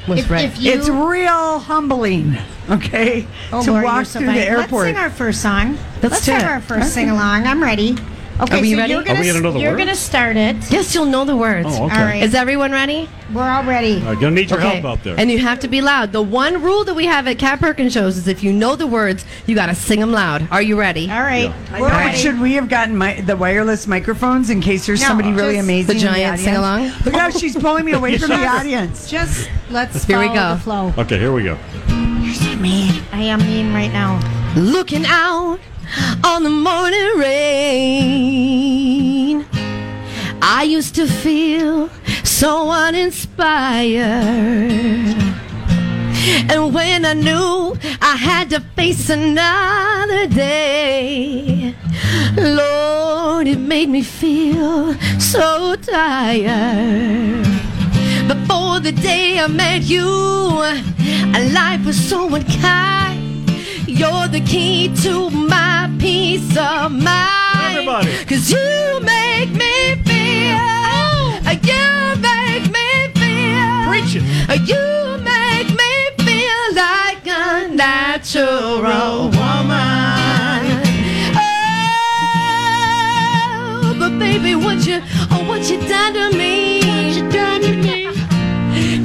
If, 0.07 0.31
right. 0.31 0.45
if 0.45 0.59
you, 0.59 0.71
It's 0.71 0.89
real 0.89 1.59
humbling. 1.59 2.35
Okay, 2.69 3.27
oh, 3.53 3.63
to 3.63 3.71
Lori, 3.71 3.83
walk 3.83 4.05
so 4.05 4.19
through 4.19 4.27
funny. 4.29 4.39
the 4.39 4.47
airport. 4.47 4.85
Let's 4.85 4.95
sing 4.95 5.03
our 5.03 5.09
first 5.09 5.41
song. 5.41 5.77
Let's 6.01 6.13
Let's, 6.13 6.25
do 6.25 6.31
have 6.31 6.41
it. 6.41 6.45
our 6.47 6.61
first 6.61 6.93
sing 6.93 7.09
along. 7.09 7.45
I'm 7.45 7.61
ready. 7.61 7.95
Okay, 8.39 8.57
Are 8.57 8.61
we 8.61 8.71
so 8.71 8.77
ready? 8.77 8.93
you're 8.93 9.03
gonna 9.03 9.19
we 9.19 9.27
gonna 9.27 9.39
know 9.41 9.51
the 9.51 9.59
you're 9.59 9.71
words? 9.71 9.79
gonna 9.83 9.95
start 9.95 10.35
it. 10.35 10.55
yes, 10.71 10.95
you'll 10.95 11.05
know 11.05 11.25
the 11.25 11.35
words. 11.35 11.67
Oh, 11.69 11.85
okay. 11.85 11.95
All 11.99 12.05
right. 12.05 12.23
Is 12.23 12.33
everyone 12.33 12.71
ready? 12.71 13.07
We're 13.31 13.47
all 13.47 13.63
ready. 13.63 13.97
I'm 13.97 14.15
gonna 14.15 14.31
need 14.31 14.49
your 14.49 14.57
Okay. 14.59 14.79
help 14.79 14.85
out 14.97 15.03
there. 15.03 15.15
And 15.19 15.29
you 15.29 15.37
have 15.39 15.59
to 15.59 15.67
be 15.67 15.79
loud. 15.81 16.11
The 16.11 16.23
one 16.23 16.61
rule 16.63 16.83
that 16.85 16.95
we 16.95 17.05
have 17.05 17.27
at 17.27 17.37
Kat 17.37 17.59
Perkins 17.59 17.93
shows 17.93 18.17
is 18.17 18.27
if 18.27 18.41
you 18.43 18.51
know 18.51 18.75
the 18.75 18.87
words, 18.87 19.25
you 19.45 19.53
got 19.53 19.67
to 19.67 19.75
sing 19.75 19.99
them 19.99 20.11
loud. 20.11 20.47
Are 20.49 20.61
you 20.61 20.79
ready? 20.79 21.09
All 21.11 21.21
right, 21.21 21.51
we're 21.73 21.87
Now, 21.89 21.97
ready. 21.99 22.17
Should 22.17 22.39
we 22.39 22.53
have 22.53 22.67
gotten 22.67 22.97
my, 22.97 23.21
the 23.21 23.35
wireless 23.37 23.85
microphones 23.85 24.49
in 24.49 24.59
case 24.59 24.87
there's 24.87 25.01
No, 25.01 25.07
somebody 25.09 25.33
really 25.33 25.55
just 25.55 25.65
amazing? 25.65 25.87
the 25.87 25.93
in 25.93 25.99
giant 25.99 26.33
audience? 26.33 26.41
sing-along? 26.41 26.91
Look 27.05 27.13
how 27.13 27.29
she's 27.29 27.55
pulling 27.55 27.85
me 27.85 27.91
away 27.93 28.17
from 28.19 28.29
the 28.29 28.47
audience. 28.47 29.07
Just 29.09 29.49
let's 29.69 30.03
Here 30.05 30.17
we 30.19 30.27
follow 30.27 30.39
go. 30.39 30.55
the 30.55 30.61
flow. 30.61 30.93
okay, 31.03 31.19
here 31.19 31.31
we 31.31 31.43
go. 31.43 31.57
Mean. 32.59 33.03
I 33.11 33.21
am 33.23 33.39
mean 33.39 33.73
right 33.73 33.91
now. 33.91 34.19
Looking 34.55 35.03
out 35.07 35.59
on 36.23 36.43
the 36.43 36.49
morning 36.49 37.17
rain. 37.17 38.51
I 40.41 40.63
used 40.63 40.95
to 40.95 41.07
feel 41.07 41.89
so 42.23 42.69
uninspired. 42.71 44.01
And 46.49 46.73
when 46.73 47.05
I 47.05 47.13
knew 47.13 47.75
I 48.01 48.15
had 48.15 48.49
to 48.51 48.59
face 48.75 49.09
another 49.09 50.27
day, 50.27 51.75
Lord, 52.37 53.47
it 53.47 53.59
made 53.59 53.89
me 53.89 54.03
feel 54.03 54.93
so 55.19 55.75
tired. 55.75 57.45
Before 58.27 58.79
the 58.79 58.91
day 58.91 59.39
I 59.39 59.47
met 59.47 59.83
you, 59.83 60.05
life 61.53 61.85
was 61.85 61.97
so 61.97 62.33
unkind. 62.33 63.20
You're 64.01 64.27
the 64.29 64.41
key 64.41 64.89
to 65.03 65.29
my 65.29 65.87
peace 65.99 66.57
of 66.57 66.91
mind. 66.91 67.77
Everybody. 67.77 68.25
Cause 68.25 68.49
you 68.49 68.99
make 69.03 69.51
me 69.51 69.93
feel. 70.07 70.57
Oh. 70.57 71.39
Uh, 71.45 71.51
you 71.69 72.15
make 72.17 72.65
me 72.73 72.87
feel. 73.21 73.85
Preach 73.87 74.15
it. 74.17 74.23
Uh, 74.49 74.57
you 74.65 75.21
make 75.21 75.69
me 75.77 75.93
feel 76.25 76.73
like 76.73 77.27
a 77.27 77.67
natural 77.75 79.29
woman. 79.29 80.81
Oh, 83.83 83.95
but 83.99 84.17
baby, 84.17 84.55
what 84.55 84.83
you, 84.87 84.99
oh, 85.29 85.43
what 85.47 85.69
you 85.69 85.77
done 85.87 86.13
to 86.15 86.31
me? 86.35 86.79
What 86.79 87.13
you 87.17 87.29
done 87.29 87.61
to 87.61 87.71
me? 87.77 88.09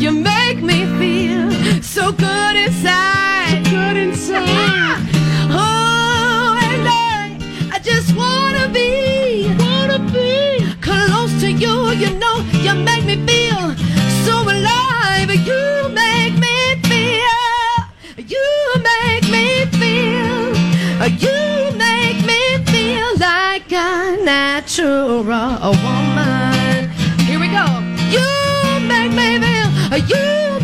You 0.03 0.11
make 0.13 0.63
me 0.63 0.87
feel 0.99 1.83
so 1.83 2.13
good 2.13 2.57
inside. 2.57 3.16
Oh, 5.49 6.59
and 6.61 6.89
I, 6.89 7.39
I 7.73 7.79
just 7.79 8.17
wanna 8.17 8.69
be, 8.69 9.47
wanna 9.61 10.01
be 10.13 10.59
close 10.81 11.33
to 11.41 11.53
you. 11.53 11.91
You 11.93 12.11
know, 12.19 12.45
you 12.65 12.75
make 12.75 13.05
me 13.05 13.15
feel 13.25 13.77
so 14.27 14.43
alive. 14.43 15.31
You 15.31 15.89
make 15.91 16.35
me 16.35 16.83
feel. 16.83 17.39
You 18.19 18.47
make 18.91 19.29
me 19.31 19.67
feel. 19.79 20.57
You 21.23 21.71
make 21.79 22.27
me 22.27 22.59
feel 22.67 23.09
like 23.19 23.71
a 23.71 24.19
natural 24.25 25.23
woman. 25.23 26.91
Here 27.21 27.39
we 27.39 27.47
go. 27.49 27.67
You 28.11 28.27
make 28.89 29.13
me 29.13 29.39
feel. 29.39 29.69
You 30.11 30.56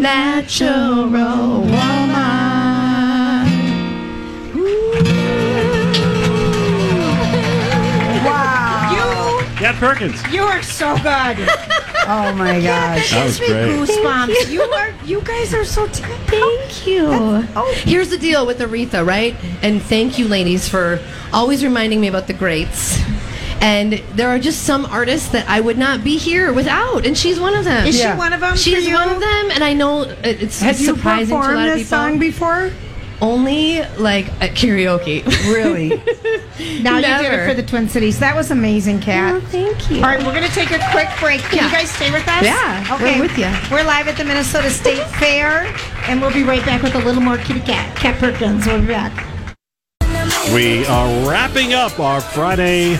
natural 0.00 1.08
woman. 1.08 1.68
Wow. 8.24 9.38
You, 9.40 9.46
Kat 9.56 9.74
Perkins. 9.76 10.22
You 10.32 10.42
are 10.42 10.62
so 10.62 10.96
good. 10.98 11.48
Oh 12.10 12.32
my 12.32 12.58
gosh. 12.58 13.10
That 13.10 13.24
was 13.26 13.38
Gives 13.38 13.40
me 13.40 13.46
great. 13.54 13.68
goosebumps. 13.68 14.50
You 14.50 14.62
are. 14.62 14.94
You 15.04 15.20
guys 15.20 15.52
are 15.52 15.64
so. 15.66 15.86
T- 15.88 16.02
Thank 16.26 16.86
you. 16.86 17.06
oh, 17.10 17.70
Here's 17.84 18.08
the 18.08 18.16
deal 18.16 18.46
with 18.46 18.60
Aretha, 18.60 19.06
right? 19.06 19.36
And 19.60 19.82
thank 19.82 20.18
you, 20.18 20.26
ladies, 20.26 20.66
for 20.66 21.00
always 21.34 21.62
reminding 21.62 22.00
me 22.00 22.08
about 22.08 22.26
the 22.26 22.32
greats. 22.32 22.96
And 23.60 23.94
there 24.14 24.28
are 24.28 24.38
just 24.38 24.62
some 24.62 24.86
artists 24.86 25.28
that 25.30 25.48
I 25.48 25.60
would 25.60 25.78
not 25.78 26.04
be 26.04 26.16
here 26.16 26.52
without, 26.52 27.04
and 27.04 27.16
she's 27.18 27.40
one 27.40 27.54
of 27.56 27.64
them. 27.64 27.86
is 27.86 27.98
Yeah. 27.98 28.12
she 28.14 28.18
one 28.18 28.32
of 28.32 28.40
them? 28.40 28.56
She's 28.56 28.84
for 28.84 28.90
you? 28.90 28.94
one 28.94 29.08
of 29.08 29.20
them, 29.20 29.50
and 29.50 29.64
I 29.64 29.72
know 29.74 30.02
it- 30.02 30.16
it's 30.42 30.60
Have 30.60 30.78
you 30.78 30.86
surprising 30.86 31.28
to 31.28 31.34
a 31.34 31.36
lot 31.36 31.46
performed 31.48 31.68
of 31.72 31.78
this 31.78 31.88
song 31.88 32.18
before? 32.18 32.70
Only 33.20 33.82
like 33.98 34.26
at 34.40 34.54
karaoke. 34.54 35.26
Really? 35.52 36.00
Now 36.82 36.96
you 36.96 37.02
did 37.02 37.08
Never. 37.22 37.44
it 37.44 37.48
for 37.48 37.54
the 37.54 37.62
Twin 37.62 37.88
Cities. 37.88 38.18
That 38.18 38.34
was 38.34 38.50
amazing, 38.50 38.98
Kat. 39.00 39.34
Oh, 39.34 39.40
thank 39.48 39.90
you. 39.90 39.98
All 39.98 40.02
right, 40.08 40.18
we're 40.18 40.32
going 40.32 40.42
to 40.42 40.50
take 40.50 40.72
a 40.72 40.78
quick 40.90 41.08
break. 41.20 41.40
Can 41.42 41.64
you 41.64 41.70
guys 41.70 41.88
stay 41.88 42.10
with 42.10 42.26
us? 42.26 42.42
Yeah, 42.42 42.84
Okay. 42.90 43.14
we're 43.16 43.22
with 43.28 43.38
ya. 43.38 43.52
We're 43.70 43.84
live 43.84 44.08
at 44.08 44.16
the 44.16 44.24
Minnesota 44.24 44.68
State 44.68 45.04
Fair, 45.20 45.72
and 46.08 46.20
we'll 46.20 46.32
be 46.32 46.42
right 46.42 46.64
back 46.66 46.82
with 46.82 46.96
a 46.96 46.98
little 46.98 47.22
more 47.22 47.38
kitty 47.38 47.60
cat. 47.60 47.94
Kat 47.94 48.18
Perkins. 48.18 48.66
We'll 48.66 48.80
be 48.80 48.88
back. 48.88 49.12
We 50.52 50.84
are 50.86 51.28
wrapping 51.28 51.74
up 51.74 52.00
our 52.00 52.20
Friday 52.20 52.98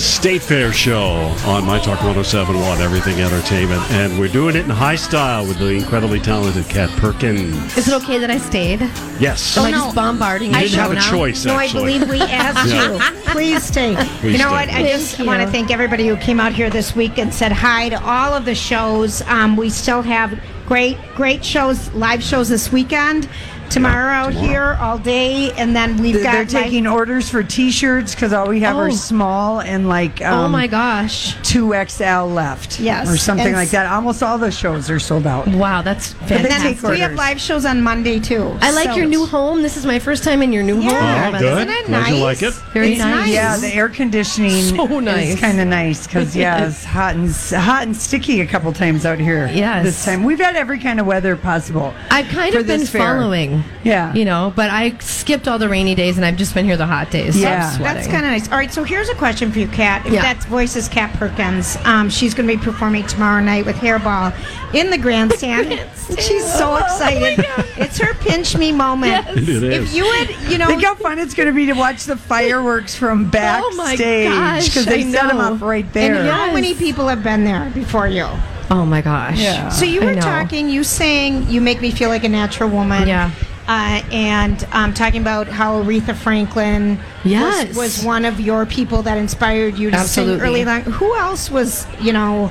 State 0.00 0.40
Fair 0.42 0.72
show 0.72 1.12
on 1.46 1.64
My 1.66 1.78
Talk 1.78 1.98
1071, 2.02 2.80
Everything 2.80 3.20
Entertainment. 3.20 3.82
And 3.90 4.18
we're 4.18 4.28
doing 4.28 4.56
it 4.56 4.64
in 4.64 4.70
high 4.70 4.96
style 4.96 5.46
with 5.46 5.58
the 5.58 5.68
incredibly 5.68 6.18
talented 6.18 6.66
Kat 6.70 6.88
Perkins. 6.98 7.76
Is 7.76 7.86
it 7.88 7.94
okay 8.02 8.18
that 8.18 8.30
I 8.30 8.38
stayed? 8.38 8.80
Yes. 9.20 9.58
Am 9.58 9.66
I 9.66 9.70
no. 9.72 9.76
just 9.84 9.94
bombarding 9.96 10.52
You 10.52 10.58
your 10.58 10.68
didn't 10.68 10.80
have 10.80 10.90
a 10.92 10.94
now? 10.94 11.10
choice, 11.10 11.44
No, 11.44 11.54
I 11.54 11.70
believe 11.70 12.08
we 12.08 12.20
asked 12.22 12.70
Yeah. 12.72 12.92
you. 12.94 12.98
Please 13.32 13.62
stay. 13.62 13.94
Please 14.20 14.32
you 14.32 14.38
know 14.38 14.46
stay. 14.48 14.52
what? 14.52 14.68
I 14.70 14.82
just 14.88 15.18
you. 15.18 15.26
want 15.26 15.42
to 15.42 15.48
thank 15.50 15.70
everybody 15.70 16.08
who 16.08 16.16
came 16.16 16.40
out 16.40 16.52
here 16.52 16.70
this 16.70 16.96
week 16.96 17.18
and 17.18 17.32
said 17.32 17.52
hi 17.52 17.90
to 17.90 18.02
all 18.02 18.32
of 18.32 18.46
the 18.46 18.54
shows. 18.54 19.20
Um, 19.22 19.54
we 19.56 19.68
still 19.68 20.00
have 20.02 20.38
great, 20.66 20.96
great 21.14 21.44
shows, 21.44 21.90
live 21.92 22.22
shows 22.22 22.48
this 22.48 22.72
weekend. 22.72 23.28
Tomorrow 23.70 24.10
out 24.12 24.34
here 24.34 24.76
all 24.80 24.98
day, 24.98 25.52
and 25.52 25.74
then 25.76 25.96
we've 25.98 26.14
They're, 26.14 26.22
got 26.24 26.32
they're 26.32 26.40
like- 26.60 26.64
taking 26.70 26.86
orders 26.88 27.30
for 27.30 27.42
T-shirts 27.44 28.14
because 28.16 28.32
all 28.32 28.48
we 28.48 28.58
have 28.60 28.74
Oh. 28.76 28.80
are 28.80 28.90
small 28.90 29.60
and 29.60 29.88
like 29.88 30.20
um, 30.22 30.46
oh 30.46 30.48
my 30.48 30.66
gosh. 30.66 31.36
two 31.48 31.72
XL 31.72 32.26
left. 32.26 32.80
Yes. 32.80 33.08
or 33.08 33.16
something 33.16 33.46
And 33.46 33.54
like 33.56 33.70
that. 33.70 33.86
Almost 33.86 34.22
all 34.24 34.38
the 34.38 34.50
shows 34.50 34.90
are 34.90 34.98
sold 34.98 35.24
out. 35.26 35.46
Wow, 35.46 35.82
that's 35.82 36.14
they 36.26 36.36
And 36.36 36.44
then 36.46 36.50
fantastic. 36.60 36.90
we 36.90 36.98
have 37.00 37.12
live 37.14 37.40
shows 37.40 37.64
on 37.64 37.80
Monday 37.80 38.18
too. 38.18 38.56
I 38.60 38.72
like 38.72 38.88
So- 38.90 38.96
your 38.96 39.06
new 39.06 39.24
home. 39.24 39.62
This 39.62 39.76
is 39.76 39.86
my 39.86 40.00
first 40.00 40.24
time 40.24 40.42
in 40.42 40.52
your 40.52 40.64
new 40.64 40.80
Yeah. 40.80 41.26
home. 41.26 41.34
Oh, 41.36 41.38
good. 41.38 41.58
Isn't 41.68 41.70
it 41.70 41.86
Glad 41.86 42.06
you 42.08 42.12
nice? 42.14 42.22
like 42.22 42.42
it. 42.42 42.54
Very 42.74 42.92
It's 42.94 42.98
nice. 42.98 43.28
Yeah, 43.30 43.56
the 43.56 43.72
air 43.72 43.88
conditioning 43.88 44.50
So 44.76 44.98
nice. 44.98 45.28
is 45.34 45.40
kind 45.40 45.60
of 45.60 45.68
nice 45.68 46.06
because 46.08 46.34
yeah, 46.34 46.66
it's 46.66 46.84
hot 46.84 47.14
and 47.14 47.30
hot 47.30 47.84
and 47.84 47.96
sticky 47.96 48.40
a 48.40 48.46
couple 48.46 48.72
times 48.72 49.06
out 49.06 49.20
here. 49.20 49.48
Yes. 49.54 49.84
this 49.84 50.04
time 50.04 50.24
we've 50.24 50.40
had 50.40 50.56
every 50.56 50.80
kind 50.80 50.98
of 50.98 51.06
weather 51.06 51.36
possible. 51.36 51.94
I've 52.10 52.26
kind 52.28 52.52
of 52.56 52.66
been 52.66 52.84
fair. 52.84 53.00
following. 53.16 53.59
Yeah. 53.84 54.12
You 54.14 54.24
know, 54.24 54.52
but 54.56 54.70
I 54.70 54.96
skipped 54.98 55.48
all 55.48 55.58
the 55.58 55.68
rainy 55.68 55.94
days 55.94 56.16
and 56.16 56.24
I've 56.26 56.36
just 56.36 56.54
been 56.54 56.64
here 56.64 56.76
the 56.76 56.86
hot 56.86 57.10
days. 57.10 57.34
so 57.34 57.40
I'm 57.40 57.44
Yeah. 57.44 57.76
That's 57.78 58.06
kind 58.06 58.24
of 58.26 58.30
nice. 58.32 58.50
All 58.50 58.58
right, 58.58 58.72
so 58.72 58.84
here's 58.84 59.08
a 59.08 59.14
question 59.14 59.50
for 59.52 59.58
you, 59.58 59.68
Kat. 59.68 60.04
If 60.06 60.12
Yeah. 60.12 60.22
that 60.22 60.42
voice 60.44 60.76
is 60.76 60.88
Kat 60.88 61.12
Perkins, 61.14 61.76
um, 61.84 62.10
she's 62.10 62.34
going 62.34 62.48
to 62.48 62.56
be 62.56 62.62
performing 62.62 63.06
tomorrow 63.06 63.42
night 63.42 63.64
with 63.66 63.76
Hairball 63.76 64.32
in 64.74 64.90
the 64.90 64.98
grandstand. 64.98 65.80
She's 66.18 66.44
so 66.52 66.74
excited. 66.76 67.44
it's 67.76 67.96
her 67.98 68.14
pinch 68.14 68.56
me 68.56 68.72
moment. 68.72 69.26
It 69.28 69.48
is. 69.48 69.62
If 69.62 69.94
you 69.94 70.04
would, 70.04 70.50
you 70.50 70.58
know, 70.58 70.66
Think 70.66 70.84
how 70.84 70.96
fun 70.96 71.20
it's 71.20 71.34
going 71.34 71.46
to 71.46 71.52
be 71.52 71.66
to 71.66 71.72
watch 71.74 72.04
the 72.04 72.16
fireworks 72.16 72.96
from 72.96 73.30
Oh 73.32 73.74
my 73.76 73.96
backstage 73.96 74.28
gosh, 74.28 74.66
because 74.66 74.86
they 74.86 75.04
I 75.04 75.10
set 75.10 75.28
them 75.28 75.38
know. 75.38 75.54
up 75.54 75.60
right 75.60 75.90
there. 75.92 76.14
and 76.16 76.26
there. 76.26 76.32
how 76.32 76.52
many 76.52 76.74
people 76.74 77.06
have 77.06 77.22
been 77.22 77.44
there 77.44 77.70
before 77.74 78.08
you? 78.08 78.26
Oh 78.72 78.84
my 78.84 79.00
gosh. 79.02 79.38
Yeah. 79.38 79.68
So 79.68 79.84
you 79.84 80.00
were 80.04 80.14
talking, 80.16 80.68
you 80.68 80.82
saying 80.84 81.48
you 81.48 81.60
make 81.60 81.80
me 81.80 81.90
feel 81.92 82.08
like 82.08 82.24
a 82.24 82.28
natural 82.28 82.70
woman. 82.70 83.06
Yeah. 83.06 83.30
Uh, 83.70 84.02
and 84.10 84.66
um, 84.72 84.92
talking 84.92 85.20
about 85.20 85.46
how 85.46 85.80
Aretha 85.84 86.16
Franklin 86.16 86.98
Yes. 87.22 87.68
was, 87.68 87.76
was 87.76 88.04
one 88.04 88.24
of 88.24 88.40
your 88.40 88.66
people 88.66 89.02
that 89.02 89.16
inspired 89.16 89.78
you 89.78 89.92
to 89.92 89.96
Absolutely. 89.96 90.38
sing 90.40 90.44
early 90.44 90.62
on. 90.64 90.80
Who 90.82 91.14
else 91.16 91.50
was, 91.52 91.86
you 92.00 92.12
know, 92.12 92.50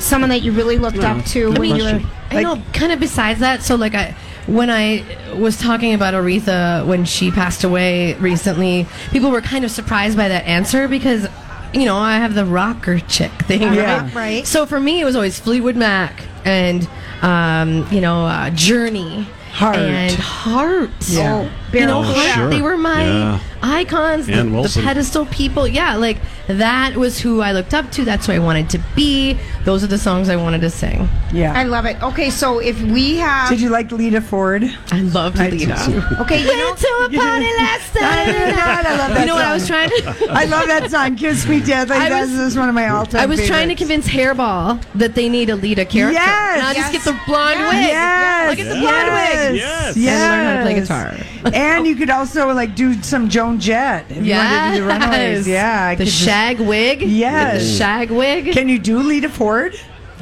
someone 0.00 0.30
that 0.30 0.42
you 0.42 0.50
really 0.50 0.76
looked 0.76 0.98
up 0.98 1.24
to 1.26 1.52
I 1.52 1.58
when 1.58 1.76
you 1.76 1.84
were 1.84 2.00
I 2.32 2.42
know. 2.42 2.60
Kind 2.72 2.90
of 2.90 2.98
besides 2.98 3.38
that, 3.40 3.62
so 3.62 3.76
like 3.76 3.94
I, 3.94 4.16
when 4.48 4.68
I 4.68 5.04
was 5.36 5.56
talking 5.56 5.94
about 5.94 6.14
Aretha 6.14 6.84
when 6.84 7.04
she 7.04 7.30
passed 7.30 7.62
away 7.62 8.14
recently, 8.14 8.88
people 9.12 9.30
were 9.30 9.40
kind 9.42 9.64
of 9.64 9.70
surprised 9.70 10.16
by 10.16 10.26
that 10.28 10.46
answer 10.46 10.88
because, 10.88 11.28
you 11.74 11.84
know, 11.84 11.96
I 11.96 12.16
have 12.18 12.34
the 12.34 12.44
rocker 12.44 12.98
chick 12.98 13.30
thing, 13.42 13.62
Yeah. 13.62 14.02
right? 14.02 14.14
Right. 14.14 14.46
So 14.48 14.66
for 14.66 14.80
me, 14.80 15.00
it 15.00 15.04
was 15.04 15.14
always 15.14 15.38
Fleetwood 15.38 15.76
Mac 15.76 16.24
and, 16.44 16.88
um, 17.22 17.86
you 17.92 18.00
know, 18.00 18.26
uh, 18.26 18.50
Journey. 18.50 19.28
Heart. 19.56 19.76
and 19.76 20.12
Heart. 20.20 20.90
Yeah. 21.08 21.48
Oh. 21.48 21.50
You 21.72 21.86
know, 21.86 21.98
Oh, 21.98 22.02
Heart. 22.02 22.34
sure. 22.34 22.50
They 22.50 22.62
were 22.62 22.76
my 22.76 23.04
Yeah. 23.04 23.38
icons, 23.62 24.26
the, 24.26 24.34
Ann 24.34 24.50
the 24.52 24.56
Wilson. 24.58 24.82
pedestal 24.84 25.26
people. 25.26 25.66
Yeah, 25.66 25.96
like 25.96 26.18
that 26.46 26.96
was 26.96 27.18
who 27.20 27.40
I 27.42 27.52
looked 27.52 27.74
up 27.74 27.90
to. 27.92 28.04
That's 28.04 28.26
who 28.26 28.32
I 28.32 28.38
wanted 28.38 28.70
to 28.70 28.78
be. 28.94 29.36
Those 29.64 29.82
are 29.82 29.88
the 29.88 29.98
songs 29.98 30.28
I 30.28 30.36
wanted 30.36 30.60
to 30.60 30.70
sing. 30.70 31.08
yeah. 31.32 31.52
I 31.54 31.64
love 31.64 31.84
it. 31.86 32.00
Okay, 32.02 32.30
so 32.30 32.60
if 32.60 32.80
we 32.82 33.16
have 33.16 33.48
Did 33.48 33.60
you 33.60 33.68
like 33.68 33.90
Lita 33.90 34.20
Ford? 34.20 34.64
I 34.92 35.00
loved 35.00 35.40
I 35.40 35.48
Lita. 35.48 35.74
too. 35.84 36.02
okay, 36.20 36.40
you 36.40 36.56
know, 36.56 36.74
to 36.74 36.88
a 37.04 37.18
party 37.18 37.46
last 37.58 37.96
I 38.00 38.96
love 38.96 39.14
that 39.14 39.20
You 39.20 39.26
know 39.26 39.34
what 39.34 39.44
I 39.44 39.52
was 39.54 39.66
trying 39.66 39.90
to? 39.90 40.26
I 40.30 40.44
love 40.44 40.66
that 40.68 40.90
song, 40.90 41.16
"Kiss 41.16 41.46
Me 41.48 41.60
Deadly." 41.60 41.96
I, 41.96 42.06
I 42.06 42.08
that's 42.08 42.30
was- 42.30 42.38
is 42.40 42.56
one 42.58 42.68
of 42.68 42.74
my 42.74 42.88
all-time. 42.88 43.20
I 43.20 43.26
was 43.26 43.44
trying 43.46 43.68
to 43.68 43.74
convince 43.74 44.06
Hairball 44.06 44.80
that 44.94 45.14
they 45.14 45.28
need 45.28 45.50
a 45.50 45.56
Lita 45.56 45.84
character. 45.84 46.12
Yes! 46.20 46.58
And 46.58 46.66
I'll 46.66 46.74
just 46.74 46.92
get 46.92 47.02
the 47.02 47.18
blonde 47.26 47.58
Yes. 47.58 47.72
wig. 47.72 47.88
Yes, 47.88 48.48
I'll 48.50 48.56
get 48.56 48.64
the 48.68 48.80
blonde 48.80 49.06
yes, 49.06 49.50
wig. 49.50 49.56
Yes. 49.56 49.96
yes. 49.96 50.20
And 50.20 50.32
learn 50.32 50.44
how 50.46 50.56
to 50.56 50.62
play 50.62 50.74
guitar. 50.80 51.55
And 51.56 51.86
you 51.86 51.96
could 51.96 52.10
also 52.10 52.52
like 52.52 52.74
do 52.74 53.02
some 53.02 53.28
Joan 53.28 53.58
Jett. 53.58 54.06
If 54.10 54.24
you 54.24 54.34
wanted 54.34 54.70
to 54.70 54.76
do 54.76 54.82
the 54.84 54.88
Runaways. 54.88 55.48
Yeah, 55.48 55.86
I 55.86 55.94
the 55.94 56.04
could 56.04 56.10
just- 56.10 56.22
shag 56.22 56.60
wig. 56.60 57.02
Yes. 57.02 57.62
The 57.62 57.76
shag 57.78 58.10
wig. 58.10 58.52
Can 58.52 58.68
you 58.68 58.78
do 58.78 58.98
Lita 58.98 59.28
Ford? 59.28 59.72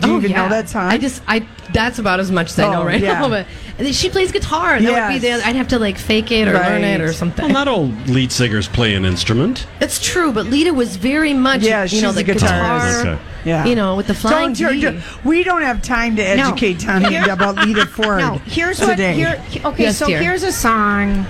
Do 0.00 0.08
you 0.08 0.14
Oh, 0.14 0.18
even 0.18 0.30
yeah. 0.32 0.42
know 0.42 0.48
that 0.48 0.68
song? 0.68 0.84
I 0.90 0.98
just 0.98 1.22
I 1.28 1.46
that's 1.72 1.98
about 1.98 2.20
as 2.20 2.30
much 2.30 2.50
as 2.50 2.58
I 2.58 2.64
oh, 2.64 2.72
know 2.72 2.82
Oh, 2.82 2.86
right 2.86 3.00
yeah. 3.00 3.20
now. 3.20 3.28
But 3.28 3.46
and 3.76 3.86
then 3.86 3.92
she 3.92 4.08
plays 4.08 4.30
guitar. 4.32 4.80
That 4.80 5.10
would 5.10 5.20
be 5.20 5.26
Yes. 5.26 5.42
the, 5.42 5.48
I'd 5.48 5.56
have 5.56 5.68
to 5.68 5.78
like 5.78 5.98
fake 5.98 6.30
it 6.30 6.46
or 6.48 6.52
learn 6.54 6.84
it 6.84 7.00
or 7.00 7.12
something. 7.12 7.44
Well, 7.46 7.52
not 7.54 7.68
all 7.68 7.86
lead 8.06 8.30
singers 8.32 8.68
play 8.68 8.94
an 8.94 9.04
instrument. 9.04 9.66
It's 9.80 10.00
true, 10.00 10.32
but 10.32 10.46
Lita 10.46 10.72
was 10.72 10.96
very 10.96 11.34
much 11.34 11.62
Yeah, 11.62 11.84
you 11.84 12.00
know 12.02 12.12
she's 12.12 12.24
the 12.24 12.32
a 12.32 12.34
guitarist. 12.34 12.40
guitar. 12.40 13.00
Okay. 13.14 13.18
Yeah. 13.44 13.64
You 13.66 13.74
know, 13.74 13.96
with 13.96 14.06
the 14.06 14.14
flying 14.14 14.52
Don't- 14.54 14.72
V. 14.74 14.80
don't- 14.80 15.24
we 15.24 15.44
don't 15.44 15.62
have 15.62 15.82
time 15.82 16.16
to 16.16 16.36
No. 16.36 16.48
educate 16.48 16.78
Tanya 16.80 17.08
Here- 17.10 17.30
about 17.32 17.56
Lita 17.56 17.84
Ford 17.94 18.18
No, 18.20 18.40
here's 18.46 18.80
what. 18.80 18.98
Here, 18.98 19.42
okay, 19.64 19.82
Yes, 19.82 19.98
so 19.98 20.06
dear. 20.06 20.18
here's 20.22 20.42
a 20.44 20.52
song 20.52 21.26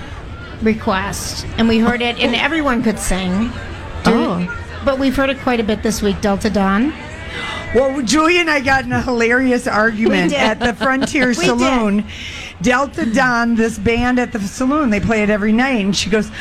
request, 0.61 1.45
and 1.57 1.67
we 1.67 1.79
heard 1.79 2.01
it, 2.01 2.17
and 2.19 2.35
everyone 2.35 2.83
could 2.83 2.99
sing. 2.99 3.51
Oh. 4.05 4.47
But 4.85 4.99
we've 4.99 5.15
heard 5.15 5.29
it 5.29 5.39
quite 5.41 5.59
a 5.59 5.63
bit 5.63 5.83
this 5.83 6.01
week, 6.01 6.21
Delta 6.21 6.49
Dawn. 6.49 6.93
Well, 7.75 8.01
Julie 8.03 8.39
and 8.39 8.49
I 8.49 8.61
got 8.61 8.85
in 8.85 8.93
a 8.93 9.01
hilarious 9.01 9.67
argument 9.67 10.31
at 10.31 10.61
the 10.61 10.73
Frontier 10.73 11.33
Saloon. 11.33 12.05
Delta 12.61 13.05
Dawn, 13.05 13.55
this 13.55 13.77
band 13.77 14.17
at 14.17 14.31
the 14.31 14.39
saloon, 14.39 14.89
they 14.91 15.01
play 15.01 15.23
it 15.23 15.29
every 15.29 15.51
night, 15.51 15.83
and 15.83 15.93
she 15.95 16.09
goes, 16.09 16.31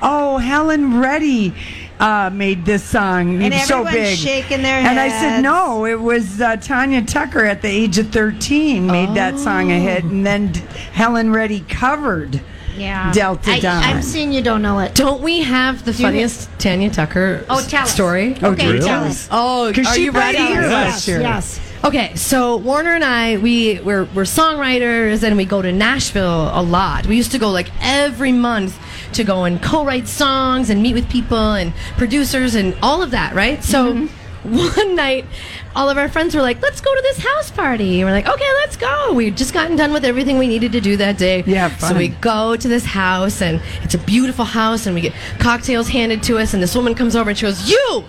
"Oh, 0.00 0.38
Helen 0.38 1.00
Reddy." 1.00 1.52
Uh, 1.98 2.30
made 2.32 2.64
this 2.64 2.84
song 2.84 3.42
And 3.42 3.52
It's 3.52 3.66
so 3.66 3.80
everyone's 3.84 4.10
big, 4.10 4.18
shaking 4.18 4.62
their 4.62 4.78
and 4.78 5.00
I 5.00 5.08
said 5.08 5.40
no. 5.40 5.84
It 5.84 6.00
was 6.00 6.40
uh, 6.40 6.54
Tanya 6.54 7.04
Tucker 7.04 7.44
at 7.44 7.60
the 7.60 7.66
age 7.66 7.98
of 7.98 8.10
thirteen 8.10 8.86
made 8.86 9.16
that 9.16 9.36
song 9.36 9.72
a 9.72 9.80
hit, 9.80 10.04
and 10.04 10.24
then 10.24 10.52
D- 10.52 10.60
Helen 10.92 11.32
Reddy 11.32 11.64
covered 11.68 12.40
Yeah. 12.78 13.12
Delta 13.12 13.52
I, 13.52 13.60
Dawn. 13.60 13.82
I'm 13.82 14.02
seeing 14.02 14.32
you 14.32 14.42
don't 14.42 14.62
know 14.62 14.78
it. 14.80 14.94
Don't 14.94 15.20
we 15.22 15.40
have 15.42 15.84
the 15.84 15.92
Do 15.92 15.98
you- 15.98 16.04
funniest 16.04 16.48
Tanya 16.58 16.90
Tucker 16.90 17.44
Oh, 17.48 17.60
tell 17.68 17.82
us. 17.84 17.92
story? 17.92 18.36
Oh, 18.42 18.52
okay, 18.52 18.66
really? 18.72 18.86
tell 18.86 19.04
us. 19.04 19.28
Oh, 19.30 19.72
'Cause 19.74 19.86
are 19.86 19.94
she 19.94 20.04
you 20.04 20.10
ready? 20.12 20.38
here 20.38 20.62
Yes, 20.62 20.70
last 20.72 21.08
year. 21.08 21.20
Yes. 21.20 21.60
Okay, 21.84 22.12
so 22.16 22.56
Warner 22.56 22.94
and 22.94 23.04
I, 23.04 23.36
we 23.36 23.78
we're, 23.84 24.04
we're 24.12 24.24
songwriters, 24.24 25.22
and 25.22 25.36
we 25.36 25.44
go 25.44 25.62
to 25.62 25.70
Nashville 25.70 26.50
a 26.52 26.60
lot. 26.62 27.06
We 27.06 27.16
used 27.16 27.30
to 27.32 27.38
go 27.38 27.50
like 27.50 27.70
every 27.80 28.32
month 28.32 28.76
to 29.12 29.22
go 29.24 29.44
and 29.44 29.62
co-write 29.62 30.08
songs 30.08 30.70
and 30.70 30.82
meet 30.82 30.94
with 30.94 31.08
people 31.08 31.52
and 31.54 31.72
producers 31.96 32.54
and 32.56 32.74
all 32.82 33.00
of 33.00 33.12
that, 33.12 33.34
right? 33.34 33.62
So 33.62 33.92
mm-hmm. 33.94 34.56
one 34.78 34.96
night, 34.96 35.24
all 35.78 35.88
of 35.88 35.96
our 35.96 36.08
friends 36.08 36.34
were 36.34 36.42
like, 36.42 36.60
"Let's 36.60 36.80
go 36.80 36.92
to 36.94 37.02
this 37.02 37.18
house 37.18 37.50
party." 37.52 38.00
And 38.00 38.08
we're 38.08 38.14
like, 38.14 38.28
"Okay, 38.28 38.50
let's 38.62 38.76
go." 38.76 39.12
We'd 39.12 39.36
just 39.36 39.54
gotten 39.54 39.76
done 39.76 39.92
with 39.92 40.04
everything 40.04 40.36
we 40.36 40.48
needed 40.48 40.72
to 40.72 40.80
do 40.80 40.96
that 40.96 41.16
day. 41.18 41.44
Yeah, 41.46 41.74
So 41.76 41.94
we 41.94 42.08
go 42.08 42.56
to 42.56 42.68
this 42.68 42.84
house, 42.84 43.40
and 43.40 43.62
it's 43.84 43.94
a 43.94 43.98
beautiful 43.98 44.44
house, 44.44 44.86
and 44.86 44.94
we 44.94 45.00
get 45.02 45.12
cocktails 45.38 45.88
handed 45.88 46.22
to 46.24 46.38
us, 46.38 46.52
and 46.52 46.60
this 46.62 46.74
woman 46.74 46.94
comes 46.96 47.14
over 47.14 47.30
and 47.30 47.38
she 47.38 47.46
goes, 47.46 47.70
"You." 47.70 48.04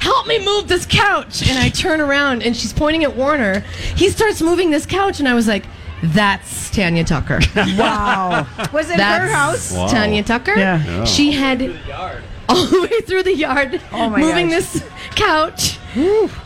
Help 0.00 0.26
me 0.26 0.44
move 0.44 0.68
this 0.68 0.84
couch. 0.84 1.48
And 1.48 1.58
I 1.58 1.70
turn 1.70 1.98
around 1.98 2.42
and 2.42 2.54
she's 2.54 2.74
pointing 2.74 3.04
at 3.04 3.16
Warner. 3.16 3.60
He 3.96 4.10
starts 4.10 4.42
moving 4.42 4.70
this 4.70 4.84
couch, 4.84 5.18
and 5.18 5.26
I 5.26 5.32
was 5.32 5.48
like, 5.48 5.64
That's 6.02 6.68
Tanya 6.70 7.04
Tucker. 7.04 7.40
wow, 7.56 8.46
Was 8.70 8.90
it 8.90 8.98
That's 8.98 9.24
her 9.24 9.34
house? 9.34 9.72
Wow. 9.72 9.86
Tanya 9.86 10.22
Tucker. 10.22 10.54
Yeah. 10.58 10.84
Yeah. 10.84 11.04
She 11.04 11.32
had 11.32 11.62
all 12.50 12.66
the 12.66 12.82
way 12.82 13.00
through 13.06 13.22
the 13.22 13.34
yard 13.34 13.80
Oh 13.92 14.10
my 14.10 14.20
moving 14.20 14.50
gosh. 14.50 14.72
this 14.72 14.84
couch. 15.14 15.78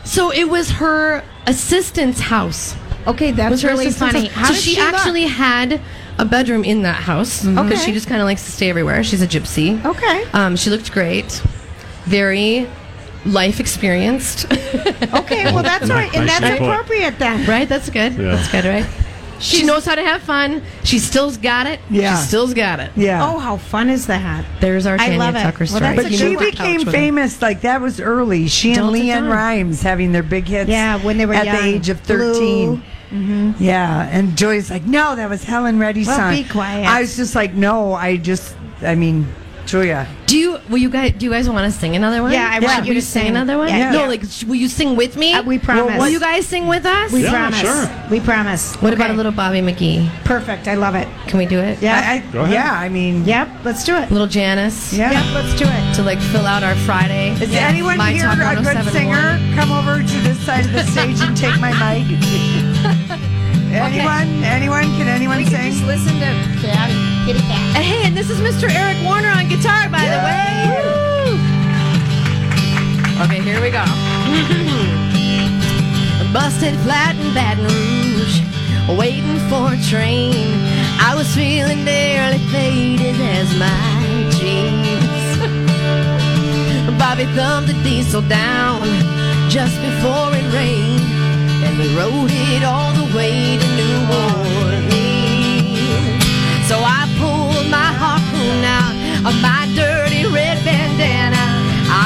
So 0.05 0.31
it 0.31 0.49
was 0.49 0.71
her 0.71 1.23
assistant's 1.47 2.19
house. 2.19 2.75
Okay, 3.07 3.29
It 3.29 3.35
that's 3.37 3.51
was 3.51 3.61
her 3.63 3.69
really 3.69 3.87
assistant's 3.87 4.13
funny. 4.13 4.27
house. 4.27 4.35
How 4.35 4.47
so 4.47 4.53
does 4.53 4.63
she, 4.63 4.75
she 4.75 4.81
look? 4.81 4.93
actually 4.93 5.23
had 5.25 5.81
a 6.17 6.25
bedroom 6.25 6.63
in 6.63 6.81
that 6.83 6.95
house. 7.03 7.43
Mm-hmm. 7.43 7.55
Because 7.55 7.71
Okay. 7.79 7.85
she 7.85 7.91
just 7.93 8.07
kind 8.07 8.21
of 8.21 8.25
likes 8.25 8.43
to 8.45 8.51
stay 8.51 8.69
everywhere. 8.69 9.03
She's 9.03 9.21
a 9.21 9.27
gypsy. 9.27 9.83
Okay. 9.85 10.25
Um, 10.33 10.55
she 10.55 10.69
looked 10.69 10.91
great. 10.91 11.31
Very 12.05 12.67
life 13.25 13.59
experienced. 13.59 14.45
Okay, 14.51 15.43
well 15.45 15.63
that's 15.63 15.89
right, 15.89 16.13
and 16.15 16.27
that's 16.27 16.41
Nicely 16.41 16.65
appropriate 16.67 17.17
then. 17.19 17.45
right? 17.47 17.67
That's 17.67 17.89
good. 17.89 18.13
Yeah. 18.13 18.35
That's 18.35 18.51
good, 18.51 18.65
right? 18.65 18.85
She 19.39 19.63
knows 19.63 19.85
how 19.85 19.95
to 19.95 20.03
have 20.03 20.21
fun. 20.21 20.61
She 20.83 20.99
still's 20.99 21.37
got 21.37 21.65
it. 21.65 21.79
Yeah. 21.89 22.17
She 22.19 22.27
still's 22.27 22.53
got 22.53 22.79
it. 22.79 22.91
yeah. 22.95 23.25
Oh, 23.25 23.39
how 23.39 23.57
fun 23.57 23.89
is 23.89 24.07
that? 24.07 24.45
There's 24.59 24.85
our 24.85 24.95
I 24.95 24.97
Tanya 24.97 25.17
love 25.19 25.35
it. 25.35 25.41
Tucker 25.43 25.57
Well, 25.59 25.67
story. 25.67 25.81
that's 25.81 25.95
But 25.97 26.05
a 26.05 26.09
You 26.11 26.17
she 26.17 26.23
moved 26.29 26.39
the 26.41 26.51
became 26.51 26.77
with 26.77 26.85
her. 26.87 26.91
famous 26.91 27.41
like 27.41 27.61
that 27.61 27.81
was 27.81 27.99
early. 27.99 28.47
She 28.47 28.69
and 28.69 28.77
Delta 28.77 28.97
LeAnn 28.97 29.19
Dawn. 29.21 29.29
Rimes 29.29 29.81
having 29.81 30.11
their 30.11 30.23
big 30.23 30.45
hits. 30.47 30.69
Yeah, 30.69 30.97
when 31.03 31.17
they 31.17 31.25
were 31.25 31.33
at 31.33 31.45
young. 31.45 31.55
the 31.57 31.63
age 31.63 31.89
of 31.89 31.99
13 32.01 32.83
mm-hmm. 33.11 33.51
Yeah, 33.63 34.09
and 34.11 34.37
Joy's 34.37 34.69
like, 34.69 34.83
no, 34.83 35.15
that 35.15 35.29
was 35.29 35.43
Helen 35.43 35.79
Reddy's 35.79 36.07
Well, 36.07 36.17
song. 36.17 36.31
be 36.33 36.43
quiet. 36.43 36.85
I 36.87 37.01
was 37.01 37.15
just 37.15 37.33
like, 37.35 37.53
no, 37.53 37.93
I 37.93 38.17
just, 38.17 38.55
I 38.81 38.95
mean, 38.95 39.27
Julia. 39.69 40.07
Do 40.25 40.35
you? 40.37 40.59
Will 40.69 40.79
you 40.79 40.89
guys? 40.89 41.13
Do 41.13 41.25
you 41.25 41.31
guys 41.31 41.47
want 41.47 41.71
to 41.71 41.79
sing 41.79 41.95
another 41.95 42.23
one? 42.23 42.31
Yeah, 42.31 42.49
I 42.51 42.59
want 42.59 42.87
you 42.87 42.95
to 42.95 43.01
sing 43.01 43.21
sing. 43.23 43.29
another 43.29 43.57
one. 43.57 43.67
Yeah. 43.69 43.91
No, 43.91 44.07
like, 44.07 44.23
sh- 44.23 44.43
will 44.43 44.55
you 44.55 44.67
sing 44.67 44.95
with 44.95 45.15
me? 45.15 45.33
Uh, 45.33 45.43
we 45.43 45.59
promise. 45.59 45.99
Will 45.99 46.09
you 46.09 46.19
guys 46.19 46.47
sing 46.47 46.67
with 46.67 46.85
us? 46.87 47.11
We 47.11 47.23
Yeah, 47.23 47.31
promise. 47.31 47.59
sure. 47.59 47.89
We 48.09 48.19
promise. 48.19 48.75
What 48.77 48.93
about 48.93 49.05
Okay. 49.05 49.13
a 49.13 49.17
little 49.17 49.31
Bobby 49.31 49.61
McGee? 49.61 50.09
Perfect. 50.25 50.67
I 50.67 50.73
love 50.73 50.95
it. 50.95 51.07
Can 51.27 51.37
we 51.37 51.45
do 51.45 51.59
it? 51.59 51.79
Yeah. 51.81 52.01
I, 52.03 52.13
I, 52.15 52.31
Go 52.31 52.41
ahead. 52.41 52.53
Yeah, 52.53 52.71
I 52.73 52.89
mean, 52.89 53.25
Yep. 53.25 53.47
Let's 53.63 53.83
do 53.83 53.95
it. 53.95 54.09
Little 54.11 54.27
Janis. 54.27 54.91
yeah. 54.93 55.11
Yep. 55.11 55.33
Let's 55.35 55.55
do 55.59 55.65
it. 55.67 55.95
To 55.95 56.03
like 56.03 56.19
fill 56.19 56.47
out 56.47 56.63
our 56.63 56.75
Friday. 56.77 57.31
Is 57.39 57.53
anyone 57.53 57.97
My 57.97 58.11
here 58.11 58.23
Talk 58.23 58.37
a 58.37 58.55
good 58.55 58.65
1071? 58.65 58.91
singer? 58.93 59.55
Come 59.55 59.71
over 59.71 60.01
to 60.01 60.17
this 60.21 60.39
side 60.45 60.65
of 60.65 60.73
the 60.73 60.83
stage 60.85 61.19
and 61.21 61.37
take 61.37 61.59
my 61.59 61.71
mic. 61.77 63.18
anyone? 63.71 64.43
Anyone? 64.43 64.83
Can 64.97 65.07
anyone 65.07 65.45
sing? 65.45 65.71
Just 65.71 65.85
listen 65.85 66.13
to 66.19 66.31
Kat, 66.61 66.89
Kitty 67.25 67.39
Cat. 67.39 67.75
Hey, 67.81 68.05
and 68.07 68.15
this 68.15 68.29
is 68.29 68.39
Mr. 68.39 68.69
Eric 68.69 68.97
Warner 69.03 69.29
on 69.29 69.47
guitar, 69.47 69.89
by 69.89 70.05
the 70.05 70.19
way. 70.25 70.35
Okay, 73.25 73.41
here 73.41 73.61
we 73.61 73.69
go. 73.69 73.83
Busted 76.33 76.75
flat 76.81 77.15
in 77.17 77.33
Baton 77.33 77.65
Rouge, 77.65 78.41
waiting 78.97 79.39
for 79.49 79.73
a 79.73 79.77
train. 79.89 80.47
I 81.01 81.15
was 81.15 81.27
feeling 81.35 81.83
nearly 81.83 82.37
faded 82.53 83.15
as 83.19 83.49
my 83.57 84.29
jeans. 84.37 85.39
Bobby 86.99 87.25
thumbed 87.35 87.67
the 87.67 87.73
diesel 87.83 88.21
down 88.21 88.83
just 89.49 89.75
before 89.81 90.29
it 90.35 90.45
rained, 90.53 91.01
and 91.69 91.77
we 91.77 91.87
rode 91.95 92.31
it 92.31 92.63
all 92.63 92.91
the 92.93 93.05
way 93.15 93.57
to 93.61 93.67
New 93.77 93.99
Orleans. 94.65 95.05
So 96.65 96.75
I 96.81 97.05
pulled 97.21 97.69
my 97.69 97.91
harpoon 98.01 98.63
out 98.65 98.95
of 99.27 99.35
my 99.41 99.69
dirty 99.75 100.25
red 100.25 100.57
bandana. 100.65 101.45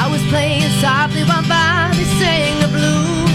I 0.00 0.08
was 0.12 0.20
playing 0.28 0.68
softly 0.84 1.24
while 1.24 1.46
Bobby 1.48 2.04
sang 2.20 2.60
the 2.60 2.68
blues. 2.76 3.30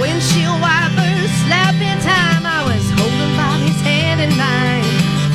Windshield 0.00 0.60
wipers 0.60 1.32
slapping 1.48 2.00
time. 2.04 2.44
I 2.44 2.60
was 2.68 2.84
holding 3.00 3.32
Bobby's 3.40 3.80
hand 3.80 4.20
in 4.20 4.36
mine. 4.36 4.84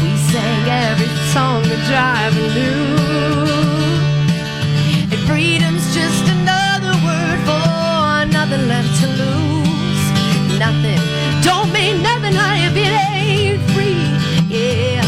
We 0.03 0.13
sang 0.29 0.69
every 0.69 1.09
song 1.33 1.63
the 1.63 1.77
driver 1.89 2.45
knew. 2.53 3.78
left 8.69 9.01
to 9.01 9.07
lose. 9.07 10.03
Nothing 10.59 11.01
don't 11.41 11.71
mean 11.73 12.03
nothing, 12.03 12.35
honey, 12.35 12.65
if 12.69 12.75
it 12.85 12.93
ain't 13.17 13.61
free. 13.73 14.05
Yeah, 14.47 15.01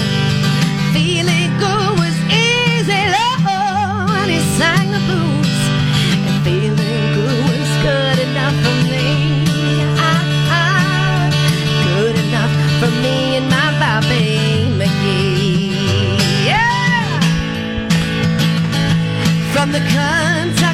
feeling 0.93 1.49
good 1.62 1.91
was 2.01 2.18
easy, 2.45 3.01
love, 3.18 3.45
and 4.20 4.32
he 4.34 4.39
sang 4.57 4.88
the 4.95 5.01
blues. 5.07 5.59
And 6.28 6.38
feeling 6.45 7.05
good 7.18 7.39
was 7.49 7.72
good 7.86 8.18
enough 8.28 8.57
for 8.64 8.78
me. 8.91 9.09
Ah, 10.09 10.24
ah. 10.59 11.22
Good 11.86 12.16
enough 12.26 12.53
for 12.80 12.91
me 13.03 13.16
and 13.38 13.47
my 13.55 13.68
Bobby 13.82 14.74
McGee. 14.80 16.49
From 19.53 19.72
the 19.72 19.84
country. 19.93 20.71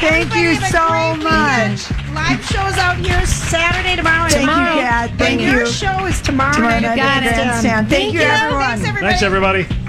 Go. 0.00 0.06
everybody. 0.06 0.30
Thank 0.30 0.34
you 0.34 0.54
Have 0.54 0.62
a 0.62 0.66
so 0.66 0.88
great 0.88 1.22
much. 1.24 1.90
weekend. 1.90 2.14
Live 2.14 2.44
shows 2.46 2.76
out 2.78 2.96
here 2.98 3.26
Saturday, 3.26 3.96
tomorrow, 3.96 4.24
and 4.24 4.32
Thank 4.32 4.46
you, 4.46 4.54
tomorrow. 4.54 4.80
Kat. 4.80 5.10
Thank 5.18 5.40
and 5.42 5.52
your 5.52 5.66
show 5.66 6.06
is 6.06 6.20
tomorrow, 6.22 6.54
Tomorrow 6.54 6.80
night 6.80 6.96
night 6.96 6.98
at 6.98 7.22
at 7.22 7.24
the 7.24 7.30
the 7.30 7.36
Bandstand. 7.36 7.88
Bandstand. 7.88 7.90
Thank 7.90 8.14
you, 8.14 8.20
everyone. 8.20 8.78
Thanks, 8.78 8.88
everybody. 8.88 9.06
Thanks, 9.06 9.22
everybody. 9.22 9.83